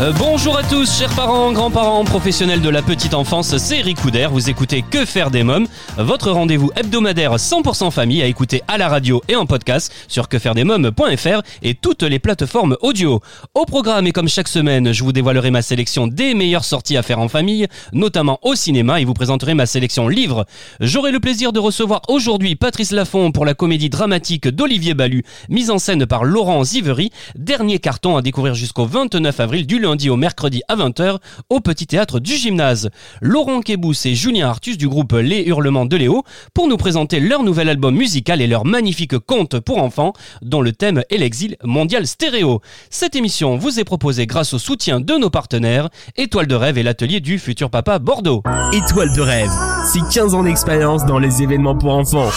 Euh, 0.00 0.12
bonjour 0.16 0.56
à 0.56 0.62
tous, 0.62 0.96
chers 0.96 1.12
parents, 1.16 1.50
grands-parents, 1.50 2.04
professionnels 2.04 2.60
de 2.60 2.68
la 2.68 2.82
petite 2.82 3.14
enfance, 3.14 3.56
c'est 3.56 3.78
Eric 3.78 4.00
Couder, 4.00 4.28
vous 4.30 4.48
écoutez 4.48 4.84
Que 4.88 5.04
faire 5.04 5.32
des 5.32 5.42
mômes, 5.42 5.66
votre 5.96 6.30
rendez-vous 6.30 6.70
hebdomadaire 6.76 7.34
100% 7.34 7.90
famille 7.90 8.22
à 8.22 8.26
écouter 8.26 8.62
à 8.68 8.78
la 8.78 8.88
radio 8.88 9.20
et 9.26 9.34
en 9.34 9.44
podcast 9.44 9.92
sur 10.06 10.28
quefairedesmômes.fr 10.28 11.42
et 11.62 11.74
toutes 11.74 12.04
les 12.04 12.20
plateformes 12.20 12.76
audio. 12.80 13.20
Au 13.54 13.64
programme 13.64 14.06
et 14.06 14.12
comme 14.12 14.28
chaque 14.28 14.46
semaine, 14.46 14.92
je 14.92 15.02
vous 15.02 15.10
dévoilerai 15.10 15.50
ma 15.50 15.62
sélection 15.62 16.06
des 16.06 16.32
meilleures 16.34 16.64
sorties 16.64 16.96
à 16.96 17.02
faire 17.02 17.18
en 17.18 17.26
famille, 17.26 17.66
notamment 17.92 18.38
au 18.42 18.54
cinéma 18.54 19.00
et 19.00 19.04
vous 19.04 19.14
présenterai 19.14 19.54
ma 19.54 19.66
sélection 19.66 20.06
livres. 20.06 20.46
J'aurai 20.78 21.10
le 21.10 21.18
plaisir 21.18 21.52
de 21.52 21.58
recevoir 21.58 22.02
aujourd'hui 22.06 22.54
Patrice 22.54 22.92
Laffont 22.92 23.32
pour 23.32 23.44
la 23.44 23.54
comédie 23.54 23.90
dramatique 23.90 24.46
d'Olivier 24.46 24.94
Ballu, 24.94 25.24
mise 25.48 25.72
en 25.72 25.78
scène 25.78 26.06
par 26.06 26.22
Laurent 26.22 26.62
Zivery, 26.62 27.10
dernier 27.34 27.80
carton 27.80 28.16
à 28.16 28.22
découvrir 28.22 28.54
jusqu'au 28.54 28.86
29 28.86 29.40
avril 29.40 29.66
du 29.66 29.80
au 29.88 30.16
mercredi 30.16 30.62
à 30.68 30.76
20h 30.76 31.16
au 31.48 31.60
Petit 31.60 31.86
Théâtre 31.86 32.20
du 32.20 32.36
Gymnase. 32.36 32.90
Laurent 33.22 33.62
Kebous 33.62 33.94
et 34.04 34.14
Julien 34.14 34.48
Artus 34.48 34.76
du 34.76 34.86
groupe 34.86 35.14
Les 35.14 35.44
Hurlements 35.44 35.86
de 35.86 35.96
Léo 35.96 36.24
pour 36.52 36.68
nous 36.68 36.76
présenter 36.76 37.20
leur 37.20 37.42
nouvel 37.42 37.70
album 37.70 37.96
musical 37.96 38.42
et 38.42 38.46
leur 38.46 38.66
magnifique 38.66 39.18
conte 39.18 39.60
pour 39.60 39.82
enfants 39.82 40.12
dont 40.42 40.60
le 40.60 40.72
thème 40.72 41.02
est 41.08 41.16
l'exil 41.16 41.56
mondial 41.64 42.06
stéréo. 42.06 42.60
Cette 42.90 43.16
émission 43.16 43.56
vous 43.56 43.80
est 43.80 43.84
proposée 43.84 44.26
grâce 44.26 44.52
au 44.52 44.58
soutien 44.58 45.00
de 45.00 45.14
nos 45.14 45.30
partenaires 45.30 45.88
Étoile 46.16 46.46
de 46.46 46.54
rêve 46.54 46.76
et 46.76 46.82
l'atelier 46.82 47.20
du 47.20 47.38
futur 47.38 47.70
papa 47.70 47.98
Bordeaux. 47.98 48.42
Étoile 48.74 49.14
de 49.16 49.22
rêve, 49.22 49.50
c'est 49.90 50.06
15 50.12 50.34
ans 50.34 50.42
d'expérience 50.42 51.06
dans 51.06 51.18
les 51.18 51.42
événements 51.42 51.78
pour 51.78 51.94
enfants. 51.94 52.28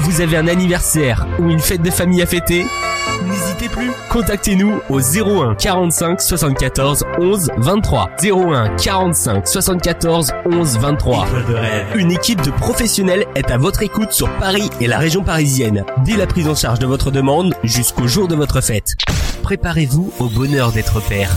Vous 0.00 0.20
avez 0.20 0.36
un 0.36 0.48
anniversaire 0.48 1.28
ou 1.38 1.48
une 1.48 1.60
fête 1.60 1.82
de 1.82 1.90
famille 1.90 2.20
à 2.20 2.26
fêter? 2.26 2.64
N'hésitez 3.58 3.74
plus, 3.74 3.90
contactez-nous 4.10 4.78
au 4.88 5.00
01 5.00 5.56
45 5.56 6.20
74 6.20 7.04
11 7.18 7.50
23. 7.56 8.10
01 8.22 8.76
45 8.76 9.48
74 9.48 10.32
11 10.46 10.78
23. 10.78 11.26
Une 11.96 12.12
équipe 12.12 12.40
de 12.42 12.52
professionnels 12.52 13.26
est 13.34 13.50
à 13.50 13.58
votre 13.58 13.82
écoute 13.82 14.12
sur 14.12 14.30
Paris 14.36 14.70
et 14.80 14.86
la 14.86 14.98
région 14.98 15.24
parisienne, 15.24 15.84
dès 16.04 16.16
la 16.16 16.28
prise 16.28 16.46
en 16.46 16.54
charge 16.54 16.78
de 16.78 16.86
votre 16.86 17.10
demande 17.10 17.54
jusqu'au 17.64 18.06
jour 18.06 18.28
de 18.28 18.36
votre 18.36 18.60
fête. 18.60 18.94
Préparez-vous 19.42 20.12
au 20.20 20.28
bonheur 20.28 20.70
d'être 20.70 21.00
père. 21.00 21.36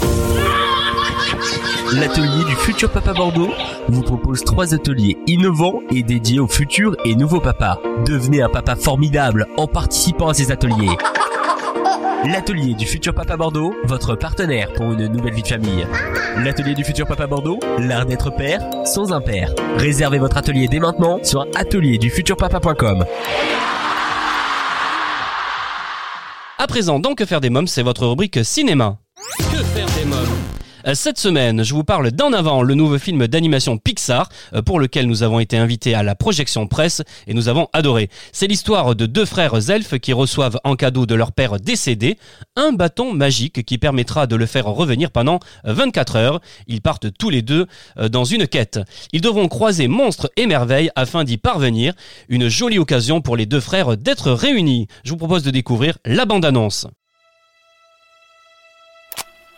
L'atelier 1.94 2.44
du 2.48 2.56
futur 2.56 2.92
papa 2.92 3.14
Bordeaux 3.14 3.52
vous 3.90 4.04
propose 4.04 4.44
trois 4.44 4.76
ateliers 4.76 5.18
innovants 5.26 5.80
et 5.90 6.04
dédiés 6.04 6.40
aux 6.40 6.48
futurs 6.48 6.96
et 7.04 7.16
nouveaux 7.16 7.42
papas. 7.42 7.80
Devenez 8.06 8.44
un 8.44 8.50
papa 8.50 8.76
formidable 8.76 9.48
en 9.58 9.66
participant 9.66 10.28
à 10.28 10.34
ces 10.36 10.52
ateliers. 10.52 10.98
L'atelier 12.26 12.76
du 12.76 12.86
futur 12.86 13.16
papa 13.16 13.36
Bordeaux, 13.36 13.74
votre 13.84 14.16
partenaire 14.16 14.72
pour 14.74 14.92
une 14.92 15.08
nouvelle 15.08 15.34
vie 15.34 15.42
de 15.42 15.48
famille. 15.48 15.88
L'atelier 16.38 16.76
du 16.76 16.84
futur 16.84 17.08
papa 17.08 17.26
Bordeaux, 17.26 17.60
l'art 17.80 18.06
d'être 18.06 18.30
père 18.30 18.62
sans 18.86 19.12
un 19.12 19.22
père. 19.22 19.52
Réservez 19.78 20.20
votre 20.20 20.38
atelier 20.38 20.68
dès 20.68 20.80
maintenant 20.80 21.18
sur 21.24 21.48
atelierdufuturpapa.com. 21.56 23.06
À 26.60 26.68
présent, 26.68 27.00
dans 27.00 27.16
Que 27.16 27.26
faire 27.26 27.42
des 27.42 27.50
mômes, 27.50 27.66
c'est 27.66 27.82
votre 27.82 28.06
rubrique 28.06 28.46
cinéma. 28.46 29.00
Que 29.40 29.61
Cette 30.94 31.20
semaine, 31.20 31.64
je 31.64 31.76
vous 31.76 31.84
parle 31.84 32.12
d'En 32.12 32.34
avant, 32.34 32.64
le 32.64 32.74
nouveau 32.74 32.98
film 32.98 33.28
d'animation 33.28 33.78
Pixar, 33.78 34.30
euh, 34.54 34.62
pour 34.62 34.80
lequel 34.80 35.06
nous 35.06 35.22
avons 35.22 35.40
été 35.40 35.58
invités 35.58 35.94
à 35.94 36.02
la 36.02 36.16
projection 36.16 36.68
presse 36.68 37.04
et 37.28 37.34
nous 37.34 37.50
avons 37.50 37.68
adoré. 37.72 38.10
C'est 38.32 38.48
l'histoire 38.48 38.96
de 38.96 39.06
deux 39.06 39.26
frères 39.26 39.70
elfes 39.70 40.00
qui 40.00 40.12
reçoivent 40.12 40.60
en 40.64 40.76
cadeau 40.76 41.06
de 41.06 41.14
leur 41.14 41.34
père 41.34 41.60
décédé 41.60 42.18
un 42.56 42.72
bâton 42.72 43.14
magique 43.14 43.64
qui 43.64 43.78
permettra 43.78 44.26
de 44.26 44.36
le 44.36 44.46
faire 44.46 44.66
revenir 44.66 45.12
pendant 45.12 45.40
24 45.66 46.16
heures. 46.16 46.42
Ils 46.68 46.82
partent 46.82 47.08
tous 47.18 47.30
les 47.30 47.42
deux 47.42 47.68
euh, 47.98 48.10
dans 48.10 48.24
une 48.24 48.48
quête. 48.48 48.80
Ils 49.14 49.22
devront 49.22 49.48
croiser 49.48 49.88
monstres 49.88 50.32
et 50.36 50.48
merveilles 50.48 50.90
afin 50.96 51.24
d'y 51.24 51.38
parvenir. 51.38 51.94
Une 52.28 52.48
jolie 52.48 52.80
occasion 52.80 53.22
pour 53.22 53.38
les 53.38 53.46
deux 53.46 53.60
frères 53.60 53.98
d'être 53.98 54.32
réunis. 54.32 54.88
Je 55.04 55.12
vous 55.12 55.18
propose 55.18 55.44
de 55.44 55.52
découvrir 55.52 55.98
la 56.06 56.26
bande-annonce. 56.26 56.88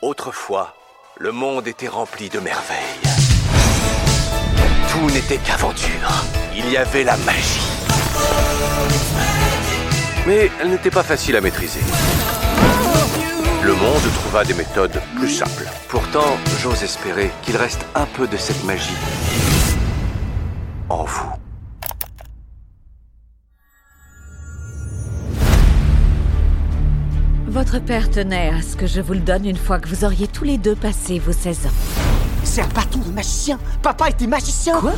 Autrefois, 0.01 0.75
le 1.23 1.31
monde 1.31 1.69
était 1.69 1.87
rempli 1.87 2.27
de 2.27 2.37
merveilles. 2.39 2.99
Tout 4.89 5.09
n'était 5.13 5.37
qu'aventure. 5.37 6.25
Il 6.53 6.69
y 6.69 6.75
avait 6.75 7.05
la 7.05 7.15
magie. 7.15 7.61
Mais 10.27 10.51
elle 10.59 10.71
n'était 10.71 10.91
pas 10.91 11.01
facile 11.01 11.37
à 11.37 11.41
maîtriser. 11.41 11.79
Le 13.63 13.73
monde 13.73 14.03
trouva 14.15 14.43
des 14.43 14.53
méthodes 14.53 15.01
plus 15.15 15.29
simples. 15.29 15.69
Pourtant, 15.87 16.37
j'ose 16.61 16.83
espérer 16.83 17.31
qu'il 17.43 17.55
reste 17.55 17.85
un 17.95 18.05
peu 18.05 18.27
de 18.27 18.35
cette 18.35 18.65
magie 18.65 18.97
en 20.89 21.05
vous. 21.05 21.42
Votre 27.53 27.77
père 27.77 28.09
tenait 28.09 28.49
à 28.49 28.63
ce 28.63 28.75
que 28.75 28.87
je 28.87 28.99
vous 28.99 29.13
le 29.13 29.19
donne 29.19 29.45
une 29.45 29.57
fois 29.57 29.77
que 29.77 29.87
vous 29.87 30.03
auriez 30.03 30.27
tous 30.27 30.43
les 30.43 30.57
deux 30.57 30.73
passé 30.73 31.19
vos 31.19 31.31
16 31.31 31.67
ans? 31.67 31.69
C'est 32.43 32.61
un 32.61 32.67
bâton 32.69 32.97
de 32.97 33.11
magicien. 33.11 33.59
Papa 33.83 34.09
était 34.09 34.25
magicien. 34.25 34.79
Quoi? 34.79 34.93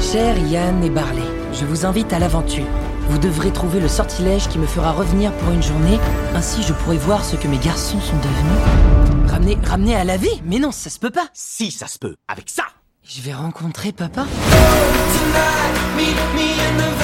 Cher 0.00 0.38
Yann 0.46 0.82
et 0.82 0.88
Barley, 0.88 1.20
je 1.52 1.66
vous 1.66 1.84
invite 1.84 2.14
à 2.14 2.18
l'aventure. 2.18 2.64
Vous 3.10 3.18
devrez 3.18 3.50
trouver 3.50 3.78
le 3.78 3.88
sortilège 3.88 4.48
qui 4.48 4.58
me 4.58 4.66
fera 4.66 4.90
revenir 4.90 5.34
pour 5.34 5.52
une 5.52 5.62
journée, 5.62 6.00
ainsi 6.34 6.62
je 6.62 6.72
pourrai 6.72 6.96
voir 6.96 7.22
ce 7.22 7.36
que 7.36 7.46
mes 7.46 7.58
garçons 7.58 8.00
sont 8.00 8.16
devenus. 8.16 9.30
Ramener, 9.30 9.58
ramener 9.66 9.96
à 9.96 10.04
la 10.04 10.16
vie? 10.16 10.40
Mais 10.46 10.60
non, 10.60 10.72
ça 10.72 10.88
se 10.88 10.98
peut 10.98 11.10
pas. 11.10 11.28
Si, 11.34 11.70
ça 11.72 11.88
se 11.88 11.98
peut, 11.98 12.16
avec 12.26 12.48
ça. 12.48 12.64
Je 13.04 13.20
vais 13.20 13.34
rencontrer 13.34 13.92
papa 13.92 14.24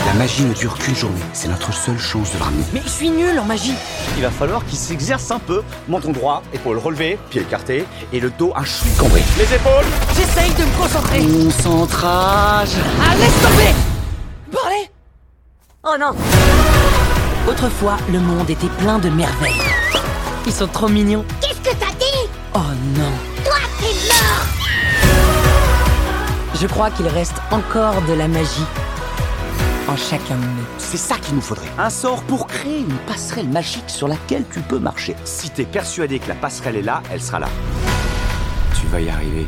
La 0.06 0.12
magie 0.14 0.44
ne 0.44 0.54
dure 0.54 0.78
qu'une 0.78 0.94
journée, 0.94 1.18
c'est 1.32 1.48
notre 1.48 1.72
seule 1.72 1.98
chance 1.98 2.32
de 2.32 2.42
ramener. 2.42 2.64
Mais 2.72 2.80
je 2.84 2.88
suis 2.88 3.10
nul 3.10 3.36
en 3.38 3.44
magie. 3.44 3.74
Il 4.16 4.22
va 4.22 4.30
falloir 4.30 4.64
qu'il 4.64 4.78
s'exerce 4.78 5.32
un 5.32 5.40
peu. 5.40 5.62
Menton 5.88 6.12
droit, 6.12 6.42
épaule 6.52 6.78
relevée, 6.78 7.18
pied 7.30 7.42
écarté, 7.42 7.84
et 8.12 8.20
le 8.20 8.30
dos 8.30 8.52
un 8.54 8.64
chouï 8.64 8.90
cambré. 8.96 9.22
Les 9.36 9.52
épaules. 9.52 9.84
J'essaye 10.14 10.52
de 10.54 10.64
me 10.64 10.78
concentrer. 10.80 11.18
Concentrage. 11.20 12.70
Ah, 13.02 13.16
laisse 13.16 13.42
tomber. 13.42 13.74
Barley 14.52 14.90
Oh 15.82 15.96
non. 15.98 16.14
Autrefois, 17.48 17.96
le 18.12 18.20
monde 18.20 18.48
était 18.48 18.68
plein 18.78 19.00
de 19.00 19.08
merveilles. 19.10 19.60
Ils 20.46 20.52
sont 20.52 20.68
trop 20.68 20.88
mignons. 20.88 21.24
Qu'est-ce 21.40 21.60
que 21.68 21.76
t'as 21.76 21.92
dit? 21.98 22.28
Oh 22.54 22.60
non. 22.96 23.10
Toi, 23.44 23.56
t'es 23.80 23.92
mort. 24.06 24.46
Je 26.60 26.66
crois 26.68 26.90
qu'il 26.90 27.08
reste 27.08 27.34
encore 27.50 28.00
de 28.02 28.12
la 28.12 28.28
magie 28.28 28.64
en 29.88 29.96
chacun 29.96 30.36
de 30.36 30.44
nous. 30.44 30.66
C'est 30.78 30.96
ça 30.96 31.16
qu'il 31.16 31.34
nous 31.34 31.40
faudrait. 31.40 31.68
Un 31.78 31.90
sort 31.90 32.22
pour 32.24 32.46
créer 32.46 32.80
une 32.80 32.96
passerelle 33.06 33.48
magique 33.48 33.88
sur 33.88 34.08
laquelle 34.08 34.44
tu 34.52 34.60
peux 34.60 34.78
marcher. 34.78 35.14
Si 35.24 35.50
t'es 35.50 35.64
persuadé 35.64 36.18
que 36.18 36.28
la 36.28 36.34
passerelle 36.34 36.76
est 36.76 36.82
là, 36.82 37.02
elle 37.10 37.20
sera 37.20 37.40
là. 37.40 37.48
Tu 38.80 38.86
vas 38.86 39.00
y 39.00 39.08
arriver. 39.08 39.46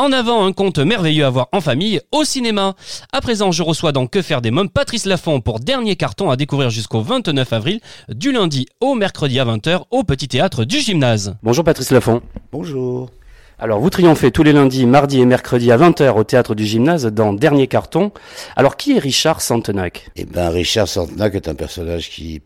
En 0.00 0.12
avant, 0.12 0.46
un 0.46 0.54
conte 0.54 0.78
merveilleux 0.78 1.26
à 1.26 1.28
voir 1.28 1.48
en 1.52 1.60
famille 1.60 2.00
au 2.10 2.24
cinéma. 2.24 2.74
À 3.12 3.20
présent, 3.20 3.52
je 3.52 3.62
reçois 3.62 3.92
dans 3.92 4.06
Que 4.06 4.22
faire 4.22 4.40
des 4.40 4.50
mômes 4.50 4.70
Patrice 4.70 5.04
Laffont 5.04 5.42
pour 5.42 5.60
dernier 5.60 5.94
carton 5.94 6.30
à 6.30 6.36
découvrir 6.36 6.70
jusqu'au 6.70 7.02
29 7.02 7.52
avril, 7.52 7.80
du 8.08 8.32
lundi 8.32 8.64
au 8.80 8.94
mercredi 8.94 9.38
à 9.38 9.44
20h 9.44 9.82
au 9.90 10.02
Petit 10.02 10.26
Théâtre 10.26 10.64
du 10.64 10.78
Gymnase. 10.78 11.36
Bonjour 11.42 11.64
Patrice 11.64 11.90
Laffont. 11.90 12.22
Bonjour. 12.50 13.10
Alors, 13.58 13.78
vous 13.78 13.90
triomphez 13.90 14.30
tous 14.30 14.42
les 14.42 14.54
lundis, 14.54 14.86
mardis 14.86 15.20
et 15.20 15.26
mercredis 15.26 15.70
à 15.70 15.76
20h 15.76 16.12
au 16.16 16.24
Théâtre 16.24 16.54
du 16.54 16.64
Gymnase 16.64 17.04
dans 17.04 17.34
Dernier 17.34 17.66
carton. 17.66 18.10
Alors, 18.56 18.78
qui 18.78 18.96
est 18.96 18.98
Richard 18.98 19.42
Santenac 19.42 20.10
Eh 20.16 20.24
ben, 20.24 20.48
Richard 20.48 20.88
Santenac 20.88 21.34
est 21.34 21.46
un 21.46 21.54
personnage 21.54 22.08
qui 22.08 22.40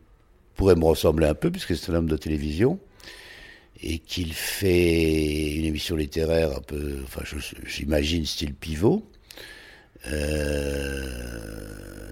pourrait 0.56 0.74
me 0.74 0.86
ressembler 0.86 1.28
un 1.28 1.34
peu, 1.34 1.52
puisque 1.52 1.76
c'est 1.76 1.92
un 1.92 1.94
homme 1.94 2.08
de 2.08 2.16
télévision, 2.16 2.80
et 3.82 3.98
qu'il 3.98 4.32
fait 4.32 5.54
une 5.56 5.64
émission 5.64 5.96
littéraire 5.96 6.50
un 6.56 6.60
peu, 6.60 6.98
enfin, 7.04 7.22
j'imagine 7.66 8.24
style 8.24 8.54
pivot. 8.54 9.04
Euh, 10.06 11.34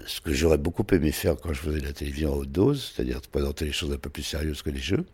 ce 0.05 0.19
que 0.19 0.33
j'aurais 0.33 0.57
beaucoup 0.57 0.85
aimé 0.91 1.11
faire 1.11 1.35
quand 1.41 1.53
je 1.53 1.59
faisais 1.59 1.79
de 1.79 1.85
la 1.85 1.93
télévision 1.93 2.33
à 2.33 2.35
haute 2.37 2.51
dose, 2.51 2.91
c'est-à-dire 2.93 3.21
présenter 3.21 3.65
les 3.65 3.71
choses 3.71 3.91
un 3.91 3.97
peu 3.97 4.09
plus 4.09 4.23
sérieuses 4.23 4.61
que 4.61 4.69
les 4.69 4.79
jeux. 4.79 5.05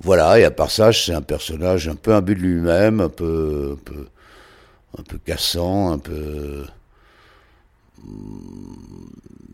Voilà, 0.00 0.38
et 0.38 0.44
à 0.44 0.50
part 0.50 0.70
ça, 0.70 0.92
c'est 0.92 1.14
un 1.14 1.22
personnage 1.22 1.88
un 1.88 1.94
peu 1.94 2.12
imbu 2.12 2.34
de 2.34 2.40
lui-même, 2.40 3.00
un 3.00 3.08
peu, 3.08 3.76
un 3.78 3.84
peu, 3.84 4.08
un 4.98 5.02
peu 5.02 5.18
cassant, 5.18 5.92
un 5.92 5.98
peu, 5.98 6.64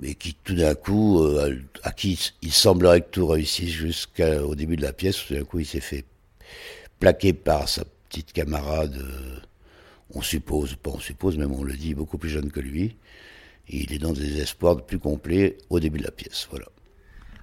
mais 0.00 0.14
qui 0.14 0.34
tout 0.44 0.54
d'un 0.54 0.74
coup, 0.74 1.22
euh, 1.22 1.60
à 1.82 1.92
qui 1.92 2.32
il 2.42 2.52
semblerait 2.52 3.02
que 3.02 3.10
tout 3.10 3.26
réussisse 3.26 3.70
jusqu'au 3.70 4.54
début 4.54 4.76
de 4.76 4.82
la 4.82 4.92
pièce, 4.92 5.24
tout 5.26 5.34
d'un 5.34 5.44
coup 5.44 5.58
il 5.58 5.66
s'est 5.66 5.80
fait 5.80 6.04
plaquer 7.00 7.32
par 7.32 7.68
sa 7.68 7.84
petite 8.08 8.32
camarade, 8.32 8.96
euh, 8.96 9.40
on 10.14 10.22
suppose, 10.22 10.74
pas 10.74 10.90
on 10.90 11.00
suppose, 11.00 11.36
même 11.36 11.52
on 11.52 11.62
le 11.62 11.74
dit, 11.74 11.94
beaucoup 11.94 12.18
plus 12.18 12.30
jeune 12.30 12.50
que 12.50 12.60
lui, 12.60 12.96
et 13.68 13.82
il 13.82 13.92
est 13.92 13.98
dans 13.98 14.12
des 14.12 14.40
espoirs 14.40 14.80
plus 14.82 14.98
complets 14.98 15.58
au 15.70 15.80
début 15.80 15.98
de 15.98 16.04
la 16.04 16.10
pièce, 16.10 16.48
voilà. 16.50 16.66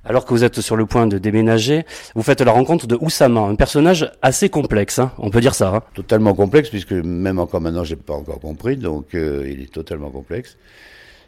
Alors 0.07 0.25
que 0.25 0.33
vous 0.35 0.43
êtes 0.43 0.61
sur 0.61 0.75
le 0.75 0.85
point 0.85 1.07
de 1.07 1.17
déménager, 1.17 1.83
vous 2.13 2.21
faites 2.21 2.41
la 2.41 2.51
rencontre 2.51 2.85
de 2.85 2.95
Oussama, 3.01 3.41
un 3.41 3.55
personnage 3.55 4.11
assez 4.21 4.49
complexe, 4.49 4.99
hein, 4.99 5.11
on 5.17 5.31
peut 5.31 5.41
dire 5.41 5.55
ça. 5.55 5.75
Hein. 5.75 5.81
Totalement 5.95 6.35
complexe, 6.35 6.69
puisque 6.69 6.91
même 6.91 7.39
encore 7.39 7.59
maintenant, 7.59 7.83
j'ai 7.83 7.95
pas 7.95 8.13
encore 8.13 8.39
compris, 8.39 8.77
donc 8.77 9.15
euh, 9.15 9.49
il 9.49 9.63
est 9.63 9.73
totalement 9.73 10.11
complexe. 10.11 10.57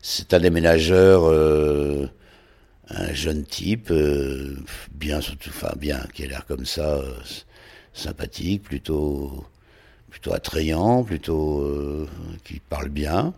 C'est 0.01 0.33
un 0.33 0.39
déménageur, 0.39 1.23
euh, 1.25 2.07
un 2.89 3.13
jeune 3.13 3.43
type, 3.43 3.91
euh, 3.91 4.55
bien 4.91 5.19
enfin 5.19 5.73
bien, 5.77 6.05
qui 6.13 6.23
a 6.23 6.27
l'air 6.27 6.45
comme 6.45 6.65
ça, 6.65 6.95
euh, 6.95 7.13
sympathique, 7.93 8.63
plutôt, 8.63 9.45
plutôt 10.09 10.33
attrayant, 10.33 11.03
plutôt 11.03 11.61
euh, 11.61 12.07
qui 12.43 12.59
parle 12.59 12.89
bien 12.89 13.33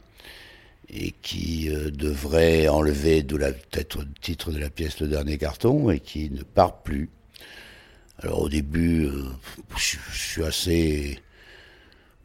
et 0.92 1.12
qui 1.22 1.70
devrait 1.70 2.68
enlever 2.68 3.22
de 3.22 3.38
la 3.38 3.52
tête 3.52 3.96
le 3.96 4.08
titre 4.22 4.52
de 4.52 4.58
la 4.58 4.72
pièce 4.72 5.00
le 5.00 5.08
dernier 5.08 5.38
carton 5.38 5.92
et 5.92 6.00
qui 6.00 6.32
ne 6.32 6.42
part 6.42 6.82
plus. 6.82 7.10
Alors 8.24 8.42
au 8.42 8.50
début, 8.50 9.08
je, 9.78 9.98
suis 10.12 10.44
assez 10.44 11.20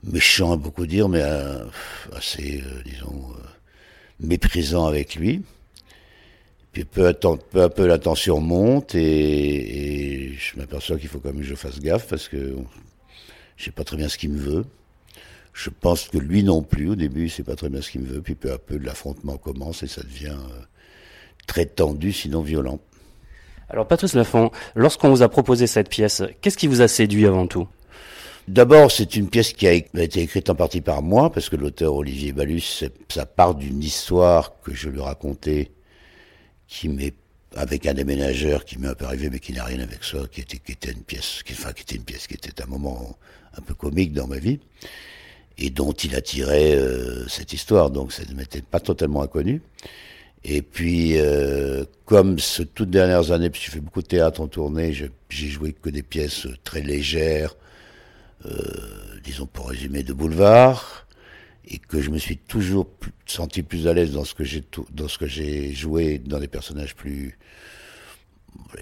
méchant 0.03 0.53
à 0.53 0.57
beaucoup 0.57 0.87
dire, 0.87 1.11
mais 1.11 1.23
assez, 2.17 2.65
disons, 2.87 3.35
méprisant 4.25 4.87
avec 4.87 5.15
lui. 5.15 5.43
Puis 6.73 6.85
peu 6.85 7.07
à, 7.07 7.15
peu, 7.15 7.85
à 7.85 7.87
la 7.87 7.99
tension 7.99 8.41
monte 8.41 8.97
et, 8.97 10.27
et 10.27 10.33
je 10.33 10.59
m'aperçois 10.59 10.99
qu'il 10.99 11.09
faut 11.09 11.21
quand 11.21 11.33
même 11.33 11.43
que 11.43 11.47
je 11.47 11.55
fasse 11.55 11.79
gaffe 11.79 12.09
parce 12.09 12.29
que 12.29 12.57
je 13.57 13.65
sais 13.65 13.71
pas 13.71 13.85
très 13.85 13.97
bien 13.97 14.09
ce 14.09 14.19
qu'il 14.19 14.31
me 14.31 14.39
veut. 14.39 14.65
Je 15.53 15.71
pense 15.71 16.09
que 16.09 16.19
lui 16.19 16.43
non 16.43 16.63
plus, 16.63 16.91
au 16.91 16.95
début, 16.97 17.29
sait 17.29 17.45
pas 17.45 17.55
très 17.55 17.69
bien 17.69 17.81
ce 17.81 17.91
qu'il 17.91 18.01
me 18.01 18.09
veut, 18.09 18.21
puis 18.21 18.35
peu 18.35 18.53
à 18.53 18.59
peu, 18.59 18.77
l'affrontement 18.77 19.37
commence 19.37 19.85
et 19.85 19.87
ça 19.87 20.03
devient 20.03 20.37
euh, 20.37 20.63
très 21.47 21.65
tendu, 21.65 22.13
sinon 22.13 22.43
violent. 22.43 22.81
Alors 23.69 23.87
Patrice 23.87 24.15
Lafont, 24.15 24.51
lorsqu'on 24.75 25.11
vous 25.11 25.23
a 25.23 25.29
proposé 25.29 25.69
cette 25.69 25.89
pièce, 25.89 26.23
qu'est-ce 26.41 26.59
qui 26.59 26.67
vous 26.67 26.83
a 26.83 26.89
séduit 26.89 27.27
avant 27.27 27.47
tout? 27.47 27.69
D'abord, 28.47 28.91
c'est 28.91 29.17
une 29.17 29.31
pièce 29.31 29.53
qui 29.53 29.67
a 29.67 29.73
été 29.73 30.21
écrite 30.21 30.51
en 30.51 30.55
partie 30.55 30.83
par 30.83 31.03
moi, 31.03 31.33
parce 31.33 31.49
que 31.49 31.57
l'auteur 31.57 31.95
Olivier 31.95 32.33
Balus, 32.33 32.85
ça 33.09 33.27
part 33.27 33.55
d'une 33.55 33.83
histoire 33.83 34.61
que 34.63 34.75
je 34.75 34.91
lui 34.91 35.01
racontais, 35.01 35.71
qui 36.69 36.89
m'est 36.89 37.15
avec 37.57 37.87
un 37.87 37.95
déménageur 37.95 38.65
qui 38.65 38.79
m'est 38.79 38.89
un 38.89 38.95
peu 38.95 39.05
arrivé, 39.05 39.31
mais 39.31 39.39
qui 39.39 39.53
n'a 39.53 39.65
rien 39.65 39.81
avec 39.81 40.03
ça, 40.03 40.19
qui 40.31 40.41
était, 40.41 40.59
qui 40.59 40.73
était 40.73 40.91
une 40.91 41.03
pièce, 41.03 41.43
qui, 41.45 41.53
enfin, 41.53 41.73
qui 41.73 41.83
était 41.83 41.95
une 41.95 42.03
pièce, 42.03 42.27
qui 42.27 42.35
était 42.35 42.61
un 42.63 42.67
moment 42.67 43.17
un 43.57 43.61
peu 43.63 43.75
comique 43.75 44.13
dans 44.13 44.27
ma 44.27 44.39
vie 44.39 44.59
et 45.59 45.71
dont 45.71 45.93
il 45.93 46.15
a 46.17 46.21
tiré 46.21 46.75
euh, 46.75 47.27
cette 47.29 47.53
histoire, 47.53 47.91
donc 47.91 48.13
ça 48.13 48.23
ne 48.29 48.35
m'était 48.35 48.63
pas 48.63 48.81
totalement 48.81 49.23
inconnu. 49.23 49.63
Et 50.43 50.63
puis, 50.63 51.19
euh, 51.19 51.85
comme 52.05 52.39
ces 52.39 52.67
toutes 52.67 52.91
dernières 52.91 53.31
années, 53.31 53.51
puisque 53.51 53.67
j'ai 53.67 53.73
fait 53.73 53.81
beaucoup 53.81 54.03
de 54.03 54.07
théâtre 54.07 54.41
en 54.41 54.49
tournée, 54.49 54.93
j'ai 54.93 55.49
joué 55.49 55.73
que 55.73 55.89
des 55.91 56.03
pièces 56.03 56.47
très 56.65 56.83
légères, 56.83 57.55
disons 59.23 59.47
pour 59.47 59.69
résumer, 59.71 60.03
de 60.03 60.13
boulevard, 60.13 61.07
et 61.67 61.79
que 61.79 62.01
je 62.01 62.11
me 62.11 62.19
suis 62.19 62.37
toujours 62.37 62.87
plus, 62.87 63.13
senti 63.27 63.63
plus 63.63 63.89
à 63.89 63.95
l'aise 63.95 64.13
dans 64.13 64.25
ce 64.25 64.35
que 64.35 64.45
j'ai 64.45 64.63
dans 64.93 65.09
ce 65.09 65.19
que 65.19 65.27
j'ai 65.27 65.73
joué, 65.73 66.19
dans 66.19 66.39
des 66.39 66.49
personnages 66.49 66.95
plus 66.95 67.39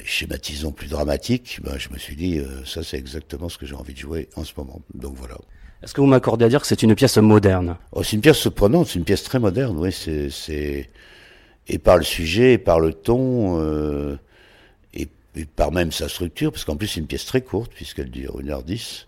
schématisons, 0.05 0.73
plus 0.73 0.89
dramatiques. 0.89 1.61
Ben, 1.63 1.79
je 1.79 1.91
me 1.91 1.99
suis 1.99 2.17
dit, 2.17 2.39
euh, 2.39 2.65
ça 2.65 2.83
c'est 2.83 2.99
exactement 2.99 3.49
ce 3.49 3.59
que 3.59 3.67
j'ai 3.67 3.75
envie 3.75 3.95
de 3.95 3.99
jouer 3.99 4.29
en 4.37 4.45
ce 4.45 4.53
moment. 4.57 4.81
Donc 4.95 5.15
voilà. 5.17 5.37
Est-ce 5.83 5.95
que 5.95 6.01
vous 6.01 6.07
m'accordez 6.07 6.45
à 6.45 6.49
dire 6.49 6.61
que 6.61 6.67
c'est 6.67 6.83
une 6.83 6.95
pièce 6.95 7.17
moderne? 7.19 7.77
Oh, 7.93 8.03
C'est 8.03 8.17
une 8.17 8.23
pièce 8.23 8.39
surprenante, 8.39 8.89
c'est 8.89 8.99
une 8.99 9.05
pièce 9.05 9.25
très 9.25 9.39
moderne, 9.39 9.77
oui. 9.79 9.93
C'est 9.93 10.91
et 11.69 11.79
par 11.79 11.97
le 11.97 12.03
sujet, 12.03 12.55
et 12.55 12.59
par 12.59 12.81
le 12.81 12.93
ton, 12.93 13.61
euh, 13.61 14.17
et, 14.95 15.09
et, 15.37 15.45
par 15.45 15.71
même 15.71 15.93
sa 15.93 16.09
structure, 16.09 16.51
parce 16.51 16.65
qu'en 16.65 16.77
plus 16.77 16.89
c'est 16.89 17.01
une 17.01 17.07
pièce 17.07 17.25
très 17.25 17.41
courte, 17.41 17.73
puisqu'elle 17.73 18.11
dure 18.11 18.41
1h10. 18.41 19.07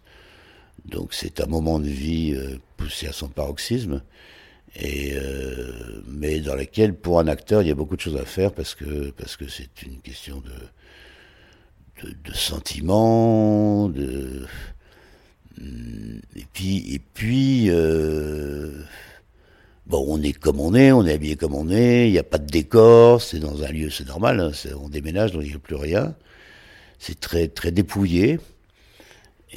Donc 0.85 1.15
c'est 1.15 1.41
un 1.41 1.47
moment 1.47 1.79
de 1.79 1.89
vie 1.89 2.35
euh, 2.35 2.59
poussé 2.77 3.07
à 3.07 3.13
son 3.13 3.29
paroxysme, 3.29 4.03
et 4.77 5.13
euh, 5.15 6.03
mais 6.07 6.41
dans 6.41 6.55
lequel, 6.57 6.95
pour 6.95 7.21
un 7.21 7.29
acteur, 7.29 7.63
il 7.63 7.69
y 7.69 7.71
a 7.71 7.75
beaucoup 7.75 7.97
de 7.97 8.01
choses 8.01 8.17
à 8.17 8.25
faire, 8.25 8.53
parce 8.53 8.75
que 8.75 9.11
parce 9.11 9.37
que 9.37 9.49
c'est 9.49 9.83
une 9.83 10.01
question 10.01 10.43
de, 10.43 12.09
de, 12.09 12.15
de 12.25 12.35
sentiments, 12.35 13.89
de 13.89 14.47
et 15.61 16.45
puis, 16.53 16.95
et 16.95 16.99
puis 16.99 17.67
euh, 17.71 18.83
bon, 19.87 20.05
on 20.09 20.21
est 20.23 20.33
comme 20.33 20.61
on 20.61 20.75
est, 20.75 20.93
on 20.93 21.07
est 21.07 21.13
habillé 21.13 21.37
comme 21.37 21.55
on 21.55 21.71
est, 21.71 22.09
il 22.09 22.13
n'y 22.13 22.19
a 22.19 22.25
pas 22.25 22.39
de 22.39 22.47
décor, 22.47 23.23
c'est 23.23 23.39
dans 23.39 23.63
un 23.63 23.69
lieu, 23.69 23.91
c'est 23.91 24.07
normal, 24.07 24.41
hein, 24.41 24.51
on 24.81 24.89
déménage, 24.89 25.33
donc 25.33 25.43
il 25.45 25.51
n'y 25.51 25.55
a 25.55 25.59
plus 25.59 25.77
rien. 25.77 26.15
C'est 26.99 27.21
très, 27.21 27.49
très 27.49 27.71
dépouillé. 27.71 28.41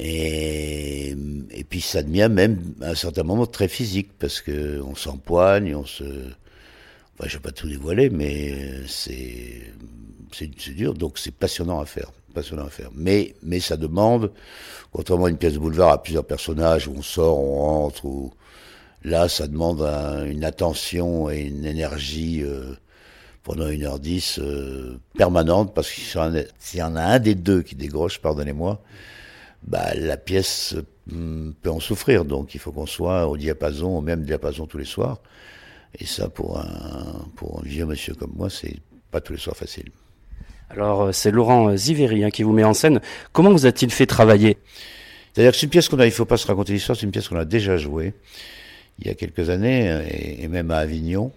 Et, 0.00 1.10
et 1.50 1.64
puis 1.64 1.80
ça 1.80 2.02
devient 2.04 2.28
même 2.30 2.74
à 2.80 2.90
un 2.90 2.94
certain 2.94 3.24
moment 3.24 3.46
très 3.46 3.66
physique, 3.68 4.10
parce 4.18 4.40
que 4.40 4.80
on 4.80 4.94
s'empoigne, 4.94 5.74
on 5.74 5.84
se... 5.84 6.04
Enfin, 6.04 7.28
je 7.28 7.34
vais 7.36 7.42
pas 7.42 7.50
tout 7.50 7.68
dévoiler, 7.68 8.08
mais 8.10 8.54
c'est 8.86 9.72
c'est 10.32 10.74
dur, 10.74 10.94
donc 10.94 11.18
c'est 11.18 11.34
passionnant 11.34 11.80
à 11.80 11.86
faire, 11.86 12.12
passionnant 12.32 12.66
à 12.66 12.70
faire. 12.70 12.90
Mais 12.94 13.34
mais 13.42 13.58
ça 13.58 13.76
demande, 13.76 14.30
contrairement 14.92 15.24
à 15.24 15.30
une 15.30 15.36
pièce 15.36 15.54
de 15.54 15.58
boulevard 15.58 15.90
à 15.90 16.02
plusieurs 16.02 16.26
personnages 16.26 16.86
où 16.86 16.94
on 16.96 17.02
sort, 17.02 17.40
on 17.40 17.56
rentre, 17.56 18.04
ou 18.04 18.32
là 19.02 19.28
ça 19.28 19.48
demande 19.48 19.82
un, 19.82 20.26
une 20.26 20.44
attention 20.44 21.28
et 21.28 21.40
une 21.40 21.64
énergie 21.66 22.42
euh, 22.44 22.74
pendant 23.42 23.68
une 23.68 23.84
heure 23.84 23.98
dix 23.98 24.38
euh, 24.38 25.00
permanente, 25.16 25.74
parce 25.74 25.90
que 25.90 26.00
s'il 26.60 26.78
y 26.78 26.82
en 26.82 26.94
a 26.94 27.02
un 27.02 27.18
des 27.18 27.34
deux 27.34 27.62
qui 27.62 27.74
dégroche, 27.74 28.20
pardonnez-moi, 28.20 28.80
bah 29.62 29.94
la 29.94 30.16
pièce 30.16 30.76
hmm, 31.10 31.50
peut 31.62 31.70
en 31.70 31.80
souffrir. 31.80 32.24
Donc 32.24 32.54
il 32.54 32.60
faut 32.60 32.72
qu'on 32.72 32.86
soit 32.86 33.26
au 33.28 33.36
diapason, 33.36 33.98
au 33.98 34.00
même 34.00 34.22
diapason 34.22 34.66
tous 34.66 34.78
les 34.78 34.84
soirs. 34.84 35.18
Et 35.98 36.06
ça, 36.06 36.28
pour 36.28 36.58
un, 36.58 37.26
pour 37.36 37.60
un 37.60 37.62
vieux 37.62 37.86
monsieur 37.86 38.14
comme 38.14 38.32
moi, 38.36 38.50
c'est 38.50 38.76
pas 39.10 39.20
tous 39.20 39.32
les 39.32 39.38
soirs 39.38 39.56
facile. 39.56 39.90
Alors, 40.70 41.14
c'est 41.14 41.30
Laurent 41.30 41.74
Ziveri 41.76 42.24
hein, 42.24 42.30
qui 42.30 42.42
vous 42.42 42.52
met 42.52 42.64
en 42.64 42.74
scène. 42.74 43.00
Comment 43.32 43.50
vous 43.50 43.64
a-t-il 43.64 43.90
fait 43.90 44.04
travailler? 44.04 44.58
C'est-à-dire 45.32 45.52
que 45.52 45.56
c'est 45.56 45.64
une 45.64 45.70
pièce 45.70 45.88
qu'on 45.88 45.98
a, 45.98 46.04
il 46.04 46.12
faut 46.12 46.26
pas 46.26 46.36
se 46.36 46.46
raconter 46.46 46.74
l'histoire, 46.74 46.96
c'est 46.96 47.06
une 47.06 47.10
pièce 47.10 47.28
qu'on 47.28 47.38
a 47.38 47.46
déjà 47.46 47.78
jouée 47.78 48.12
il 48.98 49.06
y 49.06 49.10
a 49.10 49.14
quelques 49.14 49.50
années, 49.50 50.02
et, 50.10 50.42
et 50.42 50.48
même 50.48 50.70
à 50.70 50.78
Avignon. 50.78 51.32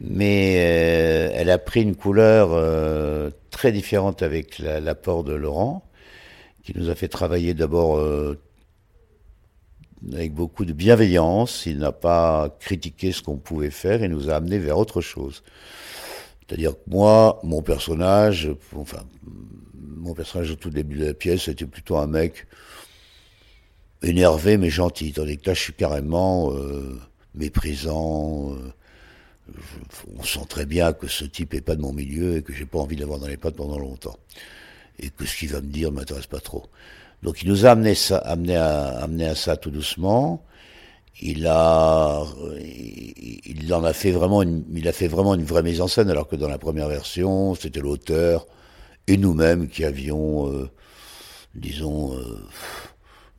Mais 0.00 0.56
euh, 0.58 1.30
elle 1.34 1.50
a 1.50 1.58
pris 1.58 1.82
une 1.82 1.96
couleur 1.96 2.50
euh, 2.52 3.30
très 3.50 3.72
différente 3.72 4.22
avec 4.22 4.58
l'apport 4.58 5.24
la, 5.24 5.32
de 5.32 5.34
Laurent, 5.34 5.82
qui 6.68 6.78
nous 6.78 6.90
a 6.90 6.94
fait 6.94 7.08
travailler 7.08 7.54
d'abord 7.54 7.96
euh, 7.96 8.38
avec 10.12 10.34
beaucoup 10.34 10.66
de 10.66 10.74
bienveillance. 10.74 11.64
Il 11.64 11.78
n'a 11.78 11.92
pas 11.92 12.54
critiqué 12.60 13.10
ce 13.10 13.22
qu'on 13.22 13.38
pouvait 13.38 13.70
faire, 13.70 14.04
il 14.04 14.10
nous 14.10 14.28
a 14.28 14.34
amené 14.34 14.58
vers 14.58 14.76
autre 14.76 15.00
chose. 15.00 15.42
C'est-à-dire 16.40 16.72
que 16.72 16.90
moi, 16.90 17.40
mon 17.42 17.62
personnage, 17.62 18.50
enfin, 18.76 19.02
mon 19.96 20.12
personnage 20.12 20.50
au 20.50 20.56
tout 20.56 20.68
début 20.68 20.98
de 20.98 21.06
la 21.06 21.14
pièce, 21.14 21.44
c'était 21.44 21.64
plutôt 21.64 21.96
un 21.96 22.06
mec 22.06 22.46
énervé 24.02 24.58
mais 24.58 24.68
gentil. 24.68 25.14
Tandis 25.14 25.38
que 25.38 25.48
là, 25.48 25.54
je 25.54 25.60
suis 25.60 25.72
carrément 25.72 26.52
euh, 26.52 27.00
méprisant. 27.34 28.52
Euh, 28.52 29.54
on 30.18 30.22
sent 30.22 30.44
très 30.50 30.66
bien 30.66 30.92
que 30.92 31.06
ce 31.06 31.24
type 31.24 31.54
est 31.54 31.62
pas 31.62 31.76
de 31.76 31.80
mon 31.80 31.94
milieu 31.94 32.36
et 32.36 32.42
que 32.42 32.52
j'ai 32.52 32.66
pas 32.66 32.78
envie 32.78 32.96
de 32.96 33.00
l'avoir 33.00 33.20
dans 33.20 33.26
les 33.26 33.38
pattes 33.38 33.56
pendant 33.56 33.78
longtemps. 33.78 34.18
Et 34.98 35.10
que 35.10 35.26
ce 35.26 35.36
qu'il 35.36 35.50
va 35.50 35.60
me 35.60 35.68
dire 35.68 35.92
m'intéresse 35.92 36.26
pas 36.26 36.40
trop. 36.40 36.66
Donc 37.22 37.42
il 37.42 37.48
nous 37.48 37.66
a 37.66 37.70
amené 37.70 37.94
ça, 37.94 38.18
amené 38.18 38.56
à, 38.56 39.00
amené 39.00 39.26
à 39.26 39.34
ça 39.34 39.56
tout 39.56 39.70
doucement 39.70 40.44
il 41.20 41.46
a, 41.46 42.24
il 42.64 43.74
en 43.74 43.84
a 43.84 43.92
fait 43.92 44.12
vraiment 44.12 44.42
une, 44.42 44.64
il 44.72 44.86
a 44.86 44.92
fait 44.92 45.08
vraiment 45.08 45.34
une 45.34 45.44
vraie 45.44 45.62
mise 45.62 45.80
en 45.80 45.88
scène, 45.88 46.10
alors 46.10 46.28
que 46.28 46.36
dans 46.36 46.48
la 46.48 46.58
première 46.58 46.88
version, 46.88 47.54
c'était 47.54 47.80
l'auteur 47.80 48.46
et 49.06 49.16
nous-mêmes 49.16 49.68
qui 49.68 49.84
avions, 49.84 50.52
euh, 50.52 50.70
disons, 51.54 52.16
euh, 52.16 52.38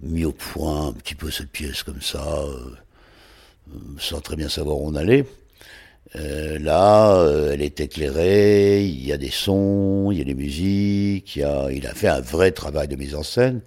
mis 0.01 0.25
au 0.25 0.31
point 0.33 0.87
un 0.87 0.93
petit 0.93 1.15
peu 1.15 1.31
cette 1.31 1.51
pièce 1.51 1.83
comme 1.83 2.01
ça, 2.01 2.25
euh, 2.43 2.75
sans 3.97 4.19
très 4.19 4.35
bien 4.35 4.49
savoir 4.49 4.77
où 4.77 4.87
on 4.87 4.95
allait. 4.95 5.25
Euh, 6.15 6.57
là, 6.57 7.17
euh, 7.17 7.51
elle 7.53 7.61
est 7.61 7.79
éclairée, 7.79 8.83
il 8.83 9.05
y 9.05 9.13
a 9.13 9.17
des 9.17 9.29
sons, 9.29 10.09
il 10.11 10.17
y 10.17 10.21
a 10.21 10.23
des 10.23 10.33
musiques, 10.33 11.35
il, 11.35 11.39
y 11.39 11.43
a, 11.43 11.71
il 11.71 11.85
a 11.85 11.93
fait 11.93 12.07
un 12.07 12.21
vrai 12.21 12.51
travail 12.51 12.87
de 12.87 12.95
mise 12.95 13.13
en 13.13 13.21
scène, 13.21 13.61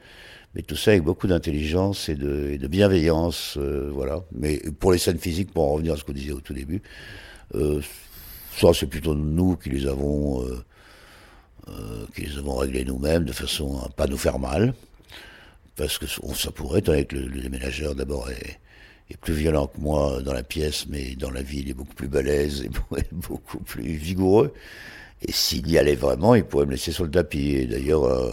mais 0.54 0.62
tout 0.62 0.74
ça 0.74 0.90
avec 0.90 1.04
beaucoup 1.04 1.28
d'intelligence 1.28 2.08
et 2.08 2.16
de, 2.16 2.66
bienveillance, 2.66 3.56
euh, 3.58 3.90
voilà. 3.92 4.24
Mais 4.32 4.58
pour 4.80 4.92
les 4.92 4.98
scènes 4.98 5.18
physiques, 5.18 5.52
pour 5.52 5.68
en 5.68 5.72
revenir 5.74 5.94
à 5.94 5.96
ce 5.96 6.04
qu'on 6.04 6.12
disait 6.12 6.32
au 6.32 6.40
tout 6.40 6.54
début, 6.54 6.82
ça 7.54 8.72
c'est 8.74 8.86
plutôt 8.86 9.14
nous 9.14 9.56
qui 9.56 9.70
les 9.70 9.86
avons, 9.86 10.44
qui 12.14 12.22
les 12.22 12.38
avons 12.38 12.56
réglés 12.56 12.84
nous-mêmes 12.84 13.24
de 13.24 13.32
façon 13.32 13.78
à 13.84 13.88
pas 13.90 14.06
nous 14.06 14.16
faire 14.16 14.38
mal, 14.38 14.74
parce 15.76 15.98
que 15.98 16.06
ça 16.06 16.50
pourrait, 16.50 16.82
que 16.82 17.14
le, 17.14 17.28
le 17.28 17.40
déménageur 17.42 17.94
d'abord 17.94 18.30
est 18.30 18.58
est 19.12 19.16
plus 19.16 19.34
violent 19.34 19.66
que 19.66 19.80
moi 19.80 20.20
dans 20.22 20.32
la 20.32 20.42
pièce, 20.42 20.86
mais 20.88 21.14
dans 21.16 21.30
la 21.30 21.42
vie, 21.42 21.60
il 21.60 21.70
est 21.70 21.74
beaucoup 21.74 21.94
plus 21.94 22.08
balèze 22.08 22.62
et 22.62 22.70
beaucoup 23.12 23.58
plus 23.58 23.94
vigoureux. 23.96 24.52
Et 25.22 25.32
s'il 25.32 25.70
y 25.70 25.78
allait 25.78 25.94
vraiment, 25.94 26.34
il 26.34 26.44
pourrait 26.44 26.66
me 26.66 26.72
laisser 26.72 26.92
sur 26.92 27.04
le 27.04 27.10
tapis. 27.10 27.52
Et 27.52 27.66
d'ailleurs, 27.66 28.04
euh, 28.04 28.32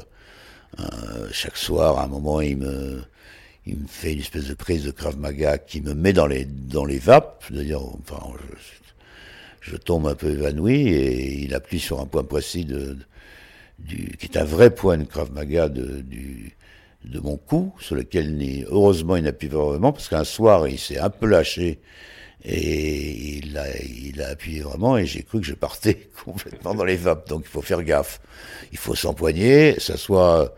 euh, 0.79 1.27
chaque 1.31 1.57
soir, 1.57 1.99
à 1.99 2.05
un 2.05 2.07
moment, 2.07 2.41
il 2.41 2.57
me, 2.57 3.01
fait 3.87 4.13
une 4.13 4.19
espèce 4.19 4.47
de 4.47 4.55
prise 4.55 4.83
de 4.83 4.91
Krav 4.91 5.17
Maga 5.17 5.59
qui 5.59 5.81
me 5.81 5.93
met 5.93 6.13
dans 6.13 6.25
les, 6.25 6.45
dans 6.45 6.85
les 6.85 6.97
vapes. 6.97 7.45
D'ailleurs, 7.51 7.83
enfin, 7.85 8.19
je, 9.61 9.71
je, 9.71 9.77
tombe 9.77 10.07
un 10.07 10.15
peu 10.15 10.31
évanoui 10.31 10.87
et 10.87 11.43
il 11.43 11.53
appuie 11.53 11.79
sur 11.79 11.99
un 11.99 12.07
point 12.07 12.23
précis 12.23 12.65
de, 12.65 12.97
du, 13.77 14.15
qui 14.17 14.25
est 14.25 14.37
un 14.37 14.45
vrai 14.45 14.71
point 14.73 14.97
de 14.97 15.03
Krav 15.03 15.31
Maga 15.31 15.69
de, 15.69 16.01
du, 16.01 16.55
de 17.05 17.19
mon 17.19 17.37
cou, 17.37 17.73
sur 17.79 17.95
lequel, 17.95 18.37
heureusement, 18.69 19.15
il 19.15 19.23
n'appuie 19.23 19.47
pas 19.49 19.57
vraiment, 19.57 19.91
parce 19.91 20.09
qu'un 20.09 20.23
soir, 20.23 20.67
il 20.67 20.79
s'est 20.79 20.99
un 20.99 21.09
peu 21.09 21.27
lâché, 21.27 21.79
et 22.43 23.37
il 23.37 23.57
a, 23.57 23.65
il 23.81 24.21
a 24.21 24.29
appuyé 24.29 24.61
vraiment, 24.61 24.97
et 24.97 25.05
j'ai 25.05 25.23
cru 25.23 25.39
que 25.39 25.45
je 25.45 25.53
partais 25.53 25.95
complètement 26.25 26.75
dans 26.75 26.85
les 26.85 26.95
vapes. 26.95 27.27
Donc, 27.29 27.43
il 27.45 27.49
faut 27.49 27.61
faire 27.61 27.83
gaffe. 27.83 28.21
Il 28.71 28.77
faut 28.77 28.95
s'empoigner, 28.95 29.79
ça 29.79 29.97
soit 29.97 30.53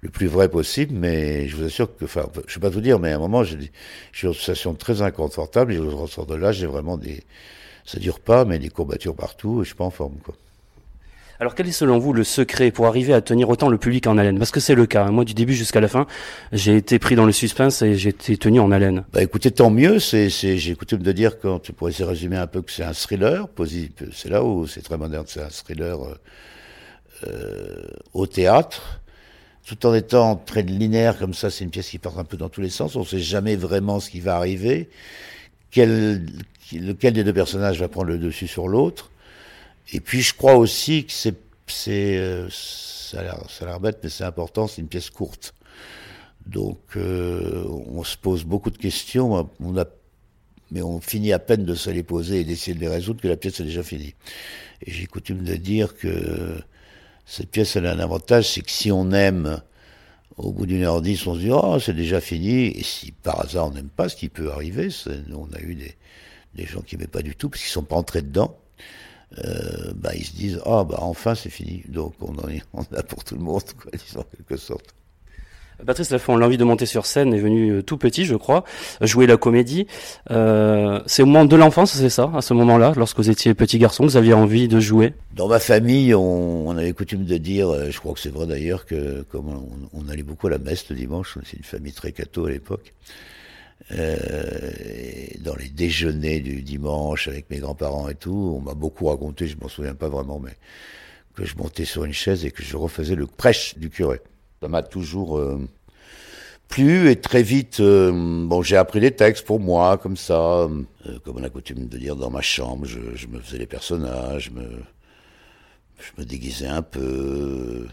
le 0.00 0.10
plus 0.10 0.26
vrai 0.26 0.48
possible, 0.48 0.94
mais 0.94 1.48
je 1.48 1.56
vous 1.56 1.64
assure 1.64 1.94
que, 1.96 2.04
enfin, 2.04 2.26
je 2.46 2.54
vais 2.54 2.60
pas 2.60 2.70
tout 2.70 2.80
dire, 2.80 2.98
mais 2.98 3.12
à 3.12 3.16
un 3.16 3.18
moment, 3.18 3.42
j'ai 3.42 3.58
une 4.22 4.34
sensation 4.34 4.74
très 4.74 5.02
inconfortable, 5.02 5.72
et 5.72 5.76
je 5.76 5.82
ressors 5.82 6.26
de 6.26 6.34
là, 6.34 6.52
j'ai 6.52 6.66
vraiment 6.66 6.96
des, 6.96 7.24
ça 7.84 7.98
dure 7.98 8.20
pas, 8.20 8.44
mais 8.44 8.58
des 8.58 8.68
courbatures 8.70 9.16
partout, 9.16 9.60
et 9.60 9.64
je 9.64 9.68
suis 9.68 9.76
pas 9.76 9.84
en 9.84 9.90
forme, 9.90 10.18
quoi. 10.24 10.34
Alors 11.40 11.54
quel 11.54 11.68
est 11.68 11.72
selon 11.72 11.98
vous 11.98 12.12
le 12.12 12.24
secret 12.24 12.72
pour 12.72 12.86
arriver 12.86 13.14
à 13.14 13.20
tenir 13.20 13.48
autant 13.48 13.68
le 13.68 13.78
public 13.78 14.08
en 14.08 14.18
haleine? 14.18 14.38
Parce 14.38 14.50
que 14.50 14.58
c'est 14.58 14.74
le 14.74 14.86
cas. 14.86 15.08
Moi, 15.12 15.24
du 15.24 15.34
début 15.34 15.54
jusqu'à 15.54 15.80
la 15.80 15.86
fin, 15.86 16.08
j'ai 16.52 16.76
été 16.76 16.98
pris 16.98 17.14
dans 17.14 17.26
le 17.26 17.32
suspense 17.32 17.80
et 17.82 17.94
j'ai 17.94 18.08
été 18.08 18.36
tenu 18.36 18.58
en 18.58 18.72
haleine. 18.72 19.04
Bah 19.12 19.22
écoutez, 19.22 19.52
tant 19.52 19.70
mieux. 19.70 20.00
C'est, 20.00 20.30
j'ai 20.30 20.74
coutume 20.74 21.02
de 21.02 21.12
dire 21.12 21.38
quand 21.38 21.60
tu 21.60 21.72
pourrais 21.72 21.92
de 21.92 22.02
résumer 22.02 22.36
un 22.36 22.48
peu 22.48 22.60
que 22.60 22.72
c'est 22.72 22.82
un 22.82 22.92
thriller. 22.92 23.46
C'est 24.12 24.30
là 24.30 24.42
où 24.42 24.66
c'est 24.66 24.82
très 24.82 24.98
moderne. 24.98 25.26
C'est 25.28 25.42
un 25.42 25.48
thriller 25.48 26.02
euh, 26.02 26.14
euh, 27.28 27.82
au 28.14 28.26
théâtre. 28.26 29.00
Tout 29.64 29.86
en 29.86 29.94
étant 29.94 30.34
très 30.34 30.62
linéaire 30.62 31.18
comme 31.18 31.34
ça, 31.34 31.50
c'est 31.50 31.62
une 31.62 31.70
pièce 31.70 31.90
qui 31.90 31.98
part 31.98 32.18
un 32.18 32.24
peu 32.24 32.36
dans 32.36 32.48
tous 32.48 32.62
les 32.62 32.70
sens. 32.70 32.96
On 32.96 33.00
ne 33.00 33.04
sait 33.04 33.20
jamais 33.20 33.54
vraiment 33.54 34.00
ce 34.00 34.10
qui 34.10 34.18
va 34.18 34.34
arriver. 34.34 34.88
Quel, 35.70 36.26
lequel 36.72 37.12
des 37.12 37.22
deux 37.22 37.32
personnages 37.32 37.78
va 37.78 37.86
prendre 37.86 38.08
le 38.08 38.18
dessus 38.18 38.48
sur 38.48 38.66
l'autre 38.66 39.12
et 39.92 40.00
puis 40.00 40.20
je 40.20 40.34
crois 40.34 40.56
aussi 40.56 41.04
que 41.04 41.12
c'est, 41.12 41.34
c'est, 41.66 42.18
euh, 42.18 42.48
ça 42.50 43.20
a 43.20 43.66
l'air, 43.66 43.80
bête, 43.80 44.00
mais 44.02 44.10
c'est 44.10 44.24
important, 44.24 44.66
c'est 44.66 44.82
une 44.82 44.88
pièce 44.88 45.10
courte. 45.10 45.54
Donc 46.46 46.78
euh, 46.96 47.64
on 47.90 48.04
se 48.04 48.16
pose 48.16 48.44
beaucoup 48.44 48.70
de 48.70 48.78
questions, 48.78 49.48
on 49.60 49.78
a, 49.78 49.84
mais 50.70 50.82
on 50.82 51.00
finit 51.00 51.32
à 51.32 51.38
peine 51.38 51.64
de 51.64 51.74
se 51.74 51.90
les 51.90 52.02
poser 52.02 52.40
et 52.40 52.44
d'essayer 52.44 52.74
de 52.74 52.80
les 52.80 52.88
résoudre 52.88 53.20
que 53.20 53.28
la 53.28 53.36
pièce 53.36 53.60
est 53.60 53.64
déjà 53.64 53.82
finie. 53.82 54.14
Et 54.82 54.90
j'ai 54.90 55.06
coutume 55.06 55.42
de 55.42 55.56
dire 55.56 55.96
que 55.96 56.58
cette 57.26 57.50
pièce 57.50 57.76
elle 57.76 57.86
a 57.86 57.92
un 57.92 57.98
avantage, 57.98 58.50
c'est 58.50 58.62
que 58.62 58.70
si 58.70 58.92
on 58.92 59.12
aime, 59.12 59.62
au 60.36 60.52
bout 60.52 60.66
d'une 60.66 60.84
heure 60.84 61.02
dix, 61.02 61.26
on 61.26 61.34
se 61.34 61.40
dit 61.40 61.50
oh 61.50 61.78
c'est 61.80 61.94
déjà 61.94 62.20
fini. 62.20 62.66
Et 62.66 62.82
si 62.82 63.12
par 63.12 63.40
hasard 63.40 63.68
on 63.68 63.70
n'aime 63.70 63.88
pas, 63.88 64.08
ce 64.08 64.16
qui 64.16 64.28
peut 64.28 64.50
arriver, 64.50 64.88
on 65.34 65.52
a 65.54 65.60
eu 65.60 65.74
des, 65.74 65.96
des 66.54 66.66
gens 66.66 66.82
qui 66.82 66.96
n'aimaient 66.96 67.08
pas 67.08 67.22
du 67.22 67.34
tout 67.34 67.48
parce 67.48 67.62
qu'ils 67.62 67.70
sont 67.70 67.82
pas 67.82 67.96
entrés 67.96 68.22
dedans 68.22 68.58
euh, 69.36 69.92
bah, 69.94 70.10
ils 70.14 70.24
se 70.24 70.32
disent 70.32 70.60
ah 70.64 70.84
bah 70.84 70.98
enfin 71.00 71.34
c'est 71.34 71.50
fini. 71.50 71.82
Donc 71.88 72.14
on 72.20 72.34
en, 72.38 72.48
est, 72.48 72.62
on 72.72 72.82
a 72.96 73.02
pour 73.02 73.24
tout 73.24 73.34
le 73.34 73.42
monde 73.42 73.62
quoi 73.80 73.90
disons 73.92 74.20
en 74.20 74.24
quelque 74.36 74.56
sorte. 74.56 74.94
Patrice 75.86 76.10
Lafont, 76.10 76.36
l'envie 76.36 76.58
de 76.58 76.64
monter 76.64 76.86
sur 76.86 77.06
scène 77.06 77.32
est 77.32 77.38
venue 77.38 77.70
euh, 77.70 77.82
tout 77.82 77.96
petit, 77.96 78.24
je 78.24 78.34
crois, 78.34 78.64
jouer 79.00 79.26
la 79.26 79.36
comédie. 79.36 79.86
Euh, 80.30 81.00
c'est 81.06 81.22
au 81.22 81.26
moment 81.26 81.44
de 81.44 81.56
l'enfance, 81.56 81.92
c'est 81.92 82.10
ça, 82.10 82.30
à 82.34 82.42
ce 82.42 82.52
moment-là, 82.54 82.92
lorsque 82.96 83.18
vous 83.18 83.30
étiez 83.30 83.54
petit 83.54 83.78
garçon, 83.78 84.04
vous 84.04 84.16
aviez 84.16 84.34
envie 84.34 84.66
de 84.66 84.80
jouer? 84.80 85.14
Dans 85.36 85.46
ma 85.46 85.60
famille, 85.60 86.14
on, 86.14 86.66
on 86.66 86.76
avait 86.76 86.92
coutume 86.92 87.24
de 87.24 87.36
dire, 87.36 87.68
euh, 87.68 87.90
je 87.90 87.98
crois 88.00 88.12
que 88.14 88.20
c'est 88.20 88.32
vrai 88.32 88.46
d'ailleurs, 88.46 88.86
que 88.86 89.22
comme 89.30 89.48
on, 89.48 90.00
on, 90.00 90.08
allait 90.08 90.24
beaucoup 90.24 90.48
à 90.48 90.50
la 90.50 90.58
messe 90.58 90.88
le 90.90 90.96
dimanche, 90.96 91.38
c'est 91.44 91.56
une 91.56 91.64
famille 91.64 91.92
très 91.92 92.10
catho 92.10 92.46
à 92.46 92.50
l'époque, 92.50 92.92
dans 93.90 95.56
les 95.56 95.68
déjeuners 95.70 96.40
du 96.40 96.62
dimanche 96.62 97.28
avec 97.28 97.48
mes 97.50 97.58
grands-parents 97.58 98.08
et 98.08 98.14
tout, 98.14 98.54
on 98.56 98.60
m'a 98.60 98.74
beaucoup 98.74 99.06
raconté, 99.06 99.46
je 99.46 99.56
m'en 99.58 99.68
souviens 99.68 99.94
pas 99.94 100.08
vraiment, 100.08 100.38
mais 100.38 100.56
que 101.34 101.44
je 101.44 101.56
montais 101.56 101.84
sur 101.84 102.04
une 102.04 102.12
chaise 102.12 102.44
et 102.44 102.50
que 102.50 102.62
je 102.62 102.76
refaisais 102.76 103.14
le 103.14 103.26
prêche 103.26 103.78
du 103.78 103.90
curé. 103.90 104.20
Ça 104.60 104.68
m'a 104.68 104.82
toujours 104.82 105.38
euh, 105.38 105.60
plu 106.68 107.10
et 107.10 107.16
très 107.16 107.42
vite, 107.44 107.78
euh, 107.78 108.10
bon, 108.46 108.60
j'ai 108.62 108.76
appris 108.76 109.00
des 109.00 109.12
textes 109.12 109.46
pour 109.46 109.60
moi, 109.60 109.98
comme 109.98 110.16
ça, 110.16 110.62
euh, 110.62 110.68
comme 111.24 111.36
on 111.36 111.44
a 111.44 111.48
coutume 111.48 111.86
de 111.86 111.96
dire 111.96 112.16
dans 112.16 112.30
ma 112.30 112.42
chambre, 112.42 112.86
je, 112.86 112.98
je 113.14 113.28
me 113.28 113.38
faisais 113.38 113.58
les 113.58 113.66
personnages, 113.66 114.46
je 114.46 114.50
me, 114.50 114.82
je 116.00 116.20
me 116.20 116.24
déguisais 116.24 116.66
un 116.66 116.82
peu. 116.82 117.86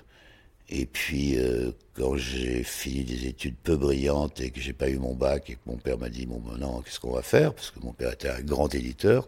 Et 0.70 0.86
puis, 0.88 1.38
euh, 1.38 1.72
quand 1.94 2.18
j'ai 2.18 2.64
fini 2.64 3.04
des 3.04 3.28
études 3.28 3.56
peu 3.56 3.78
brillantes 3.78 4.42
et 4.42 4.50
que 4.50 4.60
j'ai 4.60 4.74
pas 4.74 4.90
eu 4.90 4.98
mon 4.98 5.14
bac 5.14 5.50
et 5.50 5.54
que 5.54 5.60
mon 5.68 5.78
père 5.78 5.98
m'a 6.00 6.10
dit, 6.10 6.26
bon, 6.26 6.40
maintenant, 6.40 6.82
qu'est-ce 6.82 7.00
qu'on 7.00 7.14
va 7.14 7.22
faire? 7.22 7.54
Parce 7.54 7.70
que 7.70 7.80
mon 7.82 7.94
père 7.94 8.14
était 8.14 8.30
un 8.30 8.42
grand 8.42 8.74
éditeur, 8.74 9.28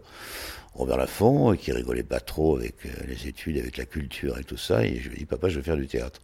Robert 0.73 0.97
Laffont, 0.97 1.55
qui 1.55 1.71
rigolait 1.71 2.03
pas 2.03 2.19
trop 2.19 2.57
avec 2.57 2.85
euh, 2.85 2.89
les 3.07 3.27
études, 3.27 3.57
avec 3.59 3.77
la 3.77 3.85
culture 3.85 4.39
et 4.39 4.43
tout 4.43 4.57
ça. 4.57 4.83
Et 4.83 4.99
je 4.99 5.09
lui 5.09 5.17
ai 5.17 5.19
dit, 5.19 5.25
papa, 5.25 5.49
je 5.49 5.57
veux 5.57 5.61
faire 5.61 5.77
du 5.77 5.87
théâtre. 5.87 6.21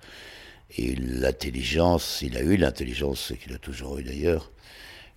Et 0.78 0.96
l'intelligence, 0.96 2.24
il 2.24 2.36
a 2.36 2.42
eu 2.42 2.58
l'intelligence 2.58 3.34
qu'il 3.42 3.54
a 3.54 3.60
toujours 3.60 4.00
eu 4.00 4.04
d'ailleurs, 4.04 4.52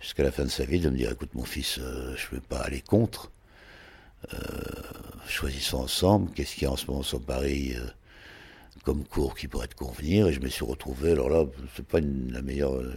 jusqu'à 0.01 0.25
la 0.25 0.31
fin 0.31 0.45
de 0.45 0.51
sa 0.51 0.67
vie, 0.67 0.79
de 0.79 0.91
me 0.91 0.97
dire, 0.97 1.11
écoute, 1.11 1.35
mon 1.35 1.45
fils, 1.45 1.79
euh, 1.79 2.15
je 2.17 2.35
veux 2.35 2.43
pas 2.43 2.59
aller 2.59 2.83
contre. 2.83 3.31
Euh, 4.35 4.39
choisissons 5.27 5.79
ensemble. 5.79 6.31
Qu'est-ce 6.33 6.55
qu'il 6.55 6.65
y 6.65 6.67
a 6.67 6.73
en 6.73 6.77
ce 6.77 6.87
moment 6.87 7.03
sur 7.03 7.23
Paris 7.23 7.75
comme 8.85 9.05
cours 9.05 9.35
qui 9.35 9.49
pourrait 9.49 9.69
te 9.69 9.75
convenir 9.75 10.29
et 10.29 10.33
je 10.33 10.41
me 10.41 10.49
suis 10.49 10.65
retrouvé 10.65 11.13
alors 11.13 11.29
là 11.29 11.45
c'est 11.75 11.87
pas 11.87 11.99
une, 11.99 12.33
la 12.33 12.43
meilleure 12.43 12.75
euh, 12.75 12.95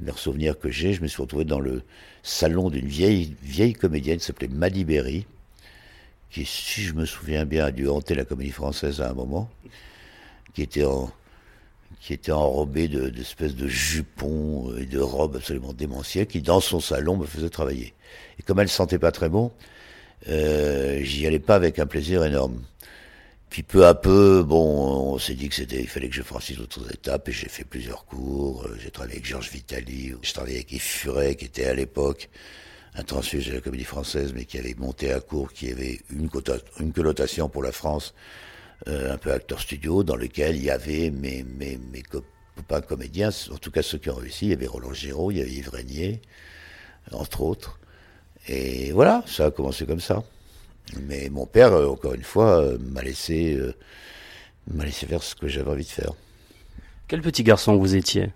meilleur 0.00 0.18
souvenir 0.18 0.58
que 0.58 0.70
j'ai 0.70 0.92
je 0.92 1.02
me 1.02 1.06
suis 1.06 1.22
retrouvé 1.22 1.44
dans 1.44 1.60
le 1.60 1.82
salon 2.22 2.70
d'une 2.70 2.86
vieille 2.86 3.34
vieille 3.42 3.72
comédienne 3.72 4.18
qui 4.18 4.24
s'appelait 4.24 4.48
Maddy 4.48 4.84
Berry 4.84 5.26
qui 6.30 6.44
si 6.44 6.82
je 6.82 6.94
me 6.94 7.04
souviens 7.04 7.44
bien 7.44 7.66
a 7.66 7.70
dû 7.70 7.88
hanter 7.88 8.14
la 8.14 8.24
comédie 8.24 8.52
française 8.52 9.00
à 9.00 9.10
un 9.10 9.14
moment 9.14 9.50
qui 10.54 10.62
était 10.62 10.84
en 10.84 11.12
qui 12.02 12.12
était 12.12 12.32
enrobée 12.32 12.88
de, 12.88 13.08
d'espèces 13.08 13.54
de 13.54 13.68
jupons 13.68 14.74
et 14.76 14.86
de 14.86 14.98
robes 14.98 15.36
absolument 15.36 15.72
démentielles, 15.72 16.26
qui 16.26 16.42
dans 16.42 16.60
son 16.60 16.80
salon 16.80 17.16
me 17.16 17.26
faisait 17.26 17.48
travailler. 17.48 17.94
Et 18.40 18.42
comme 18.42 18.58
elle 18.58 18.68
sentait 18.68 18.98
pas 18.98 19.12
très 19.12 19.28
bon, 19.28 19.52
euh, 20.28 20.98
j'y 21.02 21.26
allais 21.28 21.38
pas 21.38 21.54
avec 21.54 21.78
un 21.78 21.86
plaisir 21.86 22.24
énorme. 22.24 22.60
Puis 23.52 23.62
peu 23.62 23.84
à 23.84 23.94
peu, 23.94 24.42
bon, 24.42 25.12
on 25.12 25.18
s'est 25.18 25.34
dit 25.34 25.50
que 25.50 25.54
c'était, 25.54 25.82
il 25.82 25.86
fallait 25.86 26.08
que 26.08 26.14
je 26.14 26.22
franchisse 26.22 26.56
d'autres 26.56 26.90
étapes 26.90 27.28
et 27.28 27.32
j'ai 27.32 27.50
fait 27.50 27.64
plusieurs 27.64 28.06
cours. 28.06 28.66
J'ai 28.82 28.90
travaillé 28.90 29.16
avec 29.16 29.26
Georges 29.26 29.50
Vitali, 29.50 30.14
j'ai 30.22 30.32
travaillé 30.32 30.56
avec 30.56 30.72
Yves 30.72 30.80
Furet, 30.80 31.34
qui 31.34 31.44
était 31.44 31.66
à 31.66 31.74
l'époque 31.74 32.30
un 32.94 33.02
transfuge 33.02 33.48
de 33.48 33.52
la 33.52 33.60
comédie 33.60 33.84
française, 33.84 34.32
mais 34.34 34.46
qui 34.46 34.56
avait 34.56 34.74
monté 34.78 35.12
à 35.12 35.20
court, 35.20 35.52
qui 35.52 35.70
avait 35.70 36.00
une, 36.08 36.30
une 36.80 36.92
connotation 36.94 37.50
pour 37.50 37.62
la 37.62 37.72
France, 37.72 38.14
euh, 38.88 39.12
un 39.12 39.18
peu 39.18 39.30
acteur 39.30 39.60
studio, 39.60 40.02
dans 40.02 40.16
lequel 40.16 40.56
il 40.56 40.64
y 40.64 40.70
avait 40.70 41.10
mes, 41.10 41.42
mes, 41.42 41.78
mes 41.92 42.02
copains 42.02 42.80
comédiens, 42.80 43.28
en 43.50 43.58
tout 43.58 43.70
cas 43.70 43.82
ceux 43.82 43.98
qui 43.98 44.08
ont 44.08 44.14
réussi. 44.14 44.46
Il 44.46 44.50
y 44.52 44.54
avait 44.54 44.66
Roland 44.66 44.94
Giraud, 44.94 45.30
il 45.30 45.36
y 45.36 45.40
avait 45.42 45.52
Yves 45.52 45.68
Régnier, 45.68 46.22
entre 47.10 47.42
autres. 47.42 47.78
Et 48.48 48.92
voilà, 48.92 49.22
ça 49.26 49.44
a 49.44 49.50
commencé 49.50 49.84
comme 49.84 50.00
ça. 50.00 50.24
Mais 51.06 51.28
mon 51.30 51.46
père, 51.46 51.72
euh, 51.72 51.88
encore 51.88 52.14
une 52.14 52.22
fois, 52.22 52.60
euh, 52.60 52.78
m'a 52.78 53.02
laissé, 53.02 53.54
euh, 53.54 53.74
m'a 54.70 54.84
laissé 54.84 55.06
faire 55.06 55.22
ce 55.22 55.34
que 55.34 55.48
j'avais 55.48 55.70
envie 55.70 55.84
de 55.84 55.90
faire. 55.90 56.12
Quel 57.08 57.22
petit 57.22 57.42
garçon 57.42 57.76
vous 57.76 57.94
étiez? 57.94 58.30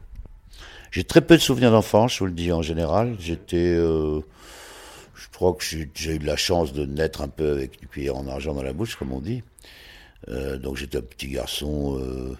J'ai 0.91 1.05
très 1.05 1.21
peu 1.21 1.37
de 1.37 1.43
souvenirs 1.43 1.71
d'enfance, 1.71 2.15
je 2.15 2.19
vous 2.21 2.27
le 2.27 2.33
dis 2.33 2.53
en 2.53 2.63
général. 2.63 3.17
J'étais, 3.19 3.57
euh, 3.57 4.21
je 5.15 5.29
crois 5.33 5.53
que 5.55 5.63
j'ai 5.63 6.15
eu 6.15 6.19
de 6.19 6.27
la 6.27 6.37
chance 6.37 6.73
de 6.73 6.87
naître 6.87 7.21
un 7.21 7.29
peu 7.29 7.53
avec 7.53 7.79
du 7.81 7.87
cuillère 7.87 8.17
en 8.17 8.27
argent 8.27 8.55
dans 8.55 8.63
la 8.63 8.73
bouche, 8.73 8.97
comme 8.97 9.13
on 9.13 9.21
dit. 9.21 9.43
Euh, 10.29 10.57
donc 10.57 10.77
j'étais 10.77 10.99
un 10.99 11.03
petit 11.03 11.29
garçon 11.29 11.99
euh, 12.01 12.37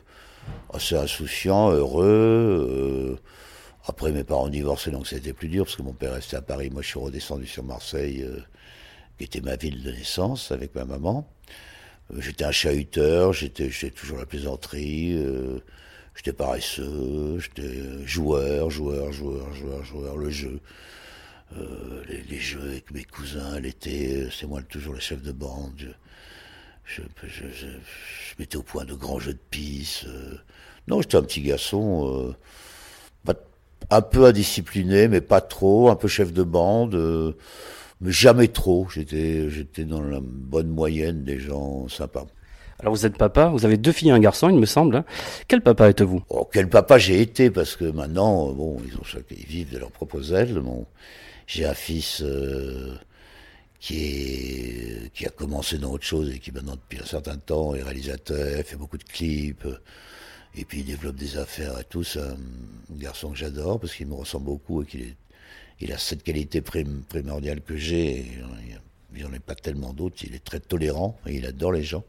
assez 0.73 0.97
insouciant, 0.97 1.71
heureux. 1.71 3.19
après 3.87 4.13
mes 4.13 4.25
parents 4.25 4.49
divorcés, 4.49 4.91
donc 4.91 5.07
c'était 5.07 5.33
plus 5.33 5.49
dur 5.49 5.65
parce 5.65 5.77
que 5.77 5.83
mon 5.83 5.93
père 5.93 6.15
restait 6.15 6.37
à 6.37 6.43
Paris, 6.43 6.71
moi 6.71 6.83
je 6.83 6.89
suis 6.89 6.99
redescendu 6.99 7.47
sur 7.47 7.63
Marseille 7.63 8.27
qui 9.19 9.25
était 9.25 9.41
ma 9.41 9.57
ville 9.57 9.83
de 9.83 9.91
naissance 9.91 10.53
avec 10.53 10.75
ma 10.75 10.85
maman. 10.85 11.29
Euh, 12.13 12.21
j'étais 12.21 12.45
un 12.45 12.53
chahuteur, 12.53 13.33
j'étais 13.33 13.71
toujours 13.91 14.19
la 14.19 14.27
plaisanterie, 14.27 15.15
euh, 15.15 15.59
j'étais 16.15 16.33
paresseux, 16.33 17.39
j'étais 17.39 18.07
joueur, 18.07 18.71
joueur, 18.71 19.13
joueur, 19.13 19.53
joueur, 19.55 19.85
joueur, 19.85 20.17
le 20.17 20.31
jeu. 20.31 20.61
Euh, 21.57 22.03
les, 22.09 22.23
les, 22.23 22.41
jeux 22.41 22.61
avec 22.61 22.91
mes 22.91 23.05
cousins 23.05 23.61
l'été, 23.61 24.29
c'est 24.37 24.47
moi 24.47 24.63
toujours 24.63 24.95
le 24.95 25.01
chef 25.01 25.23
de 25.23 25.31
bande. 25.31 25.95
Je, 26.85 27.03
je, 27.23 27.29
je, 27.29 27.67
je, 27.67 28.35
mettais 28.39 28.57
au 28.57 28.63
point 28.63 28.85
de 28.85 28.95
grands 28.95 29.21
jeux 29.21 29.33
de 29.33 29.39
piste. 29.51 30.07
non, 30.89 31.01
j'étais 31.01 31.17
un 31.17 31.23
petit 31.23 31.43
garçon, 31.43 32.35
pas, 33.25 33.35
un 33.91 34.03
peu 34.03 34.25
indiscipliné, 34.25 35.07
mais 35.07 35.21
pas 35.21 35.41
trop, 35.41 35.89
un 35.89 35.97
peu 35.97 36.09
chef 36.09 36.33
de 36.33 36.43
bande 36.43 37.37
mais 38.01 38.13
jamais 38.13 38.49
trop. 38.49 38.89
J'étais, 38.91 39.49
j'étais 39.51 39.85
dans 39.85 40.03
la 40.03 40.21
bonne 40.23 40.69
moyenne 40.69 41.25
des 41.25 41.39
gens 41.39 41.89
sympas. 41.89 42.27
Alors 42.79 42.95
vous 42.95 43.07
êtes 43.07 43.17
papa, 43.17 43.49
vous 43.49 43.65
avez 43.65 43.79
deux 43.79 43.93
filles 43.93 44.11
et 44.11 44.13
un 44.13 44.19
garçon, 44.19 44.51
il 44.51 44.57
me 44.59 44.67
semble. 44.67 45.05
Quel 45.49 45.63
papa 45.63 45.89
êtes-vous? 45.89 46.23
Oh, 46.29 46.47
Quel 46.53 46.69
papa 46.69 46.99
j'ai 46.99 47.23
été 47.23 47.51
parce 47.51 47.75
que 47.75 47.87
maintenant, 47.87 48.53
bon, 48.53 48.77
ils 48.87 48.97
ont 48.99 49.05
chacun, 49.05 49.35
ils 49.39 49.47
vivent 49.47 49.73
de 49.73 49.79
leurs 49.79 49.91
propres 49.91 50.35
ailes. 50.35 50.53
Bon, 50.61 50.85
j'ai 51.47 51.65
un 51.65 51.73
fils 51.73 52.21
euh, 52.23 52.95
qui 53.81 54.05
est 54.05 55.13
qui 55.15 55.27
a 55.27 55.31
commencé 55.31 55.79
dans 55.79 55.93
autre 55.93 56.05
chose 56.05 56.31
et 56.35 56.39
qui 56.39 56.53
maintenant 56.53 56.75
depuis 56.77 57.01
un 57.03 57.07
certain 57.07 57.37
temps 57.37 57.75
est 57.75 57.83
réalisateur, 57.83 58.63
fait 58.65 58.77
beaucoup 58.77 58.99
de 58.99 59.05
clips. 59.05 59.67
Et 60.55 60.65
puis 60.65 60.81
il 60.81 60.87
développe 60.87 61.17
des 61.17 61.39
affaires 61.39 61.79
et 61.81 61.85
tout. 61.85 62.03
C'est 62.05 62.21
un 62.21 62.37
garçon 62.91 63.31
que 63.31 63.39
j'adore 63.39 63.81
parce 63.81 63.95
qu'il 63.95 64.07
me 64.07 64.15
ressemble 64.15 64.47
beaucoup 64.47 64.83
et 64.83 64.87
qu'il 64.87 65.01
est 65.03 65.17
il 65.81 65.93
a 65.93 65.99
cette 65.99 66.23
qualité 66.23 66.61
primordiale 66.61 67.61
que 67.61 67.77
j'ai, 67.77 68.27
il 69.15 69.19
n'y 69.19 69.25
en 69.25 69.33
a 69.33 69.41
pas 69.41 69.55
tellement 69.55 69.93
d'autres, 69.93 70.25
il 70.25 70.35
est 70.35 70.45
très 70.45 70.61
tolérant 70.61 71.19
il 71.27 71.47
adore 71.47 71.73
les 71.73 71.83
gens. 71.83 72.05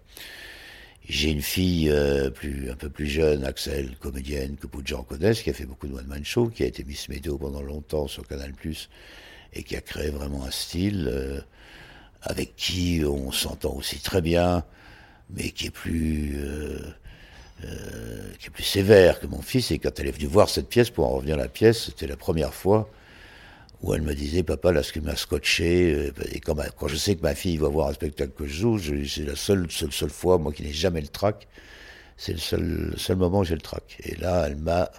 J'ai 1.10 1.32
une 1.32 1.42
fille 1.42 1.90
euh, 1.90 2.30
plus, 2.30 2.70
un 2.70 2.76
peu 2.76 2.90
plus 2.90 3.08
jeune, 3.08 3.46
Axel, 3.46 3.96
comédienne, 3.98 4.58
que 4.58 4.64
beaucoup 4.64 4.82
de 4.82 4.88
gens 4.88 5.04
connaissent, 5.04 5.42
qui 5.42 5.50
a 5.50 5.54
fait 5.54 5.66
beaucoup 5.66 5.88
de 5.88 5.94
one-man 5.94 6.26
show, 6.26 6.48
qui 6.48 6.64
a 6.64 6.66
été 6.66 6.84
Miss 6.84 7.08
Météo 7.08 7.38
pendant 7.38 7.62
longtemps 7.62 8.08
sur 8.08 8.28
Canal+, 8.28 8.52
et 9.54 9.64
qui 9.64 9.76
a 9.78 9.82
créé 9.82 10.10
vraiment 10.10 10.44
un 10.44 10.52
style 10.52 11.08
euh, 11.10 11.40
avec 12.24 12.58
qui 12.58 13.04
on 13.06 13.32
s'entend 13.32 13.74
aussi 13.74 14.00
très 14.00 14.22
bien, 14.22 14.66
mais 15.30 15.52
qui 15.52 15.68
est 15.68 15.72
plus... 15.72 16.36
Euh, 16.38 16.80
qui 18.38 18.48
est 18.48 18.52
plus 18.52 18.64
sévère 18.64 19.20
que 19.20 19.26
mon 19.26 19.42
fils, 19.42 19.72
et 19.72 19.80
quand 19.80 20.00
elle 20.00 20.08
est 20.08 20.12
venue 20.12 20.28
voir 20.28 20.48
cette 20.48 20.70
pièce, 20.70 20.92
pour 20.92 21.08
en 21.08 21.16
revenir 21.16 21.36
à 21.36 21.40
la 21.40 21.48
pièce, 21.48 21.86
c'était 21.86 22.06
la 22.06 22.18
première 22.18 22.54
fois 22.54 22.88
où 23.82 23.94
elle 23.94 24.02
me 24.02 24.14
disait, 24.14 24.44
papa, 24.44 24.72
là, 24.72 24.82
ce 24.84 24.92
qui 24.92 25.02
m'a 25.02 25.16
scotché, 25.16 25.94
euh, 25.94 26.12
et 26.32 26.40
quand, 26.40 26.56
quand, 26.78 26.88
je 26.88 26.96
sais 26.96 27.16
que 27.16 27.22
ma 27.22 27.36
fille 27.36 27.58
va 27.58 27.68
voir 27.68 27.90
un 27.90 27.94
spectacle 27.94 28.32
que 28.32 28.46
je 28.48 28.54
joue, 28.54 28.80
c'est 28.80 29.26
la 29.26 29.36
seule, 29.36 29.70
seule, 29.70 29.92
seule 29.92 30.10
fois, 30.10 30.38
moi 30.38 30.52
qui 30.52 30.64
n'ai 30.64 30.74
jamais 30.74 31.02
le 31.02 31.08
trac, 31.08 31.48
c'est 32.18 32.34
le 32.34 32.40
seul, 32.40 32.94
seul 32.98 33.18
moment 33.18 33.40
où 33.40 33.44
j'ai 33.44 33.56
le 33.56 33.62
trac. 33.62 33.98
Et 34.04 34.16
là, 34.16 34.46
elle 34.48 34.58
m'a 34.58 34.90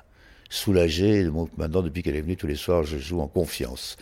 soulagé, 0.49 1.25
donc 1.25 1.51
maintenant, 1.59 1.83
depuis 1.83 2.03
qu'elle 2.03 2.17
est 2.17 2.21
venue 2.21 2.37
tous 2.37 2.47
les 2.47 2.57
soirs, 2.57 2.85
je 2.85 2.99
joue 2.99 3.21
en 3.21 3.29
confiance. 3.29 3.97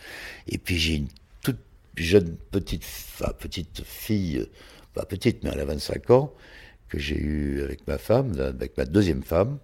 Et 0.47 0.57
puis 0.57 0.77
j'ai 0.77 0.95
une 0.95 1.07
toute 1.41 1.59
jeune 1.95 2.37
petite, 2.51 2.83
enfin, 2.83 3.33
petite 3.37 3.83
fille, 3.83 4.47
pas 4.93 5.05
petite, 5.05 5.43
mais 5.43 5.49
elle 5.53 5.59
a 5.59 5.65
25 5.65 6.11
ans, 6.11 6.33
que 6.87 6.99
j'ai 6.99 7.17
eue 7.17 7.63
avec 7.63 7.85
ma 7.87 7.97
femme, 7.97 8.39
avec 8.39 8.77
ma 8.77 8.85
deuxième 8.85 9.23
femme, 9.23 9.57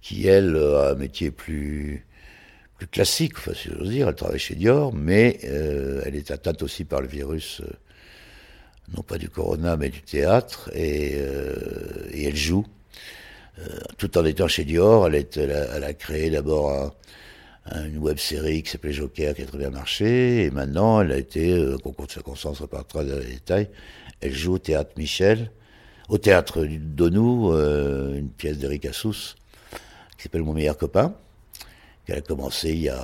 qui, 0.00 0.26
elle, 0.26 0.56
a 0.56 0.92
un 0.92 0.94
métier 0.94 1.30
plus 1.30 2.06
plus 2.80 2.88
classique, 2.88 3.34
enfin, 3.36 3.52
si 3.54 3.68
j'ose 3.68 3.90
dire. 3.90 4.08
Elle 4.08 4.14
travaille 4.14 4.38
chez 4.38 4.54
Dior, 4.54 4.94
mais 4.94 5.38
euh, 5.44 6.02
elle 6.06 6.16
est 6.16 6.30
atteinte 6.30 6.62
aussi 6.62 6.84
par 6.86 7.02
le 7.02 7.08
virus, 7.08 7.60
euh, 7.60 7.70
non 8.96 9.02
pas 9.02 9.18
du 9.18 9.28
corona, 9.28 9.76
mais 9.76 9.90
du 9.90 10.00
théâtre, 10.00 10.70
et, 10.74 11.12
euh, 11.16 12.08
elle 12.14 12.36
joue. 12.36 12.66
Tout 13.98 14.16
en 14.16 14.24
étant 14.24 14.48
chez 14.48 14.64
Dior, 14.64 15.06
elle, 15.06 15.16
a, 15.16 15.76
elle 15.76 15.96
créé 15.98 16.30
d'abord 16.30 16.72
un, 16.72 16.92
un, 17.66 17.84
une 17.84 17.98
web 17.98 18.16
série 18.16 18.62
qui 18.62 18.70
s'appelait 18.70 18.94
Joker, 18.94 19.34
qui 19.34 19.42
a 19.42 19.44
très 19.44 19.58
bien 19.58 19.68
marché, 19.68 20.44
et 20.44 20.50
maintenant 20.50 21.02
elle 21.02 21.12
a 21.12 21.18
été, 21.18 21.62
concours 21.82 22.06
de 22.06 22.12
circonstances, 22.12 22.60
repartira 22.60 23.04
dans 23.04 23.18
les 23.18 23.34
détails, 23.34 23.68
elle 24.22 24.32
joue 24.32 24.54
au 24.54 24.58
théâtre 24.58 24.92
Michel, 24.96 25.50
au 26.08 26.16
théâtre 26.16 26.64
Donou, 26.66 27.52
une 27.52 28.30
pièce 28.30 28.56
d'Eric 28.56 28.86
Assous, 28.86 29.34
qui 30.16 30.22
s'appelle 30.22 30.42
Mon 30.42 30.54
meilleur 30.54 30.78
copain 30.78 31.14
qu'elle 32.06 32.18
a 32.18 32.22
commencé 32.22 32.70
il 32.70 32.82
y 32.82 32.88
a 32.88 33.00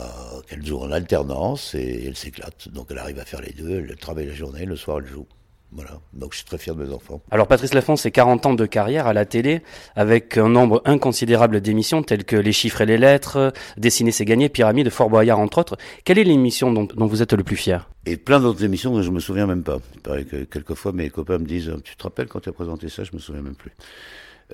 quelques 0.49 0.67
jours 0.67 0.85
en 0.85 0.91
alternance 0.91 1.75
et 1.75 2.05
elle 2.07 2.17
s'éclate. 2.17 2.69
Donc 2.69 2.89
elle 2.91 2.99
arrive 2.99 3.19
à 3.19 3.25
faire 3.25 3.41
les 3.41 3.53
deux, 3.53 3.87
elle 3.89 3.97
travaille 3.97 4.27
la 4.27 4.35
journée, 4.35 4.65
le 4.65 4.77
soir 4.77 4.99
elle 5.01 5.07
joue. 5.07 5.27
Voilà, 5.73 6.01
donc 6.13 6.33
je 6.33 6.39
suis 6.39 6.47
très 6.47 6.59
fier 6.59 6.75
de 6.75 6.85
mes 6.85 6.93
enfants. 6.93 7.21
Alors 7.31 7.49
Patrice 7.49 7.75
Lafont, 7.75 7.97
c'est 7.97 8.13
40 8.13 8.47
ans 8.47 8.55
de 8.55 8.67
carrière 8.67 9.07
à 9.07 9.13
la 9.13 9.25
télé, 9.25 9.63
avec 9.97 10.39
un 10.39 10.49
nombre 10.49 10.81
inconsidérable 10.85 11.61
d'émissions 11.61 12.03
telles 12.03 12.25
que 12.25 12.37
Les 12.37 12.53
chiffres 12.53 12.81
et 12.81 12.87
les 12.87 12.97
lettres, 12.97 13.53
Dessiner 13.77 14.13
c'est 14.13 14.25
gagner, 14.25 14.49
Pyramide, 14.49 14.91
Fort 14.91 15.11
Boyard 15.11 15.41
entre 15.41 15.59
autres. 15.59 15.77
Quelle 16.05 16.19
est 16.19 16.25
l'émission 16.25 16.73
dont, 16.73 16.85
dont, 16.85 17.07
vous 17.07 17.21
êtes 17.21 17.33
le 17.33 17.43
plus 17.43 17.57
fier? 17.57 17.91
Et 18.07 18.17
plein 18.17 18.41
d'autres 18.41 18.65
émissions 18.65 18.93
dont 18.93 19.03
je 19.03 19.11
me 19.11 19.21
souviens 19.21 19.47
même 19.47 19.65
pas. 19.65 19.79
Il 19.95 20.01
paraît 20.01 20.25
que 20.25 20.45
quelquefois 20.45 20.93
mes 20.93 21.11
copains 21.11 21.39
me 21.39 21.47
disent, 21.47 21.73
tu 21.85 21.97
te 21.97 22.03
rappelles 22.05 22.29
quand 22.29 22.41
tu 22.41 22.49
as 22.49 22.53
présenté 22.53 22.89
ça, 22.89 23.03
je 23.03 23.11
me 23.13 23.19
souviens 23.19 23.43
même 23.43 23.57
plus. 23.57 23.73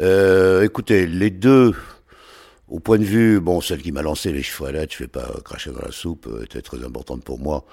Euh, 0.01 0.65
écoutez, 0.65 1.07
les 1.07 1.31
deux 1.31 1.75
au 2.73 2.81
point 2.81 2.99
de 2.99 3.05
vue, 3.05 3.39
bon, 3.39 3.61
celle 3.61 3.83
qui 3.83 3.93
m'a 3.93 4.01
lancé 4.01 4.33
les 4.33 4.43
chiffres 4.43 4.67
à 4.67 4.73
lettres, 4.73 4.95
je 4.95 5.05
vais 5.05 5.09
pas 5.09 5.29
cracher 5.45 5.71
dans 5.71 5.83
la 5.83 5.93
soupe, 5.93 6.27
euh, 6.27 6.43
était 6.43 6.63
très 6.63 6.83
importante 6.83 7.23
pour 7.23 7.39
moi, 7.39 7.67